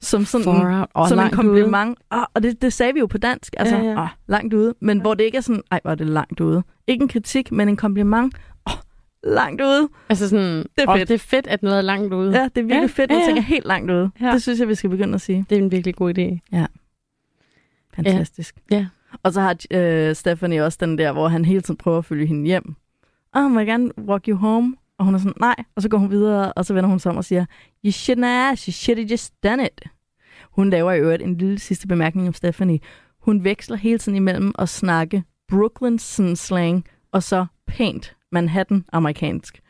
Som 0.00 0.24
sådan, 0.24 0.44
Far 0.44 0.78
out. 0.80 0.88
Oh, 0.94 1.08
som 1.08 1.18
en 1.18 1.22
langt 1.22 1.34
ude. 1.34 1.36
kompliment. 1.36 1.98
Oh, 2.10 2.22
og 2.34 2.42
det, 2.42 2.62
det 2.62 2.72
sagde 2.72 2.92
vi 2.94 3.00
jo 3.00 3.06
på 3.06 3.18
dansk. 3.18 3.54
Altså, 3.58 3.76
Ja, 3.76 3.82
ja, 3.82 3.88
ja. 3.88 3.94
ja. 3.94 4.02
Oh, 4.02 4.08
langt 4.26 4.54
ude. 4.54 4.74
Men 4.80 5.00
hvor 5.00 5.14
det 5.14 5.24
ikke 5.24 5.36
er 5.38 5.40
sådan, 5.42 5.62
ej, 5.70 5.80
hvor 5.82 5.90
er 5.90 5.94
det 5.94 6.06
langt 6.06 6.40
ude. 6.40 6.62
Ikke 6.86 7.02
en 7.02 7.08
kritik, 7.08 7.52
men 7.52 7.68
en 7.68 7.76
kompliment. 7.76 8.34
Oh, 8.66 8.72
langt 9.24 9.62
ude. 9.62 9.88
Altså 10.08 10.28
sådan, 10.28 10.56
Det 10.56 10.84
er 10.88 10.96
fedt. 10.96 11.08
det 11.08 11.14
er 11.14 11.18
fedt, 11.18 11.46
at 11.46 11.62
noget 11.62 11.78
er 11.78 11.82
langt 11.82 12.14
ude. 12.14 12.30
Ja, 12.38 12.44
det 12.44 12.58
er 12.58 12.62
virkelig 12.62 12.80
Ja, 12.80 12.86
fedt, 12.86 13.10
ja, 13.10 13.14
når 13.14 13.20
ja. 13.20 13.20
ja, 13.20 13.26
tænker 13.26 13.42
helt 13.42 13.66
langt 13.66 13.90
ude. 13.90 14.10
Ja. 14.20 14.32
Det 14.32 14.42
synes 14.42 14.60
jeg, 14.60 14.68
vi 14.68 14.74
skal 14.74 14.90
begynde 14.90 15.14
at 15.14 15.20
sige. 15.20 15.46
Det 15.50 15.58
er 15.58 15.62
en 15.62 15.70
virkelig 15.70 15.94
god 15.94 16.18
idé. 16.18 16.58
Fantastisk. 17.96 18.54
Ja. 18.70 18.86
Og 19.22 19.32
så 19.32 19.40
har 19.40 19.56
øh, 19.70 20.14
Stephanie 20.14 20.64
også 20.64 20.78
den 20.80 20.98
der, 20.98 21.12
hvor 21.12 21.28
han 21.28 21.44
hele 21.44 21.60
tiden 21.60 21.76
prøver 21.76 21.98
at 21.98 22.04
følge 22.04 22.26
hende 22.26 22.46
hjem. 22.46 22.74
Åh, 23.36 23.50
må 23.50 23.60
jeg 23.60 23.66
gerne 23.66 23.98
walk 23.98 24.26
you 24.28 24.36
home? 24.36 24.76
Og 24.98 25.04
hun 25.04 25.14
er 25.14 25.18
sådan, 25.18 25.32
nej. 25.40 25.54
Og 25.76 25.82
så 25.82 25.88
går 25.88 25.98
hun 25.98 26.10
videre, 26.10 26.52
og 26.52 26.64
så 26.64 26.74
vender 26.74 26.90
hun 26.90 26.98
sig 26.98 27.10
om 27.10 27.16
og 27.16 27.24
siger, 27.24 27.46
You 27.84 27.90
shouldn't 27.90 28.26
ask, 28.26 28.68
you 28.68 28.72
should 28.72 28.98
have 28.98 29.08
just 29.08 29.42
done 29.42 29.64
it. 29.64 29.80
Hun 30.50 30.70
laver 30.70 30.92
i 30.92 31.00
øvrigt 31.00 31.22
en 31.22 31.38
lille 31.38 31.58
sidste 31.58 31.88
bemærkning 31.88 32.28
om 32.28 32.34
Stephanie. 32.34 32.80
Hun 33.20 33.44
veksler 33.44 33.76
hele 33.76 33.98
tiden 33.98 34.16
imellem 34.16 34.52
at 34.58 34.68
snakke 34.68 35.22
Brooklyn 35.48 35.98
slang, 36.36 36.84
og 37.12 37.22
så 37.22 37.46
pænt 37.66 38.16
Manhattan-amerikansk. 38.32 39.60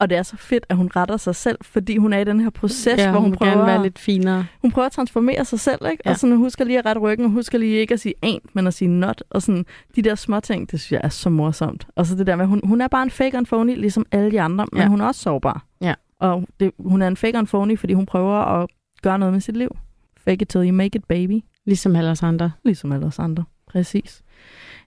Og 0.00 0.10
det 0.10 0.18
er 0.18 0.22
så 0.22 0.36
fedt, 0.36 0.66
at 0.68 0.76
hun 0.76 0.90
retter 0.96 1.16
sig 1.16 1.34
selv, 1.36 1.58
fordi 1.62 1.96
hun 1.96 2.12
er 2.12 2.18
i 2.18 2.24
den 2.24 2.40
her 2.40 2.50
proces, 2.50 2.98
ja, 2.98 3.10
hvor 3.10 3.20
hun, 3.20 3.30
vil 3.30 3.36
prøver 3.36 3.64
være 3.64 3.82
lidt 3.82 3.98
finere. 3.98 4.46
hun 4.62 4.70
prøver 4.70 4.86
at 4.86 4.92
transformere 4.92 5.44
sig 5.44 5.60
selv, 5.60 5.78
ikke? 5.90 6.02
Ja. 6.06 6.10
Og 6.10 6.16
sådan, 6.16 6.36
hun 6.36 6.44
husker 6.44 6.64
lige 6.64 6.78
at 6.78 6.86
rette 6.86 7.00
ryggen, 7.00 7.24
og 7.26 7.30
husker 7.32 7.58
lige 7.58 7.76
ikke 7.76 7.94
at 7.94 8.00
sige 8.00 8.14
ant, 8.22 8.54
men 8.54 8.66
at 8.66 8.74
sige 8.74 8.88
not. 8.88 9.22
Og 9.30 9.42
sådan, 9.42 9.66
de 9.96 10.02
der 10.02 10.14
små 10.14 10.40
ting, 10.40 10.70
det 10.70 10.80
synes 10.80 10.92
jeg 10.92 11.00
er 11.04 11.08
så 11.08 11.30
morsomt. 11.30 11.86
Og 11.96 12.06
så 12.06 12.16
det 12.16 12.26
der 12.26 12.36
med, 12.36 12.46
hun, 12.46 12.60
hun 12.64 12.80
er 12.80 12.88
bare 12.88 13.02
en 13.02 13.10
fake 13.10 13.36
and 13.36 13.46
phony, 13.46 13.76
ligesom 13.76 14.06
alle 14.12 14.30
de 14.30 14.40
andre, 14.40 14.66
men 14.72 14.82
Ja. 14.82 14.88
hun 14.88 15.00
er 15.00 15.06
også 15.06 15.20
sårbar. 15.20 15.64
Ja. 15.80 15.94
Og 16.20 16.48
det, 16.60 16.70
hun 16.78 17.02
er 17.02 17.08
en 17.08 17.16
fake 17.16 17.38
and 17.38 17.46
phony, 17.46 17.78
fordi 17.78 17.92
hun 17.92 18.06
prøver 18.06 18.34
at 18.62 18.68
gøre 19.02 19.18
noget 19.18 19.32
med 19.32 19.40
sit 19.40 19.56
liv. 19.56 19.76
Fake 20.24 20.42
it 20.42 20.48
till 20.48 20.60
you 20.68 20.72
make 20.74 20.96
it, 20.98 21.04
baby. 21.04 21.40
Ligesom 21.66 21.96
alle 21.96 22.10
os 22.10 22.22
andre. 22.22 22.52
Ligesom 22.64 22.92
alle 22.92 23.06
os 23.06 23.18
andre. 23.18 23.44
Præcis. 23.70 24.22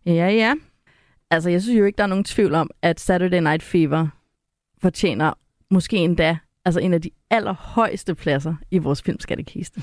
Ja, 0.06 0.12
ja. 0.30 0.54
Altså, 1.32 1.50
jeg 1.50 1.62
synes 1.62 1.80
jo 1.80 1.86
ikke, 1.86 1.98
der 1.98 2.04
er 2.04 2.08
nogen 2.08 2.24
tvivl 2.24 2.56
om, 2.56 2.70
at 2.82 3.00
Saturday 3.00 3.40
Night 3.40 3.64
Fever 3.64 4.08
fortjener 4.82 5.34
måske 5.72 5.98
endda 5.98 6.38
altså 6.66 6.80
en 6.80 6.94
af 6.94 7.02
de 7.02 7.10
allerhøjeste 7.30 8.16
pladser 8.16 8.56
i 8.72 8.78
vores 8.78 9.02
filmskattekiste. 9.02 9.82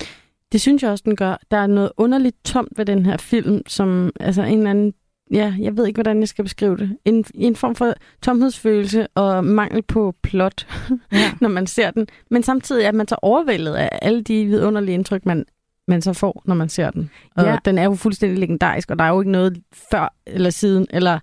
Det 0.52 0.60
synes 0.60 0.82
jeg 0.82 0.90
også, 0.90 1.02
den 1.06 1.16
gør. 1.16 1.36
Der 1.50 1.56
er 1.56 1.66
noget 1.66 1.90
underligt 1.96 2.36
tomt 2.44 2.72
ved 2.76 2.84
den 2.84 3.06
her 3.06 3.16
film, 3.16 3.62
som 3.66 4.12
altså 4.20 4.42
en 4.42 4.58
eller 4.58 4.70
anden... 4.70 4.94
Ja, 5.32 5.54
jeg 5.60 5.76
ved 5.76 5.86
ikke, 5.86 5.96
hvordan 5.96 6.20
jeg 6.20 6.28
skal 6.28 6.44
beskrive 6.44 6.76
det. 6.76 6.96
En, 7.04 7.24
en 7.34 7.56
form 7.56 7.74
for 7.74 7.94
tomhedsfølelse 8.22 9.06
og 9.14 9.44
mangel 9.44 9.82
på 9.82 10.14
plot, 10.22 10.66
Ja. 11.12 11.30
når 11.40 11.48
man 11.48 11.66
ser 11.66 11.90
den. 11.90 12.06
Men 12.30 12.42
samtidig 12.42 12.84
er 12.84 12.92
man 12.92 13.08
så 13.08 13.16
overvældet 13.22 13.74
af 13.74 13.98
alle 14.02 14.22
de 14.22 14.44
vidunderlige 14.46 14.94
indtryk, 14.94 15.26
man, 15.26 15.44
man 15.88 16.02
så 16.02 16.12
får, 16.12 16.42
når 16.44 16.54
man 16.54 16.68
ser 16.68 16.90
den. 16.90 17.10
Og 17.36 17.44
Ja. 17.44 17.58
den 17.64 17.78
er 17.78 17.84
jo 17.84 17.94
fuldstændig 17.94 18.38
legendarisk, 18.38 18.90
og 18.90 18.98
der 18.98 19.04
er 19.04 19.08
jo 19.08 19.20
ikke 19.20 19.32
noget 19.32 19.62
før 19.90 20.14
eller 20.26 20.50
siden, 20.50 20.86
eller 20.90 21.18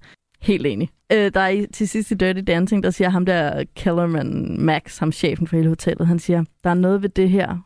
Helt 0.46 0.66
enig. 0.66 0.90
Øh, 1.12 1.32
der 1.34 1.40
er 1.40 1.48
i, 1.48 1.68
til 1.74 1.90
sidst 1.90 2.12
i 2.12 2.14
Dirty 2.14 2.42
Dancing, 2.48 2.84
der 2.84 2.90
siger 2.90 3.10
ham 3.10 3.26
der 3.26 3.64
Kellerman 3.76 4.62
Max, 4.62 4.98
ham 4.98 5.12
chefen 5.12 5.48
for 5.48 5.56
hele 5.56 5.70
hotellet, 5.70 6.08
han 6.08 6.20
siger, 6.20 6.44
der 6.64 6.70
er 6.70 6.74
noget 6.74 7.02
ved 7.02 7.10
det 7.10 7.30
her 7.30 7.58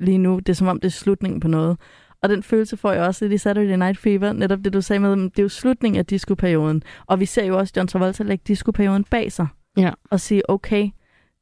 lige 0.00 0.18
nu. 0.18 0.38
Det 0.38 0.48
er 0.48 0.54
som 0.54 0.66
om, 0.66 0.80
det 0.80 0.88
er 0.88 0.92
slutningen 0.92 1.40
på 1.40 1.48
noget. 1.48 1.76
Og 2.22 2.28
den 2.28 2.42
følelse 2.42 2.76
får 2.76 2.92
jeg 2.92 3.02
også 3.02 3.24
lidt 3.24 3.32
i 3.32 3.38
Saturday 3.38 3.76
Night 3.76 3.98
Fever, 3.98 4.32
netop 4.32 4.58
det 4.64 4.72
du 4.72 4.80
sagde 4.80 5.00
med, 5.00 5.16
det 5.16 5.38
er 5.38 5.42
jo 5.42 5.48
slutningen 5.48 5.98
af 5.98 6.06
discoperioden. 6.06 6.82
Og 7.06 7.20
vi 7.20 7.26
ser 7.26 7.44
jo 7.44 7.58
også 7.58 7.72
John 7.76 7.88
Travolta 7.88 8.22
lægge 8.22 8.42
discoperioden 8.46 9.04
bag 9.04 9.32
sig. 9.32 9.46
Ja. 9.76 9.90
Og 10.10 10.20
sige, 10.20 10.50
okay, 10.50 10.90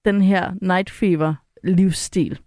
den 0.04 0.20
her 0.20 0.52
Night 0.62 0.90
Fever 0.90 1.34
livsstil, 1.64 2.38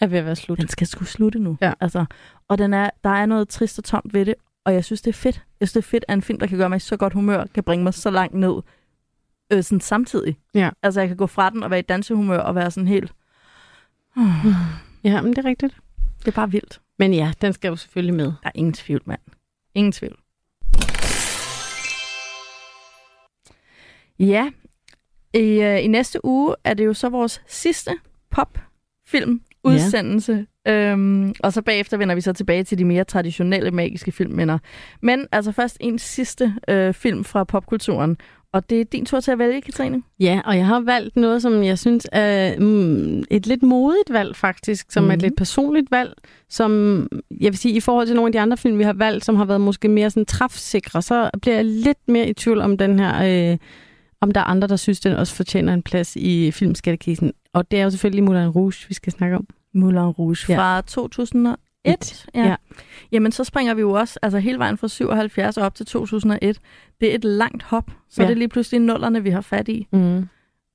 er 0.00 0.06
ved 0.06 0.18
at 0.18 0.24
være 0.24 0.36
slut. 0.36 0.58
den 0.58 0.68
skal 0.68 0.86
sgu 0.86 1.04
slutte 1.04 1.38
nu. 1.38 1.56
Ja. 1.60 1.72
Altså, 1.80 2.04
og 2.48 2.58
den 2.58 2.74
er, 2.74 2.90
der 3.04 3.10
er 3.10 3.26
noget 3.26 3.48
trist 3.48 3.78
og 3.78 3.84
tomt 3.84 4.14
ved 4.14 4.26
det, 4.26 4.34
og 4.64 4.74
jeg 4.74 4.84
synes, 4.84 5.02
det 5.02 5.08
er 5.08 5.18
fedt. 5.18 5.44
Jeg 5.60 5.68
synes, 5.68 5.72
det 5.72 5.88
er 5.88 5.90
fedt, 5.90 6.04
at 6.08 6.14
en 6.14 6.22
film, 6.22 6.38
der 6.38 6.46
kan 6.46 6.58
gøre 6.58 6.68
mig 6.68 6.76
i 6.76 6.80
så 6.80 6.96
godt 6.96 7.12
humør, 7.12 7.44
kan 7.54 7.62
bringe 7.64 7.84
mig 7.84 7.94
så 7.94 8.10
langt 8.10 8.34
ned 8.34 8.62
øh, 9.52 9.62
sådan 9.62 9.80
samtidig. 9.80 10.38
Ja. 10.54 10.70
Altså, 10.82 11.00
jeg 11.00 11.08
kan 11.08 11.16
gå 11.16 11.26
fra 11.26 11.50
den 11.50 11.62
og 11.62 11.70
være 11.70 11.78
i 11.78 11.82
dansehumør 11.82 12.38
og 12.38 12.54
være 12.54 12.70
sådan 12.70 12.88
helt... 12.88 13.12
Ja, 15.04 15.20
men 15.22 15.30
det 15.30 15.38
er 15.38 15.44
rigtigt. 15.44 15.76
Det 16.20 16.28
er 16.28 16.32
bare 16.32 16.50
vildt. 16.50 16.80
Men 16.98 17.14
ja, 17.14 17.32
den 17.40 17.52
skal 17.52 17.68
jo 17.68 17.76
selvfølgelig 17.76 18.14
med. 18.14 18.24
Der 18.24 18.32
er 18.44 18.50
ingen 18.54 18.72
tvivl, 18.72 19.02
mand. 19.04 19.20
Ingen 19.74 19.92
tvivl. 19.92 20.18
Ja, 24.18 24.50
i, 25.34 25.62
øh, 25.62 25.84
i 25.84 25.86
næste 25.86 26.24
uge 26.24 26.54
er 26.64 26.74
det 26.74 26.86
jo 26.86 26.94
så 26.94 27.08
vores 27.08 27.42
sidste 27.46 27.90
popfilm 28.30 29.42
udsendelse. 29.64 30.46
Øhm, 30.68 31.34
og 31.40 31.52
så 31.52 31.62
bagefter 31.62 31.96
vender 31.96 32.14
vi 32.14 32.20
så 32.20 32.32
tilbage 32.32 32.64
til 32.64 32.78
de 32.78 32.84
mere 32.84 33.04
traditionelle 33.04 33.70
magiske 33.70 34.12
filmminder. 34.12 34.58
Men 35.02 35.26
altså 35.32 35.52
først 35.52 35.76
en 35.80 35.98
sidste 35.98 36.54
øh, 36.68 36.94
film 36.94 37.24
fra 37.24 37.44
popkulturen. 37.44 38.16
Og 38.52 38.70
det 38.70 38.80
er 38.80 38.84
din 38.84 39.04
tur 39.06 39.20
til 39.20 39.30
at 39.30 39.38
vælge, 39.38 39.60
Katrine. 39.60 40.02
Ja, 40.20 40.40
og 40.44 40.56
jeg 40.56 40.66
har 40.66 40.80
valgt 40.80 41.16
noget, 41.16 41.42
som 41.42 41.62
jeg 41.64 41.78
synes 41.78 42.06
er 42.12 42.58
mm, 42.58 43.18
et 43.30 43.46
lidt 43.46 43.62
modigt 43.62 44.10
valg 44.12 44.36
faktisk, 44.36 44.86
som 44.92 45.04
mm. 45.04 45.10
er 45.10 45.14
et 45.14 45.18
Mhm. 45.18 45.22
lidt 45.22 45.36
personligt 45.36 45.90
valg, 45.90 46.12
som 46.48 47.08
jeg 47.40 47.52
vil 47.52 47.58
sige, 47.58 47.74
i 47.74 47.80
forhold 47.80 48.06
til 48.06 48.16
nogle 48.16 48.28
af 48.28 48.32
de 48.32 48.40
andre 48.40 48.56
film, 48.56 48.78
vi 48.78 48.84
har 48.84 48.92
valgt, 48.92 49.24
som 49.24 49.36
har 49.36 49.44
været 49.44 49.60
måske 49.60 49.88
mere 49.88 50.10
sådan 50.10 50.26
træfsikre, 50.26 51.02
så 51.02 51.30
bliver 51.42 51.54
jeg 51.56 51.64
lidt 51.64 52.08
mere 52.08 52.28
i 52.28 52.32
tvivl 52.32 52.60
om 52.60 52.76
den 52.78 52.98
her, 52.98 53.50
øh, 53.52 53.58
om 54.20 54.30
der 54.30 54.40
er 54.40 54.44
andre, 54.44 54.68
der 54.68 54.76
synes, 54.76 55.00
den 55.00 55.12
også 55.16 55.34
fortjener 55.34 55.74
en 55.74 55.82
plads 55.82 56.16
i 56.16 56.50
filmskattekisten. 56.50 57.32
Og 57.54 57.70
det 57.70 57.78
er 57.78 57.84
jo 57.84 57.90
selvfølgelig 57.90 58.24
Moulin 58.24 58.48
Rouge, 58.48 58.84
vi 58.88 58.94
skal 58.94 59.12
snakke 59.12 59.36
om. 59.36 59.46
Moulin 59.74 59.98
Rouge 60.00 60.36
Ja. 60.48 60.58
fra 60.58 60.80
2001. 60.80 61.56
Et. 61.84 62.26
Ja. 62.34 62.44
Ja. 62.48 62.56
Jamen, 63.12 63.32
så 63.32 63.44
springer 63.44 63.74
vi 63.74 63.80
jo 63.80 63.90
også 63.92 64.18
altså 64.22 64.38
hele 64.38 64.58
vejen 64.58 64.78
fra 64.78 64.88
77 64.88 65.56
og 65.56 65.64
op 65.66 65.74
til 65.74 65.86
2001. 65.86 66.60
Det 67.00 67.10
er 67.10 67.14
et 67.14 67.24
langt 67.24 67.62
hop, 67.62 67.90
så 68.08 68.22
ja. 68.22 68.28
det 68.28 68.34
er 68.34 68.38
lige 68.38 68.48
pludselig 68.48 68.80
nullerne, 68.80 69.22
vi 69.22 69.30
har 69.30 69.40
fat 69.40 69.68
i. 69.68 69.86
Mm. 69.92 70.28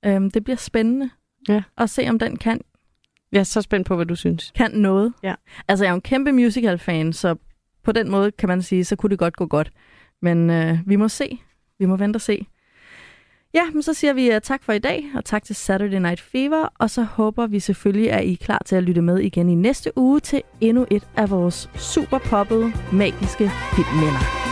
Øhm, 0.05 0.31
det 0.31 0.43
bliver 0.43 0.57
spændende 0.57 1.09
Ja. 1.49 1.63
at 1.77 1.89
se, 1.89 2.09
om 2.09 2.19
den 2.19 2.37
kan, 2.37 2.61
Jeg 3.31 3.39
er 3.39 3.43
så 3.43 3.61
spændt 3.61 3.87
på, 3.87 3.95
hvad 3.95 4.05
du 4.05 4.15
synes. 4.15 4.51
kan 4.55 4.71
noget. 4.71 5.13
Ja. 5.23 5.35
Altså, 5.67 5.85
jeg 5.85 5.89
er 5.89 5.93
jo 5.93 5.95
en 5.95 6.01
kæmpe 6.01 6.31
musical-fan, 6.31 7.13
så 7.13 7.35
på 7.83 7.91
den 7.91 8.11
måde 8.11 8.31
kan 8.31 8.49
man 8.49 8.61
sige, 8.61 8.85
så 8.85 8.95
kunne 8.95 9.09
det 9.09 9.19
godt 9.19 9.35
gå 9.35 9.45
godt. 9.45 9.71
Men 10.21 10.49
øh, 10.49 10.77
vi 10.85 10.95
må 10.95 11.07
se. 11.07 11.39
Vi 11.79 11.85
må 11.85 11.95
vente 11.95 12.17
og 12.17 12.21
se. 12.21 12.45
Ja, 13.55 13.71
men 13.73 13.83
så 13.83 13.93
siger 13.93 14.13
vi 14.13 14.29
uh, 14.29 14.41
tak 14.43 14.63
for 14.63 14.73
i 14.73 14.79
dag, 14.79 15.05
og 15.15 15.25
tak 15.25 15.43
til 15.43 15.55
Saturday 15.55 15.97
Night 15.97 16.21
Fever, 16.21 16.73
og 16.79 16.89
så 16.89 17.03
håber 17.03 17.47
vi 17.47 17.59
selvfølgelig, 17.59 18.11
at 18.11 18.25
I 18.25 18.33
er 18.33 18.37
klar 18.37 18.61
til 18.65 18.75
at 18.75 18.83
lytte 18.83 19.01
med 19.01 19.19
igen 19.19 19.49
i 19.49 19.55
næste 19.55 19.97
uge 19.97 20.19
til 20.19 20.41
endnu 20.61 20.85
et 20.91 21.07
af 21.15 21.29
vores 21.29 21.69
super 21.75 22.17
poppede, 22.17 22.73
magiske 22.93 23.51
filmminder. 23.75 24.44